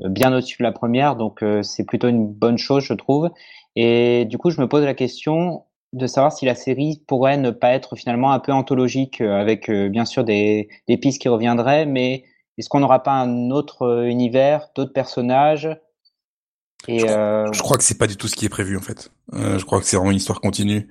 bien 0.10 0.34
au-dessus 0.34 0.58
de 0.58 0.64
la 0.64 0.72
première. 0.72 1.16
Donc 1.16 1.44
euh, 1.44 1.62
c'est 1.62 1.86
plutôt 1.86 2.08
une 2.08 2.28
bonne 2.28 2.58
chose, 2.58 2.84
je 2.84 2.94
trouve. 2.96 3.30
Et 3.76 4.26
du 4.26 4.40
coup, 4.40 4.50
je 4.50 4.60
me 4.60 4.68
pose 4.68 4.84
la 4.84 4.96
question 4.96 5.66
de 5.94 6.08
savoir 6.08 6.32
si 6.34 6.46
la 6.46 6.56
série 6.56 7.04
pourrait 7.08 7.38
ne 7.38 7.52
pas 7.52 7.74
être 7.74 7.96
finalement 7.96 8.32
un 8.32 8.40
peu 8.40 8.52
anthologique 8.54 9.22
avec 9.22 9.70
bien 9.70 10.06
sûr 10.06 10.24
des, 10.24 10.70
des 10.88 10.98
pistes 10.98 11.22
qui 11.22 11.28
reviendraient, 11.28 11.86
mais 11.86 12.24
est-ce 12.58 12.70
qu'on 12.70 12.80
n'aura 12.80 13.04
pas 13.04 13.12
un 13.12 13.52
autre 13.52 14.06
univers, 14.06 14.70
d'autres 14.74 14.94
personnages? 14.94 15.70
Et 16.88 17.10
euh, 17.10 17.52
Je 17.52 17.62
crois 17.62 17.78
que 17.78 17.84
c'est 17.84 17.98
pas 17.98 18.08
du 18.08 18.16
tout 18.16 18.30
ce 18.30 18.38
qui 18.38 18.46
est 18.46 18.50
prévu 18.50 18.78
en 18.78 18.82
fait. 18.82 19.12
Je 19.34 19.64
crois 19.66 19.80
que 19.80 19.86
c'est 19.86 19.98
vraiment 19.98 20.12
une 20.12 20.18
histoire 20.18 20.40
continue 20.40 20.88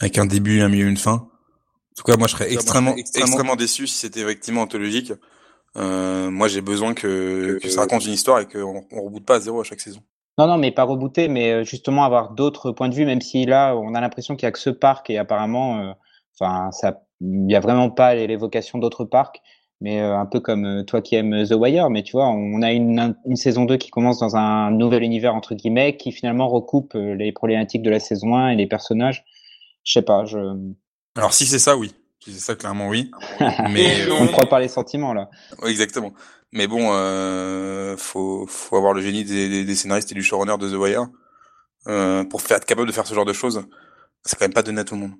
avec 0.00 0.18
un 0.18 0.26
début, 0.26 0.60
un 0.62 0.68
milieu, 0.68 0.88
une 0.88 0.96
fin. 0.96 1.12
En 1.12 1.94
tout 1.96 2.04
cas, 2.04 2.16
moi, 2.16 2.26
je 2.26 2.32
serais 2.32 2.52
extrêmement, 2.52 2.96
extrêmement, 2.96 3.56
déçu 3.56 3.86
si 3.86 3.96
c'était 3.96 4.20
effectivement 4.20 4.62
anthologique. 4.62 5.12
Euh, 5.76 6.30
moi, 6.30 6.48
j'ai 6.48 6.62
besoin 6.62 6.94
que, 6.94 7.58
que 7.62 7.68
ça 7.68 7.82
raconte 7.82 8.06
une 8.06 8.12
histoire 8.12 8.40
et 8.40 8.46
qu'on 8.46 8.84
on 8.90 9.02
reboote 9.02 9.24
pas 9.24 9.36
à 9.36 9.40
zéro 9.40 9.60
à 9.60 9.64
chaque 9.64 9.80
saison. 9.80 10.00
Non, 10.40 10.46
non, 10.46 10.56
mais 10.56 10.70
pas 10.70 10.84
rebooter, 10.84 11.28
mais 11.28 11.52
euh, 11.52 11.64
justement 11.64 12.04
avoir 12.04 12.30
d'autres 12.30 12.72
points 12.72 12.88
de 12.88 12.94
vue, 12.94 13.04
même 13.04 13.20
si 13.20 13.44
là, 13.44 13.76
on 13.76 13.94
a 13.94 14.00
l'impression 14.00 14.36
qu'il 14.36 14.46
y 14.46 14.48
a 14.48 14.52
que 14.52 14.58
ce 14.58 14.70
parc 14.70 15.10
et 15.10 15.18
apparemment, 15.18 15.80
euh, 15.80 15.92
enfin, 16.40 16.70
ça, 16.72 17.02
il 17.20 17.50
y 17.50 17.54
a 17.54 17.60
vraiment 17.60 17.90
pas 17.90 18.14
l'évocation 18.14 18.78
d'autres 18.78 19.04
parcs, 19.04 19.42
mais 19.82 20.00
euh, 20.00 20.16
un 20.16 20.24
peu 20.24 20.40
comme 20.40 20.84
toi 20.86 21.02
qui 21.02 21.16
aimes 21.16 21.44
The 21.46 21.52
Wire, 21.52 21.90
mais 21.90 22.02
tu 22.02 22.12
vois, 22.12 22.28
on 22.28 22.62
a 22.62 22.72
une, 22.72 23.14
une 23.26 23.36
saison 23.36 23.66
2 23.66 23.76
qui 23.76 23.90
commence 23.90 24.18
dans 24.18 24.34
un 24.34 24.70
nouvel 24.70 25.02
univers, 25.02 25.34
entre 25.34 25.54
guillemets, 25.54 25.98
qui 25.98 26.10
finalement 26.10 26.48
recoupe 26.48 26.94
les 26.94 27.32
problématiques 27.32 27.82
de 27.82 27.90
la 27.90 28.00
saison 28.00 28.34
1 28.34 28.52
et 28.52 28.56
les 28.56 28.66
personnages. 28.66 29.26
Je 29.90 29.94
sais 29.94 30.02
pas, 30.02 30.24
je, 30.24 30.38
Alors, 31.16 31.32
si 31.32 31.46
c'est 31.46 31.58
ça, 31.58 31.76
oui. 31.76 31.92
Si 32.20 32.32
c'est 32.32 32.38
ça, 32.38 32.54
clairement, 32.54 32.86
oui. 32.86 33.10
Mais, 33.70 34.08
on 34.12 34.22
ne 34.22 34.28
croit 34.28 34.48
pas 34.48 34.60
les 34.60 34.68
sentiments, 34.68 35.12
là. 35.12 35.28
Ouais, 35.60 35.70
exactement. 35.72 36.12
Mais 36.52 36.68
bon, 36.68 36.92
euh, 36.92 37.96
faut, 37.96 38.46
faut 38.46 38.76
avoir 38.76 38.92
le 38.92 39.00
génie 39.00 39.24
des, 39.24 39.48
des, 39.48 39.64
des 39.64 39.74
scénaristes 39.74 40.12
et 40.12 40.14
du 40.14 40.22
showrunner 40.22 40.56
de 40.58 40.70
The 40.70 40.78
Wire 40.78 41.08
euh, 41.88 42.22
pour 42.22 42.40
faire, 42.40 42.58
être 42.58 42.66
capable 42.66 42.86
de 42.86 42.92
faire 42.92 43.04
ce 43.04 43.14
genre 43.14 43.24
de 43.24 43.32
choses. 43.32 43.66
C'est 44.24 44.38
quand 44.38 44.44
même 44.44 44.52
pas 44.52 44.62
donné 44.62 44.82
à 44.82 44.84
tout 44.84 44.94
le 44.94 45.00
monde. 45.00 45.14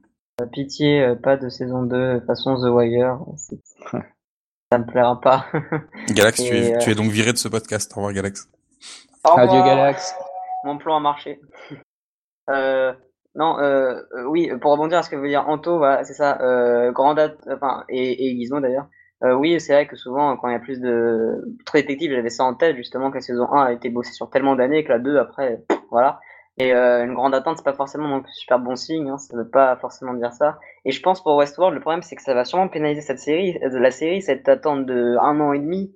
Pitié, 0.52 1.02
euh, 1.02 1.14
pas 1.16 1.36
de 1.36 1.48
saison 1.48 1.82
2 1.82 2.20
façon 2.20 2.54
The 2.54 2.72
Wire. 2.72 3.18
Ça 4.70 4.78
me 4.78 4.86
plaira 4.86 5.20
pas. 5.20 5.46
Galax, 6.10 6.44
tu, 6.44 6.44
es, 6.44 6.76
euh, 6.76 6.78
tu 6.78 6.90
es 6.90 6.94
donc 6.94 7.10
viré 7.10 7.32
de 7.32 7.38
ce 7.38 7.48
podcast. 7.48 7.90
Au 7.94 7.96
revoir, 7.96 8.12
Galax. 8.12 8.48
Au 9.24 9.36
Adieu, 9.36 9.50
revoir. 9.50 9.66
Galax. 9.66 10.14
Mon 10.62 10.78
plan 10.78 10.98
a 10.98 11.00
marché. 11.00 11.40
Euh, 12.48 12.92
non, 13.34 13.58
euh, 13.60 14.00
euh, 14.14 14.24
oui, 14.26 14.50
pour 14.60 14.72
rebondir 14.72 14.98
à 14.98 15.02
ce 15.02 15.10
que 15.10 15.16
veut 15.16 15.28
dire 15.28 15.48
Anto, 15.48 15.78
voilà, 15.78 16.04
c'est 16.04 16.14
ça. 16.14 16.40
Euh, 16.40 16.90
grand 16.92 17.14
date, 17.14 17.38
enfin, 17.48 17.84
et, 17.88 18.26
et 18.26 18.36
Gizmo 18.36 18.60
d'ailleurs. 18.60 18.88
Euh, 19.22 19.34
oui, 19.34 19.60
c'est 19.60 19.74
vrai 19.74 19.86
que 19.86 19.96
souvent, 19.96 20.36
quand 20.36 20.48
il 20.48 20.52
y 20.52 20.56
a 20.56 20.60
plus 20.60 20.80
de 20.80 21.44
trop 21.66 21.78
détectives, 21.78 22.12
j'avais 22.12 22.30
ça 22.30 22.44
en 22.44 22.54
tête 22.54 22.76
justement 22.76 23.10
que 23.10 23.16
la 23.16 23.20
saison 23.20 23.52
1 23.52 23.64
a 23.66 23.72
été 23.72 23.90
bossée 23.90 24.12
sur 24.12 24.30
tellement 24.30 24.56
d'années 24.56 24.82
que 24.82 24.88
la 24.88 24.98
2 24.98 25.18
après, 25.18 25.62
voilà. 25.90 26.20
Et 26.58 26.74
euh, 26.74 27.04
une 27.04 27.14
grande 27.14 27.34
attente, 27.34 27.56
c'est 27.58 27.64
pas 27.64 27.72
forcément 27.72 28.08
non 28.08 28.22
plus 28.22 28.32
super 28.32 28.58
bon 28.58 28.76
signe. 28.76 29.08
Hein, 29.08 29.18
ça 29.18 29.36
veut 29.36 29.48
pas 29.48 29.76
forcément 29.76 30.14
dire 30.14 30.32
ça. 30.32 30.58
Et 30.84 30.90
je 30.90 31.00
pense 31.02 31.22
pour 31.22 31.36
Westworld, 31.36 31.74
le 31.74 31.80
problème 31.80 32.02
c'est 32.02 32.16
que 32.16 32.22
ça 32.22 32.34
va 32.34 32.44
sûrement 32.44 32.68
pénaliser 32.68 33.00
cette 33.00 33.18
série, 33.18 33.58
euh, 33.62 33.78
la 33.78 33.90
série, 33.90 34.20
cette 34.22 34.48
attente 34.48 34.86
de 34.86 35.16
un 35.22 35.40
an 35.40 35.52
et 35.52 35.58
demi 35.58 35.94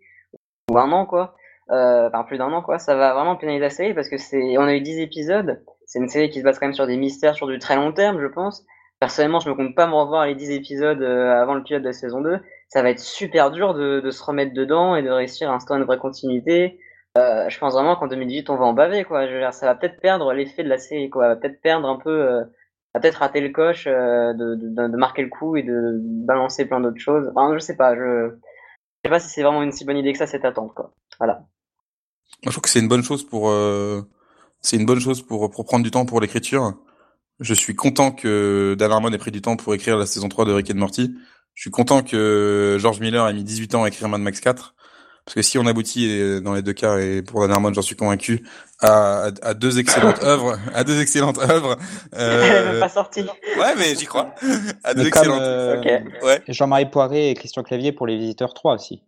ou 0.71 0.79
un 0.79 0.91
an 0.93 1.07
quoi. 1.07 1.35
Euh, 1.71 2.09
enfin 2.09 2.25
plus 2.25 2.39
d'un 2.39 2.53
an 2.53 2.63
quoi. 2.63 2.79
Ça 2.79 2.95
va 2.95 3.15
vraiment 3.15 3.37
pénaliser 3.37 3.63
la 3.63 3.71
série 3.71 3.95
parce 3.95 4.09
que 4.09 4.17
c'est, 4.17 4.57
on 4.59 4.63
a 4.63 4.75
eu 4.75 4.81
10 4.81 5.01
épisodes. 5.01 5.63
C'est 5.87 5.99
une 5.99 6.09
série 6.09 6.31
qui 6.31 6.39
se 6.41 6.45
base 6.45 6.59
quand 6.59 6.67
même 6.67 6.75
sur 6.75 6.87
des 6.87 6.97
mystères 6.97 7.35
sur 7.35 7.47
du 7.47 7.59
très 7.59 7.77
long 7.77 7.93
terme, 7.93 8.21
je 8.21 8.27
pense. 8.27 8.65
Personnellement, 9.01 9.41
je 9.41 9.49
me 9.51 9.55
compte 9.55 9.75
pas 9.75 9.87
me 9.87 9.95
revoir 9.95 10.27
les 10.27 10.35
10 10.35 10.51
épisodes 10.53 11.03
euh, 11.03 11.41
avant 11.41 11.55
le 11.55 11.63
pilote 11.63 11.83
de 11.83 11.89
la 11.89 11.93
saison 11.93 12.21
2. 12.21 12.39
Ça 12.69 12.83
va 12.83 12.91
être 12.91 13.01
super 13.01 13.51
dur 13.51 13.75
de, 13.75 14.11
se 14.11 14.23
remettre 14.23 14.53
dedans 14.53 14.97
et 14.97 15.03
de 15.03 15.11
réussir 15.11 15.51
à 15.51 15.55
instaurer 15.55 15.81
une 15.81 15.87
vraie 15.87 15.99
continuité. 15.99 16.79
Euh, 17.17 17.49
je 17.49 17.59
pense 17.59 17.75
vraiment 17.75 17.95
qu'en 17.95 18.09
2018, 18.09 18.51
on 18.51 18.57
va 18.57 18.65
en 18.65 18.73
baver, 18.73 19.05
quoi. 19.05 19.27
Ça 19.53 19.67
va 19.67 19.75
peut-être 19.75 20.01
perdre 20.01 20.33
l'effet 20.33 20.65
de 20.65 20.69
la 20.69 20.79
série, 20.79 21.11
quoi. 21.11 21.29
Va 21.29 21.37
peut-être 21.37 21.61
perdre 21.61 21.89
un 21.89 21.97
peu, 21.97 22.11
euh, 22.11 22.45
peut-être 22.93 23.17
rater 23.17 23.41
le 23.41 23.51
coche 23.51 23.87
euh, 23.87 24.33
de, 24.35 24.97
marquer 24.97 25.23
le 25.23 25.29
coup 25.29 25.57
et 25.57 25.63
de 25.63 26.01
balancer 26.03 26.67
plein 26.67 26.81
d'autres 26.81 27.01
choses. 27.01 27.31
Enfin, 27.35 27.55
je 27.55 27.61
sais 27.61 27.77
pas, 27.77 27.95
je, 27.95 28.31
je 28.31 28.35
sais 29.05 29.11
pas 29.11 29.21
si 29.21 29.29
c'est 29.29 29.43
vraiment 29.43 29.63
une 29.63 29.73
si 29.73 29.85
bonne 29.85 29.97
idée 29.97 30.13
que 30.13 30.19
ça, 30.19 30.27
cette 30.27 30.45
attente, 30.45 30.75
quoi. 30.75 30.93
Voilà. 31.21 31.45
Je 32.43 32.51
trouve 32.51 32.63
que 32.63 32.69
c'est 32.69 32.81
une 32.81 32.89
bonne 32.89 33.05
chose 33.05 33.25
pour, 33.25 33.53
c'est 34.65 34.77
une 34.77 34.87
bonne 34.87 34.99
chose 34.99 35.23
pour, 35.23 35.51
pour 35.51 35.65
prendre 35.67 35.85
du 35.85 35.91
temps 35.91 36.07
pour 36.07 36.21
l'écriture. 36.21 36.73
Je 37.39 37.53
suis 37.53 37.75
content 37.75 38.13
que 38.13 38.75
Dan 38.79 38.91
Harmon 38.91 39.13
ait 39.13 39.19
pris 39.19 39.31
du 39.31 39.43
temps 39.43 39.57
pour 39.57 39.75
écrire 39.75 39.99
la 39.99 40.07
saison 40.07 40.29
3 40.29 40.47
de 40.47 40.53
Rick 40.53 40.71
and 40.71 40.77
Morty. 40.77 41.15
Je 41.53 41.61
suis 41.61 41.71
content 41.71 42.03
que 42.03 42.79
George 42.81 42.99
Miller 42.99 43.29
ait 43.29 43.35
mis 43.35 43.45
18 43.45 43.75
ans 43.75 43.85
à 43.85 43.89
écrire 43.89 44.09
Mad 44.09 44.23
Max 44.23 44.41
4. 44.41 44.75
Parce 45.25 45.35
que 45.35 45.43
si 45.43 45.59
on 45.59 45.67
aboutit 45.67 46.41
dans 46.43 46.55
les 46.55 46.63
deux 46.63 46.73
cas, 46.73 46.99
et 46.99 47.23
pour 47.23 47.43
Dan 47.43 47.53
Harmon, 47.53 47.73
j'en 47.75 47.83
suis 47.83 47.97
convaincu, 47.97 48.47
à, 48.81 49.31
deux 49.55 49.79
excellentes 49.79 50.23
œuvres, 50.23 50.59
à 50.75 50.83
deux 50.85 51.01
excellentes 51.01 51.39
œuvres, 51.39 51.77
Elle 52.13 52.23
est 52.23 52.65
même 52.65 52.75
euh, 52.77 52.81
pas 52.81 52.89
sortie. 52.89 53.23
ouais, 53.23 53.75
mais 53.77 53.95
j'y 53.95 54.07
crois. 54.07 54.35
À 54.83 54.95
deux 54.95 55.03
Mais 55.03 55.09
excellentes, 55.09 55.41
euh, 55.41 56.03
ouais, 56.23 56.43
Jean-Marie 56.49 56.91
Poiré 56.91 57.31
et 57.31 57.35
Christian 57.35 57.63
Clavier 57.63 57.93
pour 57.93 58.07
Les 58.07 58.17
Visiteurs 58.17 58.55
3 58.55 58.75
aussi. 58.75 59.03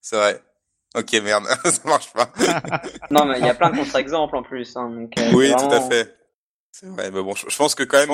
c'est 0.00 0.16
vrai. 0.16 0.42
Ok, 0.96 1.12
merde, 1.22 1.44
ça 1.64 1.80
marche 1.84 2.12
pas. 2.12 2.28
Non, 3.10 3.24
mais 3.24 3.38
il 3.38 3.46
y 3.46 3.48
a 3.48 3.54
plein 3.54 3.70
de 3.70 3.76
contre-exemples 3.76 4.36
en 4.36 4.42
plus, 4.42 4.76
hein, 4.76 4.90
donc, 4.90 5.12
euh, 5.18 5.32
Oui, 5.34 5.52
tout 5.56 5.72
à 5.72 5.80
fait. 5.80 6.16
C'est 6.72 6.86
vrai, 6.86 7.10
mais 7.10 7.22
bon, 7.22 7.34
je, 7.34 7.48
je 7.48 7.56
pense 7.56 7.74
que 7.74 7.82
quand 7.82 7.98
même, 7.98 8.10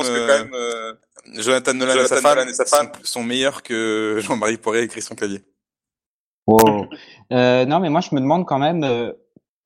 euh, 0.55 0.95
Jonathan 1.35 1.75
Nolan, 1.75 2.03
et, 2.03 2.07
sa 2.07 2.21
femme, 2.21 2.89
sont, 2.95 3.05
sont 3.05 3.23
meilleurs 3.23 3.63
que 3.63 4.19
Jean-Marie 4.23 4.57
Poiré 4.57 4.83
et 4.83 4.89
Christian 4.89 5.15
Clavier. 5.15 5.45
Wow. 6.47 6.87
euh, 7.33 7.65
non, 7.67 7.81
mais 7.81 7.91
moi 7.91 8.01
je 8.01 8.15
me 8.15 8.21
demande 8.21 8.47
quand 8.47 8.59
même. 8.59 8.85
euh, 8.85 9.13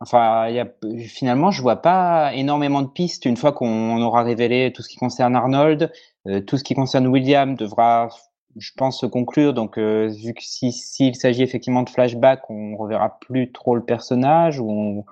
enfin, 0.00 0.48
il 0.48 0.54
y 0.54 0.61
a, 0.61 0.66
finalement, 1.08 1.50
je 1.50 1.61
vois 1.62 1.76
pas 1.76 2.32
énormément 2.34 2.82
de 2.82 2.88
pistes 2.88 3.26
une 3.26 3.36
fois 3.36 3.52
qu'on 3.52 4.00
aura 4.00 4.22
révélé 4.22 4.72
tout 4.72 4.82
ce 4.82 4.88
qui 4.88 4.96
concerne 4.96 5.36
Arnold, 5.36 5.92
euh, 6.26 6.40
tout 6.40 6.56
ce 6.56 6.64
qui 6.64 6.74
concerne 6.74 7.06
William 7.06 7.54
devra, 7.54 8.08
je 8.57 8.70
pense, 8.76 9.01
se 9.01 9.07
conclure. 9.07 9.55
Donc, 9.55 9.78
euh, 9.78 10.09
vu 10.09 10.34
que 10.34 10.42
si 10.42 10.72
s'il 10.72 11.14
s'agit 11.14 11.42
effectivement 11.42 11.82
de 11.82 11.90
flashback, 11.90 12.48
on 12.51 12.76
reverra 12.76 13.18
plus 13.20 13.53
trop 13.53 13.74
le 13.74 13.84
personnage, 13.84 14.61
ou 14.61 15.05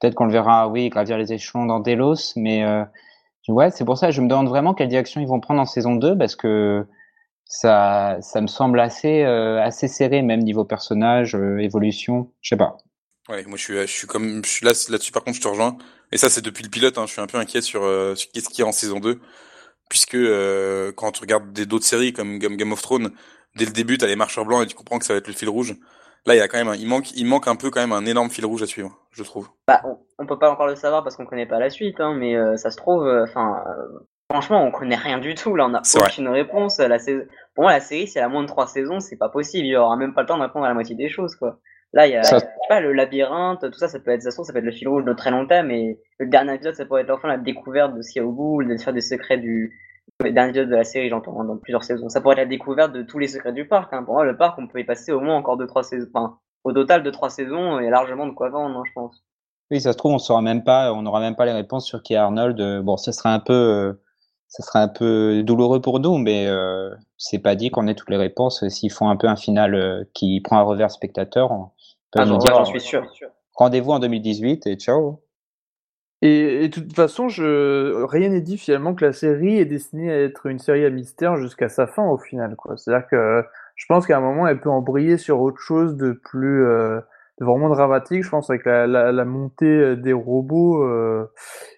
peut-être 0.00 0.14
qu'on 0.14 0.26
le 0.26 0.32
verra, 0.32 0.68
oui, 0.68 0.88
gravir 0.88 1.18
les 1.18 1.32
échelons 1.32 1.66
dans 1.66 1.80
Delos, 1.80 2.34
mais 2.36 2.64
euh, 2.64 2.84
ouais, 3.48 3.70
c'est 3.70 3.84
pour 3.84 3.98
ça 3.98 4.10
je 4.10 4.20
me 4.20 4.28
demande 4.28 4.48
vraiment 4.48 4.74
quelle 4.74 4.88
direction 4.88 5.20
ils 5.20 5.26
vont 5.26 5.40
prendre 5.40 5.60
en 5.60 5.66
saison 5.66 5.96
2 5.96 6.16
parce 6.16 6.36
que 6.36 6.86
ça, 7.44 8.18
ça 8.20 8.40
me 8.40 8.46
semble 8.46 8.78
assez, 8.78 9.22
euh, 9.22 9.62
assez 9.62 9.88
serré, 9.88 10.22
même 10.22 10.40
niveau 10.40 10.64
personnage, 10.64 11.34
évolution, 11.34 12.30
je 12.42 12.50
sais 12.50 12.56
pas. 12.56 12.76
Ouais, 13.28 13.44
moi 13.44 13.56
je 13.56 13.62
suis, 13.62 13.74
je 13.74 13.86
suis 13.86 14.06
comme, 14.06 14.44
je 14.44 14.50
suis 14.50 14.66
là, 14.66 14.72
là-dessus 14.90 15.12
par 15.12 15.24
contre 15.24 15.36
je 15.36 15.42
te 15.42 15.48
rejoins. 15.48 15.76
Et 16.12 16.16
ça 16.16 16.30
c'est 16.30 16.42
depuis 16.42 16.62
le 16.62 16.70
pilote, 16.70 16.96
hein, 16.98 17.04
je 17.06 17.12
suis 17.12 17.20
un 17.20 17.26
peu 17.26 17.38
inquiet 17.38 17.62
sur, 17.62 17.80
sur 18.16 18.30
qu'est-ce 18.32 18.48
qu'il 18.48 18.60
y 18.60 18.62
a 18.62 18.66
en 18.66 18.72
saison 18.72 19.00
2. 19.00 19.20
Puisque 19.88 20.14
euh, 20.14 20.92
quand 20.96 21.12
tu 21.12 21.20
regardes 21.20 21.52
des 21.52 21.66
d'autres 21.66 21.84
séries 21.86 22.12
comme, 22.12 22.38
comme 22.38 22.56
Game 22.56 22.72
of 22.72 22.82
Thrones, 22.82 23.10
dès 23.56 23.64
le 23.64 23.72
début, 23.72 23.98
t'as 23.98 24.06
les 24.06 24.16
marcheurs 24.16 24.44
blancs 24.44 24.62
et 24.62 24.66
tu 24.66 24.74
comprends 24.74 24.98
que 24.98 25.04
ça 25.04 25.14
va 25.14 25.18
être 25.18 25.28
le 25.28 25.32
fil 25.32 25.48
rouge. 25.48 25.74
Là, 26.26 26.34
il 26.34 26.38
y 26.38 26.40
a 26.40 26.48
quand 26.48 26.58
même, 26.58 26.68
un, 26.68 26.74
il 26.74 26.86
manque, 26.86 27.12
il 27.12 27.26
manque 27.26 27.48
un 27.48 27.56
peu 27.56 27.70
quand 27.70 27.80
même 27.80 27.92
un 27.92 28.04
énorme 28.04 28.28
fil 28.28 28.44
rouge 28.44 28.62
à 28.62 28.66
suivre, 28.66 28.98
je 29.12 29.22
trouve. 29.22 29.48
Bah, 29.66 29.80
on, 29.84 29.98
on 30.18 30.26
peut 30.26 30.38
pas 30.38 30.50
encore 30.50 30.66
le 30.66 30.74
savoir 30.74 31.02
parce 31.02 31.16
qu'on 31.16 31.24
connaît 31.24 31.46
pas 31.46 31.58
la 31.58 31.70
suite, 31.70 32.00
hein, 32.00 32.14
mais 32.14 32.36
euh, 32.36 32.56
ça 32.56 32.70
se 32.70 32.76
trouve, 32.76 33.08
enfin, 33.22 33.62
euh, 33.66 33.98
franchement, 34.30 34.62
on 34.62 34.70
connaît 34.70 34.96
rien 34.96 35.18
du 35.18 35.34
tout. 35.34 35.54
Là, 35.56 35.66
on 35.66 35.74
a 35.74 35.80
C'est 35.84 35.98
vrai. 35.98 36.08
aucune 36.10 36.28
réponse. 36.28 36.78
La 36.80 36.98
saison... 36.98 37.22
Pour 37.54 37.62
moi, 37.64 37.72
la 37.72 37.80
série, 37.80 38.06
si 38.08 38.18
elle 38.18 38.24
a 38.24 38.28
moins 38.28 38.42
de 38.42 38.48
trois 38.48 38.66
saisons, 38.66 39.00
c'est 39.00 39.16
pas 39.16 39.30
possible. 39.30 39.64
Il 39.64 39.70
y 39.70 39.76
aura 39.76 39.96
même 39.96 40.12
pas 40.12 40.20
le 40.22 40.26
temps 40.26 40.36
de 40.36 40.42
répondre 40.42 40.66
à 40.66 40.68
la 40.68 40.74
moitié 40.74 40.94
des 40.96 41.08
choses, 41.08 41.34
quoi. 41.36 41.60
Là, 41.94 42.06
il 42.06 42.12
y 42.12 42.16
a, 42.16 42.22
Ça- 42.22 42.36
je 42.38 42.40
sais 42.44 42.50
pas, 42.68 42.80
le 42.80 42.92
labyrinthe, 42.92 43.60
tout 43.70 43.78
ça, 43.78 43.88
ça 43.88 43.98
peut 43.98 44.10
être, 44.10 44.22
ça 44.22 44.30
ça 44.30 44.52
peut 44.52 44.58
être 44.58 44.64
le 44.64 44.72
fil 44.72 44.88
rouge 44.88 45.04
de 45.04 45.12
très 45.14 45.30
longtemps, 45.30 45.62
mais 45.64 45.98
le 46.18 46.26
dernier 46.26 46.54
épisode, 46.54 46.74
ça 46.74 46.84
pourrait 46.84 47.02
être 47.02 47.10
enfin 47.10 47.28
la 47.28 47.38
découverte 47.38 47.94
de 47.94 48.02
ce 48.02 48.12
qu'il 48.12 48.22
y 48.22 48.24
a 48.24 48.28
au 48.28 48.32
bout, 48.32 48.62
de 48.62 48.76
faire 48.76 48.92
des 48.92 49.00
secrets 49.00 49.38
du, 49.38 49.74
le 50.20 50.32
dernier 50.32 50.50
épisode 50.50 50.68
de 50.68 50.76
la 50.76 50.84
série, 50.84 51.08
j'entends, 51.08 51.40
hein, 51.40 51.44
dans 51.44 51.56
plusieurs 51.56 51.84
saisons. 51.84 52.08
Ça 52.10 52.20
pourrait 52.20 52.34
être 52.34 52.40
la 52.40 52.46
découverte 52.46 52.92
de 52.92 53.02
tous 53.02 53.18
les 53.18 53.28
secrets 53.28 53.52
du 53.52 53.66
parc, 53.66 53.92
hein. 53.94 54.02
Pour 54.02 54.14
moi, 54.14 54.24
le 54.24 54.36
parc, 54.36 54.58
on 54.58 54.66
peut 54.66 54.80
y 54.80 54.84
passer 54.84 55.12
au 55.12 55.20
moins 55.20 55.36
encore 55.36 55.56
deux, 55.56 55.66
trois 55.66 55.82
saisons, 55.82 56.08
enfin, 56.14 56.38
au 56.64 56.72
total 56.72 57.02
de 57.02 57.10
trois 57.10 57.30
saisons, 57.30 57.78
il 57.80 57.84
y 57.84 57.88
a 57.88 57.90
largement 57.90 58.26
de 58.26 58.32
quoi 58.32 58.50
vendre, 58.50 58.76
hein, 58.78 58.82
je 58.86 58.92
pense. 58.92 59.24
Oui, 59.70 59.80
ça 59.80 59.92
se 59.92 59.98
trouve, 59.98 60.12
on 60.12 60.18
saura 60.18 60.42
même 60.42 60.64
pas, 60.64 60.92
on 60.92 61.02
n'aura 61.02 61.20
même 61.20 61.36
pas 61.36 61.44
les 61.46 61.52
réponses 61.52 61.86
sur 61.86 62.02
qui 62.02 62.14
est 62.14 62.16
Arnold. 62.16 62.58
Euh, 62.60 62.82
Bon, 62.82 62.96
ça 62.96 63.12
serait 63.12 63.28
un 63.28 63.38
peu, 63.38 63.52
euh, 63.52 63.92
ça 64.48 64.62
serait 64.62 64.78
un 64.78 64.88
peu 64.88 65.42
douloureux 65.42 65.80
pour 65.82 66.00
nous, 66.00 66.16
mais 66.16 66.46
euh, 66.46 66.88
c'est 67.18 67.38
pas 67.38 67.54
dit 67.54 67.70
qu'on 67.70 67.86
ait 67.86 67.94
toutes 67.94 68.08
les 68.08 68.16
réponses. 68.16 68.66
S'ils 68.68 68.90
font 68.90 69.10
un 69.10 69.16
peu 69.16 69.26
un 69.26 69.36
final 69.36 69.74
euh, 69.74 70.04
qui 70.14 70.40
prend 70.40 70.58
un 70.58 70.62
revers 70.62 70.90
spectateur, 70.90 71.50
on 71.50 71.70
peut 72.12 72.20
Ah, 72.20 72.24
nous 72.24 72.32
j'en 72.32 72.38
dire 72.38 72.54
j'en 72.54 72.64
suis 72.64 72.80
sûr. 72.80 73.02
rendez-vous 73.54 73.90
en 73.92 73.98
2018 73.98 74.66
et 74.66 74.76
ciao. 74.76 75.22
Et, 76.20 76.64
et 76.64 76.68
de 76.68 76.74
toute 76.74 76.92
façon, 76.94 77.28
je... 77.28 78.04
rien 78.06 78.30
n'est 78.30 78.40
dit 78.40 78.58
finalement 78.58 78.94
que 78.94 79.04
la 79.04 79.12
série 79.12 79.58
est 79.58 79.64
destinée 79.64 80.10
à 80.10 80.20
être 80.22 80.46
une 80.46 80.58
série 80.58 80.84
à 80.84 80.90
mystère 80.90 81.36
jusqu'à 81.36 81.68
sa 81.68 81.86
fin 81.86 82.04
au 82.08 82.18
final. 82.18 82.56
C'est-à-dire 82.76 83.06
que 83.08 83.44
je 83.76 83.86
pense 83.88 84.06
qu'à 84.06 84.16
un 84.18 84.20
moment, 84.20 84.48
elle 84.48 84.60
peut 84.60 84.70
embrayer 84.70 85.16
sur 85.16 85.40
autre 85.40 85.60
chose 85.60 85.96
de 85.96 86.12
plus 86.12 86.64
euh, 86.66 87.00
de 87.40 87.44
vraiment 87.44 87.68
dramatique. 87.68 88.24
Je 88.24 88.30
pense 88.30 88.50
avec 88.50 88.64
la, 88.64 88.88
la, 88.88 89.12
la 89.12 89.24
montée 89.24 89.66
euh, 89.66 89.94
des 89.96 90.12
robots 90.12 90.82
euh, 90.82 91.30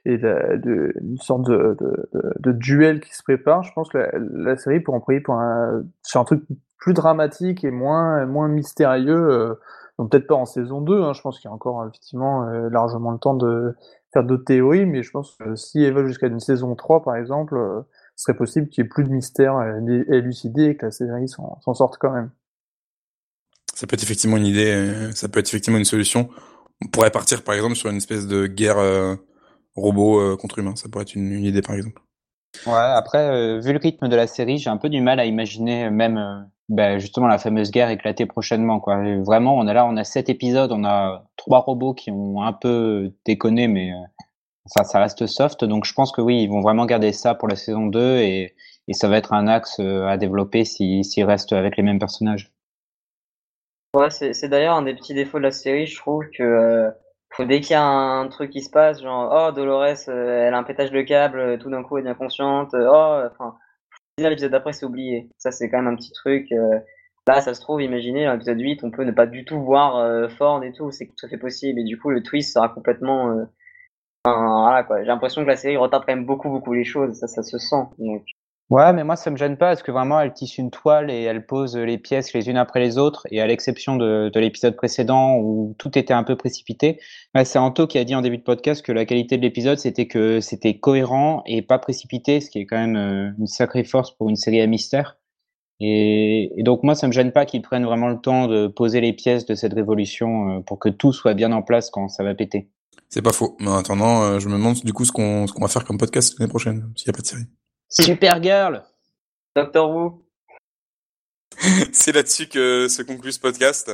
et 0.07 0.17
la- 0.17 0.57
de, 0.57 0.95
une 1.03 1.19
sorte 1.19 1.43
de, 1.47 1.77
de, 1.79 2.09
de, 2.15 2.33
de 2.39 2.53
duel 2.53 3.01
qui 3.01 3.15
se 3.15 3.23
prépare. 3.23 3.63
Je 3.63 3.73
pense 3.75 3.91
que 3.91 3.99
la, 3.99 4.11
la 4.15 4.57
série 4.57 4.81
peut 4.81 4.93
embrayer 4.93 5.21
pour 5.21 5.35
un, 5.35 5.83
sur 6.03 6.19
un 6.19 6.25
truc 6.25 6.43
plus 6.79 6.95
dramatique 6.95 7.63
et 7.63 7.71
moins 7.71 8.25
moins 8.25 8.49
mystérieux. 8.49 9.29
Euh, 9.31 9.55
donc 10.01 10.11
peut-être 10.11 10.27
pas 10.27 10.35
en 10.35 10.47
saison 10.47 10.81
2, 10.81 11.03
hein, 11.03 11.13
je 11.13 11.21
pense 11.21 11.39
qu'il 11.39 11.49
y 11.49 11.53
a 11.53 11.55
encore 11.55 11.87
effectivement 11.87 12.49
euh, 12.49 12.71
largement 12.71 13.11
le 13.11 13.19
temps 13.19 13.35
de 13.35 13.77
faire 14.15 14.25
d'autres 14.25 14.47
théories, 14.47 14.87
mais 14.87 15.03
je 15.03 15.11
pense 15.11 15.37
que 15.37 15.55
si 15.57 15.83
elles 15.83 15.93
veulent 15.93 16.07
jusqu'à 16.07 16.29
une 16.29 16.41
saison 16.41 16.75
3, 16.75 17.03
par 17.03 17.17
exemple, 17.17 17.55
euh, 17.55 17.83
ce 18.17 18.25
serait 18.25 18.37
possible 18.39 18.71
qu'il 18.71 18.83
y 18.83 18.87
ait 18.87 18.89
plus 18.89 19.05
de 19.05 19.11
mystère 19.11 19.57
euh, 19.59 19.79
dé- 19.83 20.07
élucidé 20.09 20.71
et 20.71 20.77
que 20.79 20.87
la 20.87 20.91
série 20.91 21.29
s'en 21.29 21.75
sorte 21.75 21.99
quand 21.99 22.13
même. 22.13 22.31
Ça 23.75 23.87
peut 23.87 23.93
être 23.93 24.03
effectivement 24.03 24.39
une 24.39 24.47
idée, 24.47 24.73
euh, 24.73 25.13
ça 25.13 25.29
peut 25.29 25.39
être 25.39 25.49
effectivement 25.49 25.79
une 25.79 25.85
solution. 25.85 26.31
On 26.83 26.89
pourrait 26.89 27.11
partir 27.11 27.45
par 27.45 27.55
exemple 27.55 27.75
sur 27.75 27.91
une 27.91 27.99
espèce 27.99 28.27
de 28.27 28.47
guerre 28.47 28.79
euh, 28.79 29.17
robot 29.77 30.19
euh, 30.19 30.37
contre 30.39 30.61
humain. 30.61 30.77
Ça 30.77 30.89
pourrait 30.89 31.03
être 31.03 31.15
une, 31.15 31.31
une 31.31 31.45
idée 31.45 31.61
par 31.61 31.77
exemple. 31.77 32.01
Ouais, 32.67 32.73
après, 32.73 33.19
euh, 33.19 33.61
vu 33.61 33.73
le 33.73 33.79
rythme 33.79 34.09
de 34.09 34.17
la 34.17 34.27
série, 34.27 34.59
j'ai 34.59 34.71
un 34.71 34.77
peu 34.77 34.89
du 34.89 35.01
mal 35.01 35.21
à 35.21 35.27
imaginer 35.27 35.87
euh, 35.87 35.91
même 35.91 36.19
euh, 36.19 36.41
ben, 36.71 37.01
justement 37.01 37.27
la 37.27 37.39
fameuse 37.39 37.73
guerre 37.73 37.91
éclater 37.91 38.27
prochainement. 38.27 38.79
Quoi. 38.79 38.97
Vraiment, 39.25 39.59
on 39.59 39.67
est 39.67 39.75
là, 39.75 39.85
on 39.87 39.97
a 39.97 40.05
sept 40.05 40.29
épisodes, 40.29 40.71
on 40.71 40.85
a 40.85 41.25
trois 41.37 41.59
robots 41.59 41.95
qui 41.95 42.13
ont 42.13 42.43
un 42.43 42.53
peu 42.53 43.13
déconné, 43.27 43.67
mais 43.67 43.91
euh, 43.91 43.97
ça, 44.67 44.85
ça 44.85 45.01
reste 45.01 45.27
soft. 45.27 45.65
Donc 45.65 45.85
je 45.85 45.93
pense 45.93 46.13
que 46.13 46.21
oui, 46.21 46.43
ils 46.45 46.49
vont 46.49 46.61
vraiment 46.61 46.87
garder 46.87 47.13
ça 47.13 47.35
pour 47.35 47.49
la 47.49 47.57
saison 47.57 47.87
2 47.87 48.19
et, 48.19 48.55
et 48.87 48.93
ça 48.95 49.09
va 49.09 49.17
être 49.17 49.33
un 49.33 49.49
axe 49.49 49.81
euh, 49.81 50.07
à 50.07 50.17
développer 50.17 50.65
s'ils 50.65 51.05
s'ils 51.05 51.25
restent 51.25 51.53
avec 51.53 51.77
les 51.77 51.83
mêmes 51.83 51.99
personnages. 51.99 52.53
Ouais, 53.97 54.11
c'est 54.11 54.49
d'ailleurs 54.49 54.77
un 54.77 54.83
des 54.83 54.95
petits 54.95 55.15
défauts 55.15 55.39
de 55.39 55.43
la 55.43 55.51
série, 55.51 55.87
je 55.87 55.97
trouve 55.97 56.25
que 56.31 56.45
euh, 56.45 56.91
dès 57.41 57.61
qu'il 57.61 57.73
y 57.73 57.75
a 57.75 57.83
un 57.83 58.29
truc 58.29 58.53
qui 58.53 58.63
se 58.63 58.71
passe, 58.71 59.03
genre 59.03 59.29
oh 59.33 59.51
Dolores, 59.51 60.09
elle 60.09 60.55
a 60.55 60.57
un 60.57 60.63
pétage 60.63 60.93
de 60.93 61.03
câble, 61.03 61.59
tout 61.59 61.69
d'un 61.69 61.83
coup 61.83 61.99
elle 61.99 62.05
devient 62.05 62.17
consciente, 62.17 62.71
oh, 62.75 63.23
enfin, 63.33 63.57
l'épisode 64.29 64.53
d'après 64.53 64.73
c'est 64.73 64.85
oublié. 64.87 65.29
Ça 65.39 65.51
c'est 65.51 65.71
quand 65.71 65.79
même 65.79 65.93
un 65.93 65.97
petit 65.97 66.13
truc. 66.13 66.53
euh, 66.53 66.79
là, 67.27 67.41
ça 67.41 67.55
se 67.55 67.61
trouve, 67.61 67.81
imaginez, 67.83 68.31
l'épisode 68.33 68.61
8, 68.61 68.85
on 68.85 68.91
peut 68.91 69.05
ne 69.05 69.13
pas 69.13 69.27
du 69.27 69.45
tout 69.45 69.61
voir 69.63 69.97
euh, 69.97 70.29
Ford 70.29 70.63
et 70.65 70.73
tout, 70.73 70.91
c'est 70.91 71.07
tout 71.07 71.27
à 71.27 71.29
fait 71.29 71.39
possible, 71.39 71.81
et 71.81 71.85
du 71.85 71.99
coup 71.99 72.11
le 72.11 72.23
twist 72.23 72.53
sera 72.53 72.69
complètement, 72.69 73.31
euh, 73.31 73.45
voilà 74.25 74.83
quoi. 74.85 75.01
J'ai 75.01 75.07
l'impression 75.07 75.43
que 75.43 75.49
la 75.49 75.57
série 75.57 75.77
retarde 75.77 76.05
quand 76.07 76.15
même 76.15 76.27
beaucoup 76.27 76.49
beaucoup 76.51 76.73
les 76.73 76.85
choses, 76.85 77.15
ça 77.15 77.27
ça 77.29 77.43
se 77.43 77.59
sent. 77.59 77.85
Donc 77.99 78.25
Ouais, 78.71 78.93
mais 78.93 79.03
moi 79.03 79.17
ça 79.17 79.33
me 79.33 79.37
gêne 79.37 79.57
pas 79.57 79.71
parce 79.71 79.83
que 79.83 79.91
vraiment 79.91 80.21
elle 80.21 80.33
tisse 80.33 80.57
une 80.57 80.71
toile 80.71 81.11
et 81.11 81.23
elle 81.23 81.45
pose 81.45 81.77
les 81.77 81.99
pièces 81.99 82.33
les 82.33 82.49
unes 82.49 82.57
après 82.57 82.79
les 82.79 82.99
autres 82.99 83.27
et 83.33 83.41
à 83.41 83.47
l'exception 83.49 83.97
de, 83.97 84.31
de 84.33 84.41
l'épisode 84.41 84.77
précédent 84.77 85.39
où 85.39 85.75
tout 85.77 85.99
était 85.99 86.15
un 86.15 86.23
peu 86.23 86.37
précipité, 86.37 87.01
bah, 87.35 87.45
c'est 87.45 87.59
Anto 87.59 87.89
qui 87.89 87.99
a 87.99 88.05
dit 88.05 88.15
en 88.15 88.23
début 88.23 88.39
de 88.39 88.45
podcast 88.45 88.83
que 88.87 88.93
la 88.93 89.05
qualité 89.07 89.37
de 89.39 89.43
l'épisode 89.43 89.79
c'était 89.79 90.07
que 90.07 90.41
c'était 90.41 90.79
cohérent 90.79 91.43
et 91.47 91.63
pas 91.63 91.81
précipité, 91.81 92.41
ce 92.41 92.49
qui 92.49 92.61
est 92.61 92.67
quand 92.67 92.79
même 92.79 92.97
euh, 92.97 93.33
une 93.41 93.49
sacrée 93.49 93.83
force 93.83 94.13
pour 94.13 94.29
une 94.29 94.37
série 94.37 94.61
à 94.61 94.69
mystère. 94.69 95.17
Et, 95.81 96.53
donc 96.59 96.85
moi 96.85 96.95
ça 96.95 97.09
me 97.09 97.13
gêne 97.13 97.33
pas 97.33 97.47
qu'ils 97.47 97.63
prennent 97.63 97.85
vraiment 97.85 98.09
le 98.09 98.21
temps 98.21 98.47
de 98.47 98.69
poser 98.69 99.01
les 99.01 99.13
pièces 99.13 99.47
de 99.47 99.57
cette 99.57 99.75
révolution 99.75 100.59
euh, 100.59 100.61
pour 100.61 100.79
que 100.79 100.89
tout 100.89 101.13
soit 101.13 101.35
bien 101.35 101.51
en 101.51 101.63
place 101.63 101.91
quand 101.91 102.09
ça 102.09 102.23
va 102.23 102.37
péter. 102.37 102.71
C'est 103.09 103.23
pas 103.23 103.33
faux. 103.33 103.57
Mais 103.59 103.67
en 103.67 103.79
attendant, 103.79 104.23
euh, 104.23 104.39
je 104.39 104.49
me 104.49 104.53
demande 104.53 104.77
du 104.77 104.93
coup 104.93 105.05
ce 105.05 105.11
qu'on 105.11 105.47
qu'on 105.47 105.63
va 105.63 105.69
faire 105.69 105.85
comme 105.85 105.99
podcast 105.99 106.39
l'année 106.39 106.51
prochaine 106.51 106.93
s'il 106.95 107.09
y 107.09 107.11
a 107.11 107.13
pas 107.13 107.23
de 107.23 107.27
série. 107.27 107.47
Supergirl 107.91 108.83
Doctor 109.57 109.91
Who, 109.91 110.23
C'est 111.93 112.13
là-dessus 112.13 112.49
que 112.49 112.89
se 112.89 113.03
conclut 113.03 113.33
ce 113.33 113.41
podcast. 113.41 113.91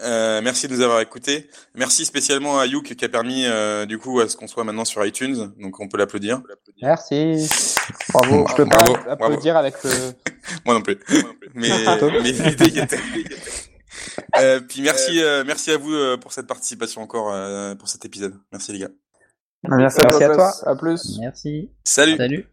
Euh, 0.00 0.40
merci 0.42 0.66
de 0.66 0.74
nous 0.74 0.80
avoir 0.80 1.00
écoutés. 1.00 1.48
Merci 1.74 2.04
spécialement 2.04 2.58
à 2.58 2.66
Youk 2.66 2.94
qui 2.94 3.04
a 3.04 3.08
permis 3.08 3.44
euh, 3.46 3.86
du 3.86 3.98
coup 3.98 4.20
à 4.20 4.28
ce 4.28 4.36
qu'on 4.36 4.46
soit 4.46 4.64
maintenant 4.64 4.84
sur 4.84 5.04
iTunes, 5.04 5.52
donc 5.58 5.78
on 5.80 5.88
peut 5.88 5.98
l'applaudir. 5.98 6.42
Merci. 6.82 7.48
Bravo. 8.12 8.46
Je 8.48 8.54
peux 8.54 8.66
pas 8.66 8.78
Bravo, 8.78 9.10
applaudir 9.10 9.56
avec 9.56 9.74
le... 9.84 9.90
Moi 10.64 10.74
non 10.74 10.80
plus. 10.80 10.98
Mais, 11.54 11.68
mais 12.22 12.32
l'idée 12.32 12.68
y 12.68 12.78
était. 12.80 12.98
Euh, 14.38 14.60
puis 14.60 14.82
merci, 14.82 15.22
euh, 15.22 15.44
merci 15.46 15.70
à 15.70 15.76
vous 15.76 15.92
euh, 15.92 16.16
pour 16.16 16.32
cette 16.32 16.46
participation 16.46 17.02
encore 17.02 17.32
euh, 17.32 17.74
pour 17.74 17.88
cet 17.88 18.04
épisode. 18.04 18.34
Merci 18.50 18.72
les 18.72 18.80
gars. 18.80 18.88
Merci, 19.62 19.98
Merci 20.02 20.24
à, 20.24 20.26
à 20.26 20.34
toi. 20.34 20.36
toi. 20.36 20.70
À 20.70 20.76
plus. 20.76 21.18
Merci. 21.20 21.70
Salut. 21.84 22.16
Salut. 22.16 22.46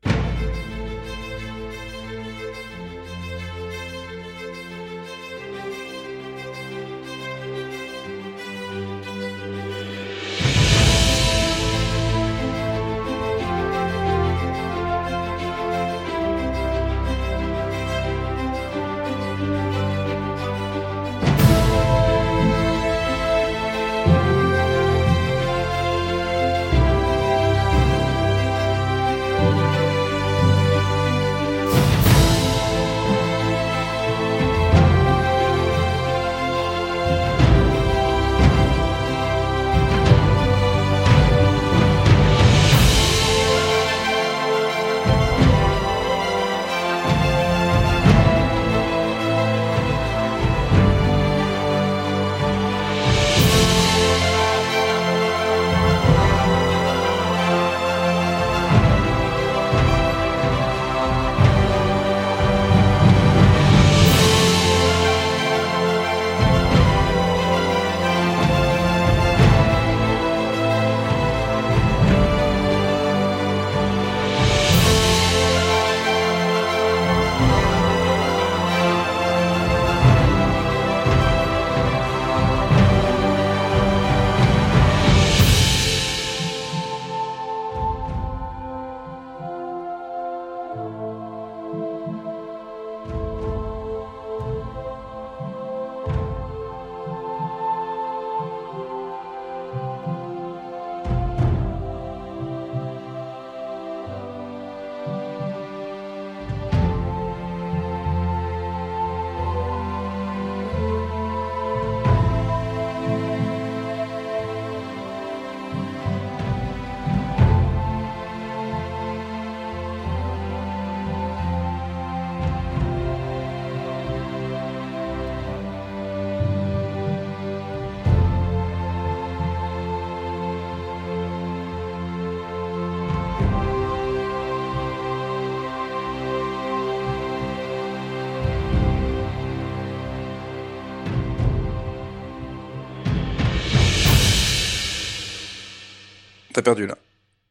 T'as 146.61 146.65
perdu 146.75 146.85
là. 146.85 146.95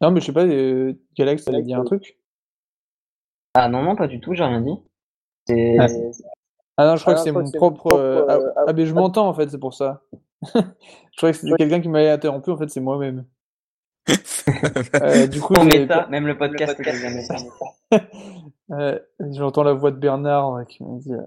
Non, 0.01 0.13
mais 0.13 0.21
je 0.21 0.27
sais 0.27 0.33
pas, 0.33 0.45
euh, 0.47 0.95
Galax, 1.17 1.45
t'allais 1.45 1.63
dire 1.63 1.79
un 1.79 1.85
truc? 1.85 2.17
Ah 3.55 3.69
non, 3.69 3.83
non, 3.83 3.97
pas 3.97 4.07
du 4.07 4.21
tout, 4.21 4.35
j'ai 4.35 4.45
rien 4.45 4.61
dit. 4.61 4.77
C'est- 5.49 5.77
Ah. 5.79 5.87
Ah 6.77 6.87
non, 6.87 6.97
je 6.97 7.03
crois 7.03 7.15
que 7.15 7.21
c'est 7.21 7.33
mon 7.33 7.51
propre. 7.51 7.93
euh, 7.93 8.25
ah, 8.29 8.39
ah, 8.69 8.73
mais 8.73 8.87
je 8.87 8.95
m'entends 8.95 9.29
en 9.29 9.35
fait, 9.35 9.49
c'est 9.51 9.59
pour 9.59 9.75
ça. 9.75 10.03
je 10.55 11.17
croyais 11.17 11.33
que 11.35 11.41
c'était 11.41 11.57
quelqu'un 11.57 11.81
qui 11.81 11.89
m'avait 11.89 12.09
interrompu, 12.09 12.51
en 12.51 12.57
fait, 12.57 12.69
c'est 12.71 12.81
moi-même. 12.81 13.27
Euh, 15.03 15.27
du 15.27 15.41
coup, 15.41 15.53
méta, 15.65 16.01
pas- 16.03 16.07
même 16.09 16.27
le 16.27 16.37
podcast 16.37 16.79
méta. 16.79 17.37
euh, 18.73 18.99
j'entends 19.33 19.63
la 19.63 19.73
voix 19.75 19.91
de 19.91 19.97
Bernard 19.97 20.55
euh, 20.57 20.65
qui 20.65 20.83
me 20.83 20.99
dit 20.99 21.13
euh, 21.13 21.21